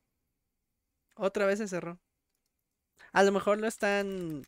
[1.17, 2.01] Otra vez se cerró.
[3.13, 4.43] A lo mejor lo están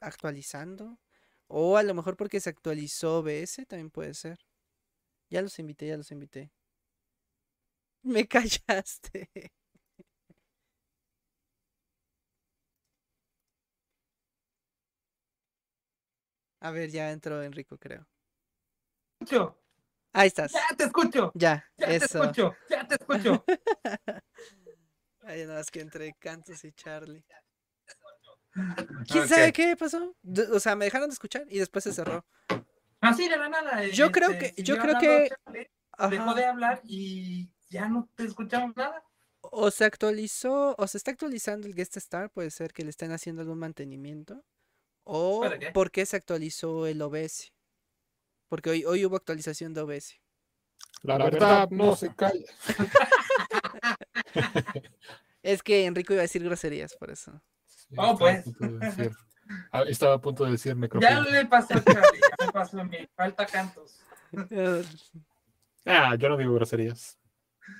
[0.00, 0.98] actualizando.
[1.48, 4.40] O a lo mejor porque se actualizó OBS, también puede ser.
[5.30, 6.52] Ya los invité, ya los invité.
[8.04, 9.28] Me callaste.
[16.60, 18.06] A ver, ya entró Enrico, creo.
[19.18, 19.58] Escucho.
[20.12, 20.52] Ahí estás.
[20.52, 21.32] Ya te escucho.
[21.34, 22.54] Ya, ya te escucho.
[22.68, 23.44] Ya te escucho.
[25.22, 27.24] Ay, nada más que entre Cantos y Charlie.
[29.08, 30.14] ¿Quién sabe qué pasó?
[30.52, 32.26] O sea, me dejaron de escuchar y después se cerró.
[33.00, 33.86] Así de la nada.
[33.88, 35.30] Yo creo este, que, yo creo que
[36.10, 39.02] dejó de hablar y ya no te escuchamos nada.
[39.42, 43.12] O se actualizó, o se está actualizando el Guest Star, puede ser que le estén
[43.12, 44.44] haciendo algún mantenimiento.
[45.04, 47.52] O por qué se actualizó el OBS.
[48.48, 50.20] Porque hoy, hoy hubo actualización de OBS.
[51.02, 52.44] La, verdad, no se calla.
[55.42, 57.40] es que Enrico iba a decir groserías, por eso.
[57.96, 58.44] oh, pues.
[59.72, 62.84] Ah, estaba a punto de decir Ya le pasó a Charlie, ya me pasó a
[62.84, 62.98] mí.
[63.16, 64.00] Falta cantos.
[65.86, 67.18] ah, yo no digo groserías.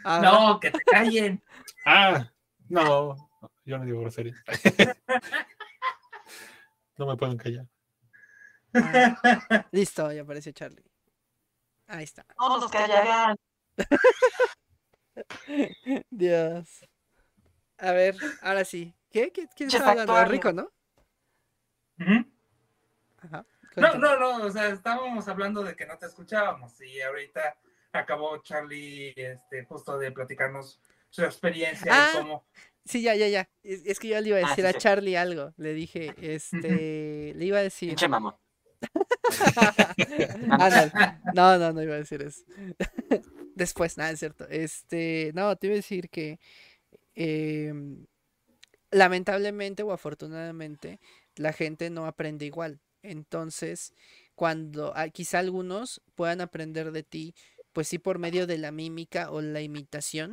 [0.04, 0.20] Ah.
[0.22, 1.42] No, que te callen.
[1.84, 2.30] Ah,
[2.68, 3.30] no,
[3.64, 4.38] yo no digo groserías.
[7.00, 7.66] no me pueden callar.
[8.74, 10.84] Ah, listo, ya apareció Charlie.
[11.86, 12.24] Ahí está.
[12.36, 13.36] Todos callarán.
[16.10, 16.86] Dios.
[17.78, 18.94] A ver, ahora sí.
[19.10, 19.32] ¿Qué?
[19.32, 20.24] ¿Quién está hablando?
[20.26, 20.70] Rico, ¿no?
[23.76, 27.56] no, no, no, o sea, estábamos hablando de que no te escuchábamos y ahorita
[27.92, 32.46] acabó Charlie este, justo de platicarnos su experiencia y ah, cómo...
[32.84, 33.48] Sí, ya, ya, ya.
[33.62, 35.52] Es, que yo le iba a ah, decir a Charlie algo.
[35.58, 37.90] Le dije, este, le iba a decir...
[37.90, 38.40] Pinche mamá.
[41.34, 42.42] no, no, no iba a decir eso.
[43.54, 44.48] Después, nada, es cierto.
[44.48, 46.40] Este, no, te iba a decir que
[47.14, 48.06] em,
[48.90, 51.00] lamentablemente o afortunadamente
[51.36, 52.80] la gente no aprende igual.
[53.02, 53.94] Entonces,
[54.34, 57.34] cuando ah, quizá algunos puedan aprender de ti,
[57.72, 60.32] pues sí por medio de la mímica o la imitación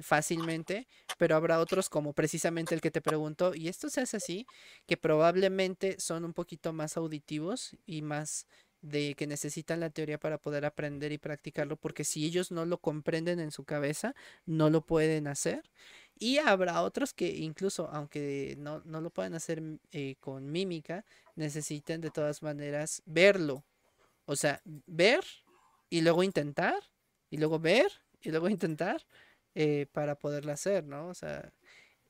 [0.00, 0.86] fácilmente,
[1.16, 4.46] pero habrá otros como precisamente el que te pregunto, y esto se hace así,
[4.86, 8.46] que probablemente son un poquito más auditivos y más
[8.80, 12.78] de que necesitan la teoría para poder aprender y practicarlo, porque si ellos no lo
[12.78, 14.14] comprenden en su cabeza,
[14.46, 15.70] no lo pueden hacer.
[16.18, 19.62] Y habrá otros que incluso, aunque no, lo puedan hacer
[19.92, 21.04] eh, con mímica,
[21.36, 23.64] necesiten de todas maneras verlo.
[24.26, 25.24] O sea, ver
[25.90, 26.82] y luego intentar,
[27.30, 29.04] y luego ver y luego intentar
[29.60, 31.08] eh, para poderlo hacer, ¿no?
[31.08, 31.52] O sea,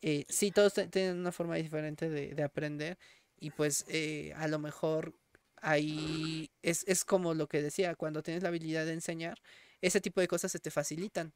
[0.03, 2.99] eh, sí, todos tienen una forma diferente de, aprender
[3.41, 5.15] y pues eh, a lo mejor
[5.57, 9.41] ahí es, es como lo que decía, cuando tienes la habilidad de enseñar,
[9.81, 11.33] ese tipo de cosas se te facilitan,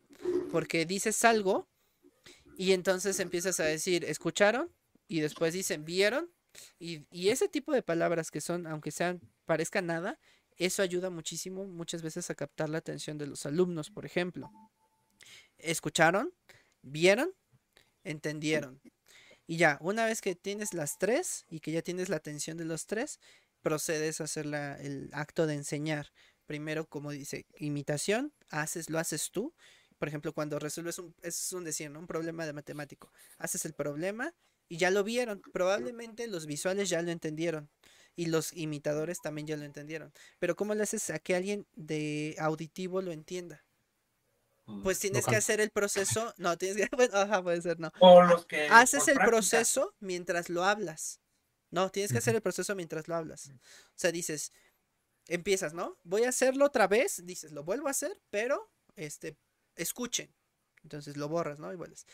[0.50, 1.66] porque dices algo
[2.58, 4.70] y entonces empiezas a decir, ¿escucharon?
[5.08, 6.30] Y después dicen, ¿vieron?
[6.78, 10.18] Y, ese tipo de palabras que son, aunque sean, parezca nada,
[10.58, 14.50] eso ayuda muchísimo muchas veces a captar la atención de los alumnos, por ejemplo.
[15.62, 16.34] ¿Escucharon?
[16.82, 17.32] ¿Vieron?
[18.04, 18.80] ¿Entendieron?
[19.46, 22.64] Y ya, una vez que tienes las tres y que ya tienes la atención de
[22.64, 23.20] los tres,
[23.62, 26.12] procedes a hacer el acto de enseñar.
[26.46, 29.54] Primero, como dice, imitación, haces, lo haces tú.
[29.98, 34.34] Por ejemplo, cuando resuelves un, es un decir, un problema de matemático, haces el problema
[34.68, 35.40] y ya lo vieron.
[35.52, 37.70] Probablemente los visuales ya lo entendieron
[38.16, 40.12] y los imitadores también ya lo entendieron.
[40.38, 43.64] Pero ¿cómo le haces a que alguien de auditivo lo entienda?
[44.82, 47.90] Pues tienes que hacer el proceso, no, tienes que, bueno, ajá, puede ser, no.
[48.00, 51.20] O los que Haces el proceso mientras lo hablas.
[51.70, 53.48] No, tienes que hacer el proceso mientras lo hablas.
[53.48, 53.52] O
[53.94, 54.52] sea, dices,
[55.26, 55.98] empiezas, ¿no?
[56.02, 59.38] Voy a hacerlo otra vez, dices, lo vuelvo a hacer, pero, este,
[59.76, 60.34] escuchen.
[60.82, 61.72] Entonces lo borras, ¿no?
[61.72, 62.06] Y vuelves.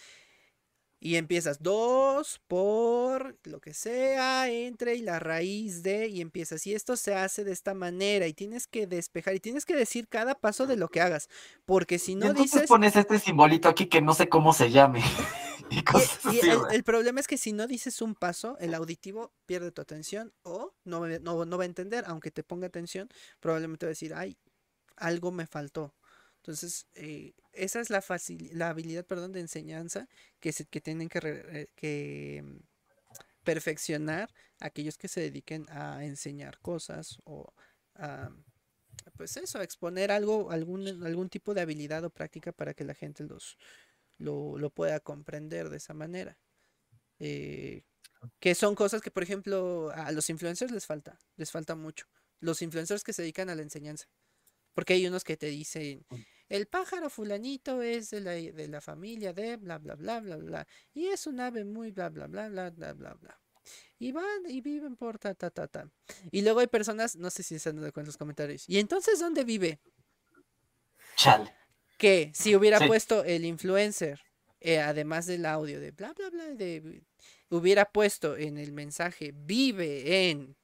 [1.00, 6.66] Y empiezas dos por lo que sea, entre y la raíz de, y empiezas.
[6.66, 10.08] Y esto se hace de esta manera, y tienes que despejar, y tienes que decir
[10.08, 11.28] cada paso de lo que hagas.
[11.64, 12.68] Porque si no y entonces dices.
[12.68, 15.02] pones este simbolito aquí que no sé cómo se llame.
[15.70, 15.82] y,
[16.72, 20.74] el, problema es que si no dices un paso, el auditivo pierde tu atención o
[20.84, 23.08] no, no, no va a entender, aunque te ponga atención,
[23.40, 24.38] probablemente va a decir, ay,
[24.96, 25.94] algo me faltó.
[26.48, 28.02] Entonces, eh, esa es la,
[28.52, 30.08] la habilidad perdón, de enseñanza
[30.40, 32.56] que, se, que tienen que, eh, que mm,
[33.44, 37.52] perfeccionar aquellos que se dediquen a enseñar cosas o
[37.96, 38.30] a,
[39.18, 42.94] pues eso, a exponer algo, algún, algún tipo de habilidad o práctica para que la
[42.94, 43.58] gente los,
[44.16, 46.38] lo, lo pueda comprender de esa manera.
[47.18, 47.82] Eh,
[48.40, 52.06] que son cosas que, por ejemplo, a los influencers les falta, les falta mucho.
[52.40, 54.08] Los influencers que se dedican a la enseñanza.
[54.72, 56.06] Porque hay unos que te dicen,
[56.48, 60.66] el pájaro fulanito es de la, de la familia de bla, bla, bla, bla, bla.
[60.94, 63.40] Y es un ave muy bla, bla, bla, bla, bla, bla, bla.
[63.98, 65.90] Y van y viven por ta, ta, ta, ta.
[66.30, 68.68] Y luego hay personas, no sé si están dando cuenta los comentarios.
[68.68, 69.80] ¿Y entonces dónde vive?
[71.16, 71.52] Chal.
[71.98, 74.20] Que si hubiera puesto el influencer,
[74.60, 77.02] eh, además del audio de bla, bla, bla, de,
[77.50, 80.56] hubiera puesto en el mensaje, vive en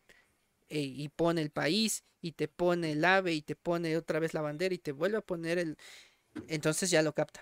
[0.69, 4.35] eh, y pone el país y te pone el ave y te pone otra vez
[4.35, 5.77] la bandera y te vuelve a poner el...
[6.49, 7.41] Entonces ya lo capta.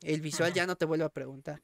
[0.00, 1.62] El visual ya no te vuelve a preguntar.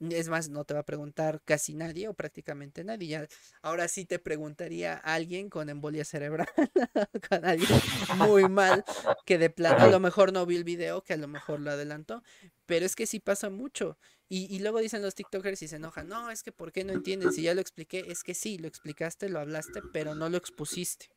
[0.00, 3.08] Es más, no te va a preguntar casi nadie o prácticamente nadie.
[3.08, 3.28] Ya,
[3.62, 6.48] ahora sí te preguntaría alguien con embolia cerebral,
[7.28, 7.80] con alguien
[8.16, 8.84] muy mal,
[9.26, 11.72] que de plano a lo mejor no vio el video, que a lo mejor lo
[11.72, 12.22] adelantó.
[12.66, 13.98] Pero es que sí pasa mucho.
[14.28, 16.92] Y, y luego dicen los TikTokers y se enojan, no, es que ¿por qué no
[16.92, 17.32] entienden?
[17.32, 21.10] Si ya lo expliqué, es que sí, lo explicaste, lo hablaste, pero no lo expusiste.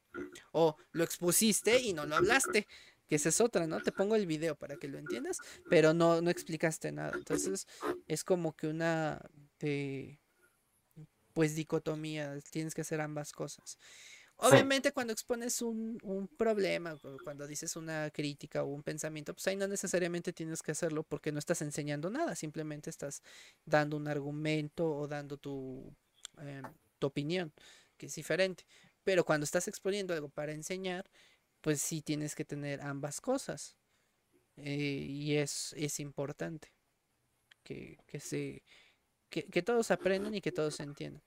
[0.51, 2.67] O lo expusiste y no lo hablaste
[3.11, 3.81] que esa es otra, ¿no?
[3.81, 7.11] Te pongo el video para que lo entiendas, pero no, no explicaste nada.
[7.13, 7.67] Entonces,
[8.07, 9.19] es como que una
[11.33, 13.77] pues dicotomía, tienes que hacer ambas cosas.
[14.37, 19.57] Obviamente cuando expones un, un, problema, cuando dices una crítica o un pensamiento, pues ahí
[19.57, 23.23] no necesariamente tienes que hacerlo porque no estás enseñando nada, simplemente estás
[23.65, 25.93] dando un argumento o dando tu,
[26.37, 26.63] em,
[26.97, 27.51] tu opinión,
[27.97, 28.63] que es diferente.
[29.03, 31.09] Pero cuando estás exponiendo algo para enseñar,
[31.61, 33.77] pues sí tienes que tener ambas cosas.
[34.57, 36.73] Eh, y es, es importante
[37.63, 38.63] que, que se,
[39.29, 41.23] que, que, todos aprendan y que todos entiendan.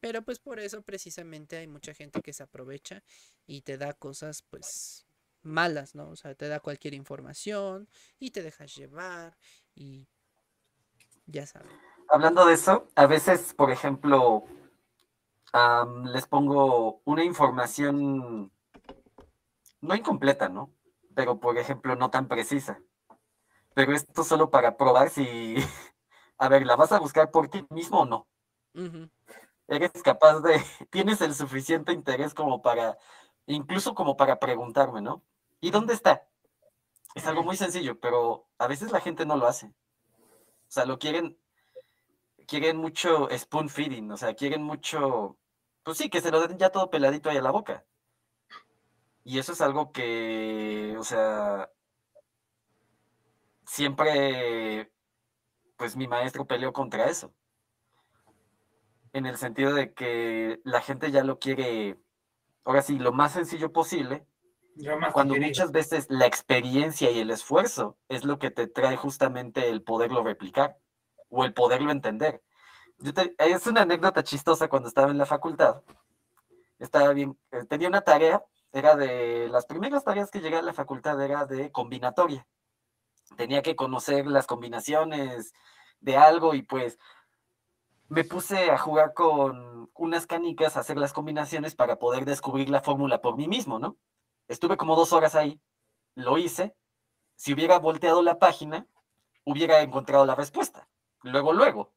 [0.00, 3.02] Pero pues por eso precisamente hay mucha gente que se aprovecha
[3.46, 5.06] y te da cosas pues
[5.42, 6.10] malas, ¿no?
[6.10, 9.36] O sea, te da cualquier información y te dejas llevar
[9.74, 10.06] y
[11.26, 11.72] ya saben.
[12.08, 14.44] Hablando de eso, a veces, por ejemplo,
[16.12, 18.52] les pongo una información
[19.86, 20.72] no incompleta, ¿no?
[21.14, 22.80] Pero, por ejemplo, no tan precisa.
[23.74, 25.56] Pero esto solo para probar si,
[26.38, 28.28] a ver, ¿la vas a buscar por ti mismo o no?
[29.68, 32.98] Eres capaz de, tienes el suficiente interés como para,
[33.46, 35.22] incluso como para preguntarme, ¿no?
[35.60, 36.28] ¿Y dónde está?
[37.14, 39.66] Es algo muy sencillo, pero a veces la gente no lo hace.
[39.68, 39.72] O
[40.68, 41.38] sea, lo quieren,
[42.46, 45.38] quieren mucho spoon feeding, o sea, quieren mucho,
[45.82, 47.84] pues sí, que se lo den ya todo peladito ahí a la boca.
[49.28, 51.68] Y eso es algo que, o sea,
[53.64, 54.92] siempre,
[55.76, 57.34] pues mi maestro peleó contra eso.
[59.12, 61.98] En el sentido de que la gente ya lo quiere,
[62.62, 64.24] ahora sí, lo más sencillo posible,
[65.12, 69.82] cuando muchas veces la experiencia y el esfuerzo es lo que te trae justamente el
[69.82, 70.78] poderlo replicar
[71.30, 72.44] o el poderlo entender.
[73.38, 75.82] es una anécdota chistosa cuando estaba en la facultad.
[76.78, 78.44] Estaba bien, eh, tenía una tarea
[78.76, 82.46] era de las primeras tareas que llegué a la facultad era de combinatoria.
[83.36, 85.54] Tenía que conocer las combinaciones
[86.00, 86.98] de algo y pues
[88.08, 92.82] me puse a jugar con unas canicas, a hacer las combinaciones para poder descubrir la
[92.82, 93.96] fórmula por mí mismo, ¿no?
[94.46, 95.58] Estuve como dos horas ahí,
[96.14, 96.76] lo hice.
[97.34, 98.86] Si hubiera volteado la página,
[99.44, 100.86] hubiera encontrado la respuesta.
[101.22, 101.94] Luego, luego.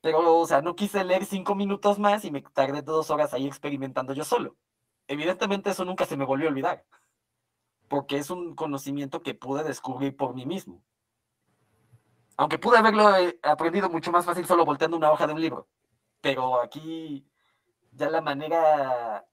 [0.00, 3.46] Pero, o sea, no quise leer cinco minutos más y me tardé dos horas ahí
[3.46, 4.56] experimentando yo solo.
[5.08, 6.84] Evidentemente eso nunca se me volvió a olvidar,
[7.88, 10.82] porque es un conocimiento que pude descubrir por mí mismo.
[12.36, 15.68] Aunque pude haberlo eh, aprendido mucho más fácil solo volteando una hoja de un libro,
[16.20, 17.26] pero aquí
[17.92, 19.26] ya la manera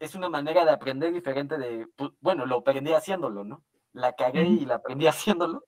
[0.00, 1.86] es una manera de aprender diferente de,
[2.20, 3.64] bueno, lo aprendí haciéndolo, ¿no?
[3.92, 5.64] La cagué y la aprendí haciéndolo.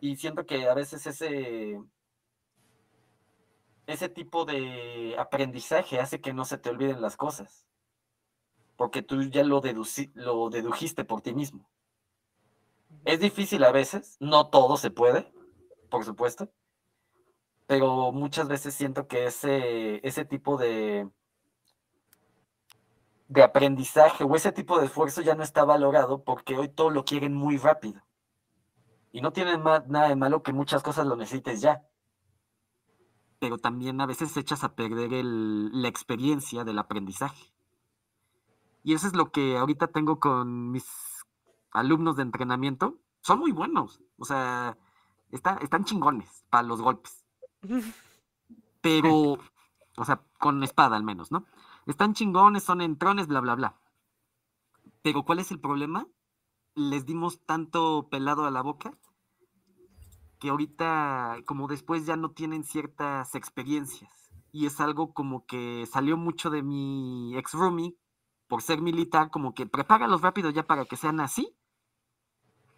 [0.00, 1.80] Y siento que a veces ese,
[3.86, 7.66] ese tipo de aprendizaje hace que no se te olviden las cosas.
[8.76, 9.62] Porque tú ya lo,
[10.14, 11.68] lo dedujiste por ti mismo.
[13.04, 15.32] Es difícil a veces, no todo se puede,
[15.90, 16.50] por supuesto.
[17.66, 21.08] Pero muchas veces siento que ese, ese tipo de,
[23.28, 27.04] de aprendizaje o ese tipo de esfuerzo ya no está valorado porque hoy todo lo
[27.04, 28.02] quieren muy rápido.
[29.10, 31.82] Y no tiene nada de malo que muchas cosas lo necesites ya
[33.42, 37.52] pero también a veces echas a perder la experiencia del aprendizaje.
[38.84, 40.86] Y eso es lo que ahorita tengo con mis
[41.72, 43.00] alumnos de entrenamiento.
[43.20, 44.78] Son muy buenos, o sea,
[45.32, 47.24] están chingones para los golpes.
[48.80, 49.38] Pero,
[49.96, 51.44] o sea, con espada al menos, ¿no?
[51.86, 53.76] Están chingones, son entrones, bla, bla, bla.
[55.02, 56.06] Pero ¿cuál es el problema?
[56.76, 58.96] Les dimos tanto pelado a la boca
[60.42, 64.10] que ahorita, como después ya no tienen ciertas experiencias.
[64.50, 67.96] Y es algo como que salió mucho de mi ex roomie
[68.48, 71.54] por ser militar, como que prepáralos rápido ya para que sean así,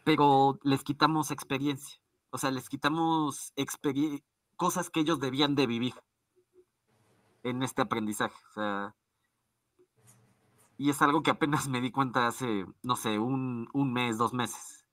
[0.04, 1.98] pero les quitamos experiencia.
[2.28, 3.54] O sea, les quitamos
[4.56, 5.94] cosas que ellos debían de vivir
[7.44, 8.36] en este aprendizaje.
[8.50, 8.94] O sea,
[10.76, 14.34] y es algo que apenas me di cuenta hace, no sé, un, un mes, dos
[14.34, 14.83] meses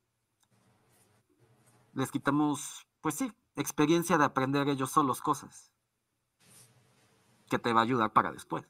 [1.94, 5.72] les quitamos, pues sí, experiencia de aprender ellos solos cosas
[7.50, 8.66] que te va a ayudar para después.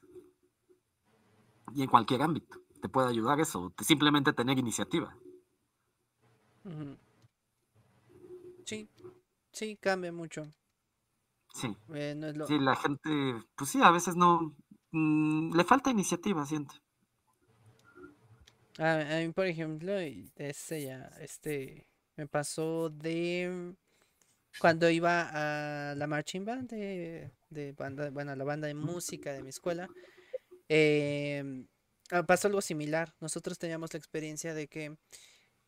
[1.74, 5.16] Y en cualquier ámbito te puede ayudar eso, simplemente tener iniciativa.
[8.64, 8.88] Sí,
[9.52, 10.46] sí, cambia mucho.
[11.54, 11.76] Sí.
[11.94, 13.10] Eh, sí, la gente,
[13.54, 14.56] pues sí, a veces no,
[14.90, 16.74] mm, le falta iniciativa, siento.
[18.78, 19.92] A, a mí, por ejemplo,
[20.36, 21.86] este ya, este,
[22.22, 23.74] me pasó de
[24.60, 29.48] cuando iba a la marching band de, banda, bueno, la banda de música de mi
[29.48, 29.88] escuela.
[30.68, 31.66] Em,
[32.12, 33.12] ah, pasó algo similar.
[33.20, 34.96] Nosotros teníamos la experiencia de que,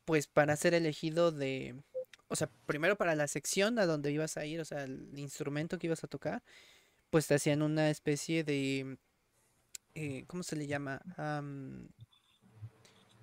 [0.04, 1.74] pues, para ser elegido de,
[2.28, 5.76] o sea, primero para la sección a donde ibas a ir, o sea, el instrumento
[5.78, 6.44] que ibas a tocar,
[7.10, 8.96] pues te hacían una especie de,
[9.96, 11.00] eh, ¿cómo se le llama?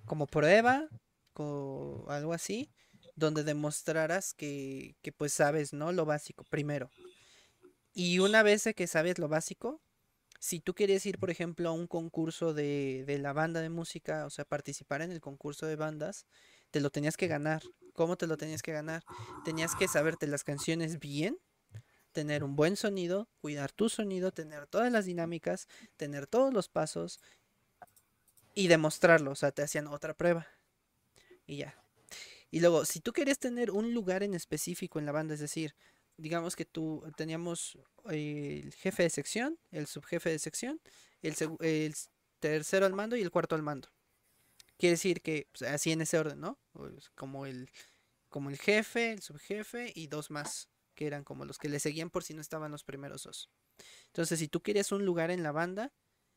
[0.04, 0.88] como prueba,
[1.34, 2.68] o algo así
[3.14, 5.92] donde demostraras que, que, pues sabes, ¿no?
[5.92, 6.90] Lo básico, primero.
[7.94, 9.80] Y una vez que sabes lo básico,
[10.38, 14.26] si tú querías ir, por ejemplo, a un concurso de, de la banda de música,
[14.26, 16.26] o sea, participar en el concurso de bandas,
[16.70, 17.62] te lo tenías que ganar.
[17.92, 19.04] ¿Cómo te lo tenías que ganar?
[19.44, 21.38] Tenías que saberte las canciones bien,
[22.12, 27.20] tener un buen sonido, cuidar tu sonido, tener todas las dinámicas, tener todos los pasos
[28.54, 29.32] y demostrarlo.
[29.32, 30.46] O sea, te hacían otra prueba.
[31.46, 31.81] Y ya,
[32.52, 35.74] y luego, si tú querías tener un lugar en específico en la banda, es decir,
[36.18, 37.78] digamos que tú teníamos
[38.10, 40.78] el jefe de sección, el subjefe de sección,
[41.22, 41.94] el,
[42.40, 43.88] tercero al mando y el cuarto al mando.
[44.76, 46.58] Quiere decir que pues, así en ese orden, ¿no?
[47.14, 47.70] Como el,
[48.28, 52.10] como el jefe, el subjefe y dos más, que eran como los que le seguían
[52.10, 53.48] por si no estaban los primeros dos.
[54.08, 55.90] Entonces, si tú querías un lugar en la banda,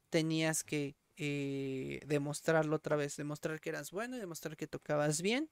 [0.10, 5.50] tenías que eh, demostrarlo otra vez, demostrar que eras bueno, demostrar que tocabas bien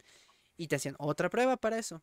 [0.58, 2.02] y te hacían otra prueba para eso.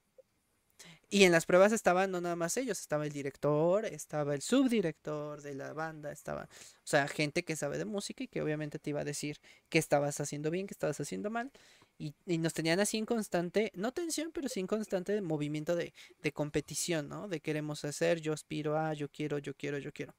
[1.12, 5.42] Y en las pruebas estaban no nada más ellos, estaba el director, estaba el subdirector
[5.42, 8.90] de la banda, estaba, o sea, gente que sabe de música y que obviamente te
[8.90, 11.50] iba a decir qué estabas haciendo bien, qué estabas haciendo mal.
[11.98, 16.32] Y, nos tenían así en constante, no tensión, pero sí en constante movimiento de, de
[16.32, 17.28] competición, ¿no?
[17.28, 20.14] De queremos hacer, yo aspiro a, yo quiero, yo quiero, yo quiero.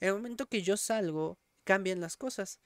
[0.00, 2.60] En el momento que yo salgo, cambian las cosas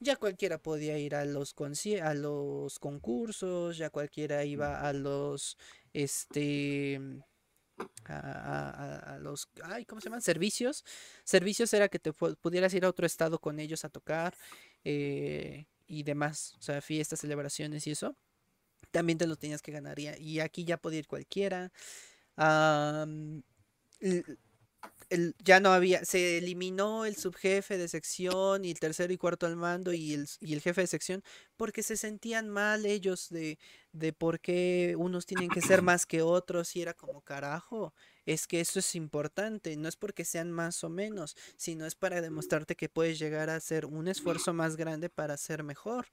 [0.00, 1.54] ya cualquiera podía ir a los
[2.02, 5.56] a los concursos, ya cualquiera iba a los
[5.92, 7.00] este
[8.06, 10.22] a, los ay, ¿cómo se llaman?
[10.22, 10.84] servicios.
[11.24, 14.36] Servicios era que te pudieras ir a otro estado con ellos a tocar
[14.84, 18.16] eh, y demás, o sea, fiestas, celebraciones y eso.
[18.90, 21.72] También te lo tenías que ganar y, aquí ya podía ir cualquiera
[25.44, 29.56] ya no había, se eliminó el subjefe de sección y el tercero y cuarto al
[29.56, 31.22] mando y el, y el jefe de sección
[31.56, 33.58] porque se sentían mal ellos de,
[33.92, 37.94] de por qué unos tienen que ser más que otros y era como carajo.
[38.26, 42.20] es que eso es importante, no es porque sean más o menos, sino es para
[42.20, 46.06] demostrarte que puedes llegar a hacer un esfuerzo más grande para ser mejor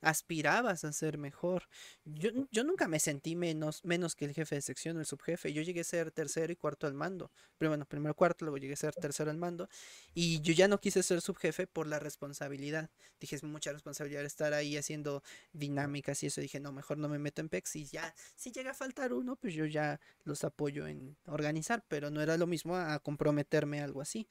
[0.00, 1.68] aspirabas a ser mejor.
[2.04, 5.52] Yo, yo, nunca me sentí menos, menos que el jefe de sección o el subjefe.
[5.52, 7.30] Yo llegué a ser tercero y cuarto al mando.
[7.58, 9.68] Pero bueno, primero cuarto, luego llegué a ser tercero al mando.
[10.14, 12.90] Y yo ya no quise ser subjefe por la responsabilidad.
[13.20, 16.40] Dije, es mucha responsabilidad estar ahí haciendo dinámicas y eso.
[16.40, 17.76] Dije, no, mejor no me meto en PEX.
[17.76, 21.84] Y ya, si llega a faltar uno, pues yo ya los apoyo en organizar.
[21.88, 24.28] Pero no era lo mismo a comprometerme a algo así.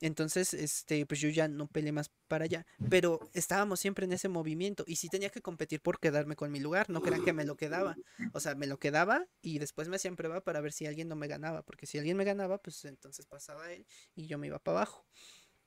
[0.00, 2.66] Entonces, este, pues yo ya no peleé más para allá.
[2.88, 4.84] Pero estábamos siempre en ese movimiento.
[4.86, 6.88] Y si tenía que competir por quedarme con mi lugar.
[6.90, 7.96] No crean que me lo quedaba.
[8.32, 11.16] O sea, me lo quedaba y después me hacían prueba para ver si alguien no
[11.16, 11.62] me ganaba.
[11.62, 15.06] Porque si alguien me ganaba, pues entonces pasaba él y yo me iba para abajo.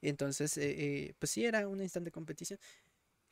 [0.01, 2.59] Entonces, eh, eh, pues sí, era un instante de competición.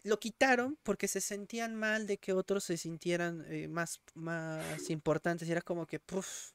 [0.04, 5.48] Lo quitaron porque se sentían mal de que otros se sintieran eh, más, más importantes.
[5.48, 6.52] Y era como que, puff,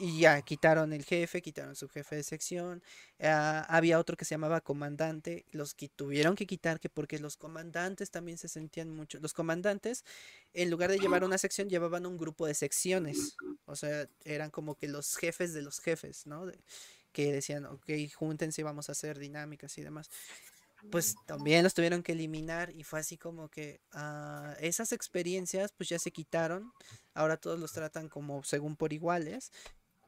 [0.00, 2.82] y ya quitaron el jefe, quitaron su jefe de sección.
[3.20, 5.44] Ah, había otro que se llamaba comandante.
[5.52, 9.18] Los que tuvieron que quitar que porque los comandantes también se sentían mucho.
[9.20, 10.06] Los comandantes,
[10.54, 13.36] en lugar de llevar una sección, llevaban un grupo de secciones.
[13.66, 16.50] O sea, eran como que los jefes de los jefes, ¿no?
[17.12, 20.08] que decían, ok, júntense, vamos a hacer dinámicas y demás.
[20.90, 25.90] Pues también los tuvieron que eliminar y fue así como que ah, esas experiencias pues
[25.90, 26.72] ya se quitaron.
[27.12, 29.52] Ahora todos los tratan como según por iguales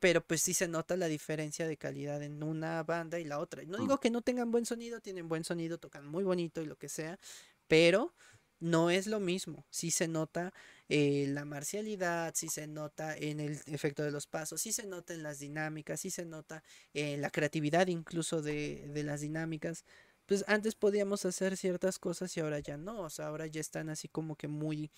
[0.03, 3.63] pero pues sí se nota la diferencia de calidad en una banda y la otra.
[3.63, 6.75] No digo que no tengan buen sonido, tienen buen sonido, tocan muy bonito y lo
[6.75, 7.21] que sea,
[7.69, 8.13] pero
[8.59, 9.65] no es lo mismo.
[9.71, 10.53] Sí se nota
[10.89, 15.15] eh, la marcialidad, sí se nota en el efecto de los pasos, sí se nota
[15.15, 16.65] en las dinámicas, sí se nota
[16.95, 19.85] en la creatividad incluso de, de las dinámicas.
[20.27, 23.89] Pues antes podíamos hacer ciertas cosas y ahora ya no, o sea, ahora ya están
[23.89, 24.91] así como que muy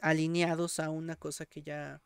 [0.00, 2.02] alineados a una cosa que ya,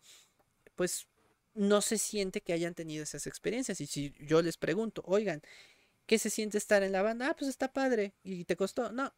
[0.74, 1.06] pues
[1.54, 3.80] no se siente que hayan tenido esas experiencias.
[3.80, 5.42] Y si yo les pregunto, oigan,
[6.06, 7.30] ¿qué se siente estar en la banda?
[7.30, 8.14] Ah, pues está padre.
[8.22, 8.92] ¿Y te costó?
[8.92, 9.14] No,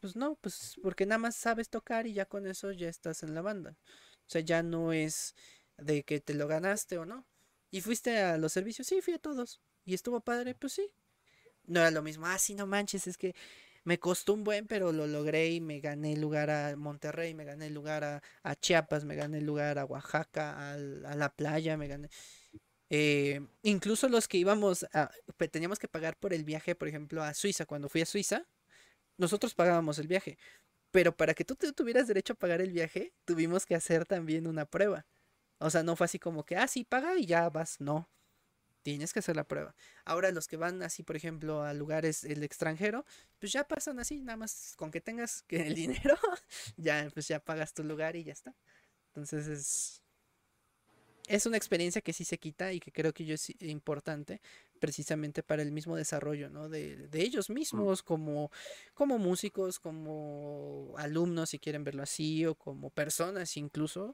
[0.00, 3.34] pues no, pues porque nada más sabes tocar y ya con eso ya estás en
[3.34, 3.76] la banda.
[4.26, 5.34] O sea, ya no es
[5.78, 7.26] de que te lo ganaste o no.
[7.70, 8.86] ¿Y fuiste a los servicios?
[8.86, 9.60] Sí, fui a todos.
[9.84, 10.54] ¿Y estuvo padre?
[10.54, 10.90] Pues sí.
[11.66, 12.26] No era lo mismo.
[12.26, 13.34] Ah, sí, no manches, es que
[13.84, 17.44] me costó un buen, pero lo logré y me gané el lugar a Monterrey, me
[17.44, 21.88] gané el lugar a, Chiapas, me gané el lugar a Oaxaca, a, la playa, me
[21.88, 22.08] gané.
[22.90, 25.10] Eh, incluso los que íbamos a,
[25.50, 28.46] teníamos que pagar por el viaje, por ejemplo, a Suiza, cuando fui a Suiza,
[29.16, 30.38] nosotros pagábamos el viaje.
[30.90, 34.66] Pero para que tú tuvieras derecho a pagar el viaje, tuvimos que hacer también una
[34.66, 35.06] prueba.
[35.58, 37.80] O sea, no fue así como que, ah, sí, paga y ya vas.
[37.80, 38.08] No.
[38.82, 39.74] Tienes que hacer la prueba.
[40.04, 43.04] Ahora los que van así, por ejemplo, a lugares el extranjero,
[43.38, 46.16] pues ya pasan así, nada más con que tengas el dinero,
[46.76, 48.54] ya pues ya pagas tu lugar y ya está.
[49.08, 50.02] Entonces es
[51.28, 54.40] es una experiencia que sí se quita y que creo que yo es importante
[54.80, 56.68] precisamente para el mismo desarrollo, ¿no?
[56.68, 58.50] De, de ellos mismos como,
[58.94, 64.12] como músicos, como alumnos, si quieren verlo así, o como personas incluso,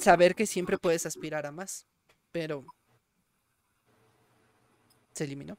[0.00, 1.86] saber que siempre puedes aspirar a más,
[2.32, 2.64] pero
[5.16, 5.58] se eliminó.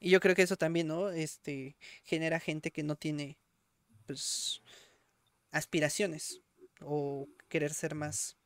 [0.00, 1.10] Y yo creo que eso también, ¿no?
[1.10, 3.38] Este genera gente que no tiene
[4.06, 4.60] pues
[5.50, 6.40] aspiraciones
[6.80, 8.36] o querer ser más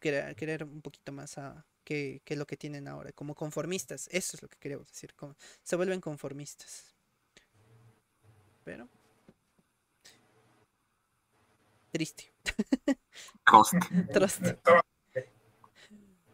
[0.00, 4.36] querer, querer un poquito más a que, que, lo que tienen ahora, como conformistas, eso
[4.36, 6.94] es lo que queremos decir, como, se vuelven conformistas.
[8.64, 8.88] Pero
[11.90, 12.32] triste.
[14.12, 14.58] Triste.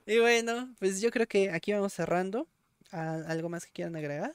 [0.07, 2.49] Y bueno, pues yo creo que aquí vamos cerrando.
[2.91, 4.33] ¿Algo más que quieran agregar?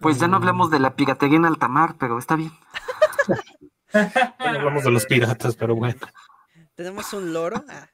[0.00, 2.52] Pues ya no hablamos de la piratería en alta mar, pero está bien.
[3.94, 5.98] no hablamos de los piratas, pero bueno.
[6.74, 7.64] Tenemos un loro.
[7.68, 7.88] Ah.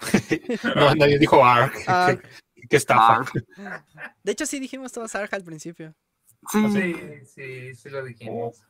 [0.76, 1.72] no, nadie dijo ARG.
[2.68, 3.24] ¿Qué, estafa?
[4.22, 5.94] De hecho, sí dijimos todos ARG al principio.
[6.50, 6.94] Sí,
[7.26, 8.62] sí, sí, lo dijimos.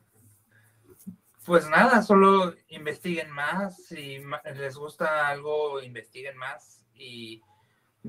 [1.44, 3.84] Pues nada, solo investiguen más.
[3.86, 4.22] Si
[4.54, 7.42] les gusta algo, investiguen más y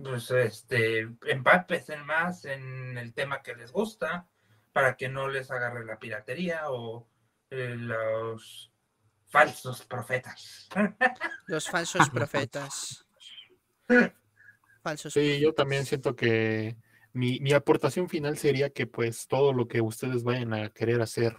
[0.02, 4.28] pues este empapesen más en el tema que les gusta
[4.72, 7.08] para que no les agarre la piratería o
[7.50, 8.72] eh, los
[9.28, 10.70] falsos profetas.
[11.48, 13.06] Los falsos profetas.
[14.82, 16.78] Falsos sí, yo también siento que
[17.14, 21.36] mi, mi aportación final sería que pues todo lo que ustedes vayan a querer hacer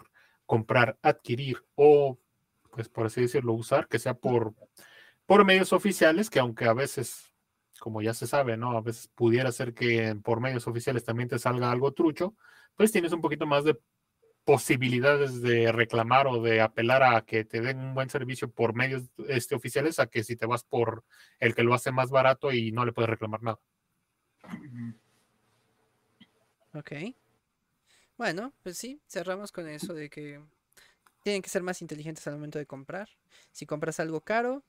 [0.46, 2.18] comprar, adquirir o,
[2.70, 4.54] pues por así decirlo, usar, que sea por,
[5.26, 7.34] por medios oficiales, que aunque a veces,
[7.78, 8.76] como ya se sabe, ¿no?
[8.76, 12.34] A veces pudiera ser que por medios oficiales también te salga algo trucho,
[12.76, 13.78] pues tienes un poquito más de
[14.44, 19.04] posibilidades de reclamar o de apelar a que te den un buen servicio por medios
[19.28, 21.04] este, oficiales a que si te vas por
[21.40, 23.58] el que lo hace más barato y no le puedes reclamar nada.
[26.74, 26.92] Ok.
[28.24, 30.40] Bueno, pues sí, cerramos con eso de que
[31.22, 33.10] tienen que ser más inteligentes al momento de comprar.
[33.52, 34.64] Si compras algo caro,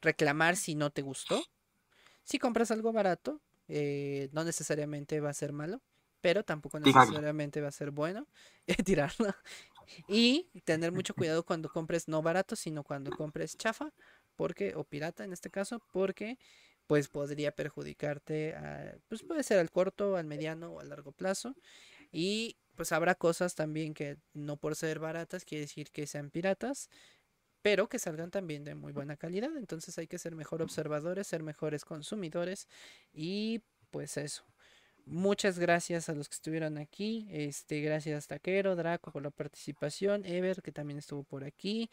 [0.00, 1.44] reclamar si no te gustó.
[2.24, 5.82] Si compras algo barato, eh, no necesariamente va a ser malo
[6.22, 8.26] pero tampoco necesariamente va a ser bueno
[8.86, 9.34] tirarlo.
[10.08, 13.92] Y tener mucho cuidado cuando compres no barato, sino cuando compres chafa,
[14.36, 16.38] porque, o pirata en este caso, porque
[16.86, 18.54] pues podría perjudicarte,
[19.08, 21.54] pues puede ser al corto, al mediano o a largo plazo.
[22.12, 26.88] Y pues habrá cosas también que no por ser baratas quiere decir que sean piratas,
[27.62, 29.56] pero que salgan también de muy buena calidad.
[29.56, 32.68] Entonces hay que ser mejor observadores, ser mejores consumidores
[33.12, 34.44] y pues eso.
[35.04, 37.28] Muchas gracias a los que estuvieron aquí.
[37.30, 41.90] Este, gracias Taquero, Draco por la participación, Ever que también estuvo por aquí.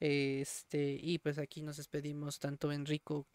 [0.00, 3.26] Este, y pues aquí nos despedimos tanto Enrico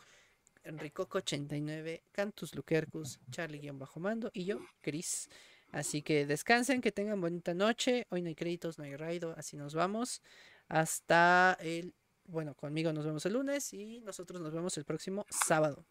[0.66, 5.30] Enricoco89, Cantus Luquercus, Charlie-Bajo Mando y yo, Chris.
[5.72, 8.08] Así que descansen, que tengan bonita noche.
[8.10, 10.22] Hoy no hay créditos, no hay raido, así nos vamos.
[10.68, 11.94] Hasta el.
[12.26, 15.86] Bueno, conmigo nos vemos el lunes y nosotros nos vemos el próximo sábado.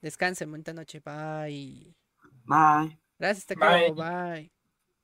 [0.00, 1.96] Descansen, bonita noche, bye.
[2.44, 2.98] Bye.
[3.18, 3.92] Gracias, te Bye.
[3.92, 4.57] Bye.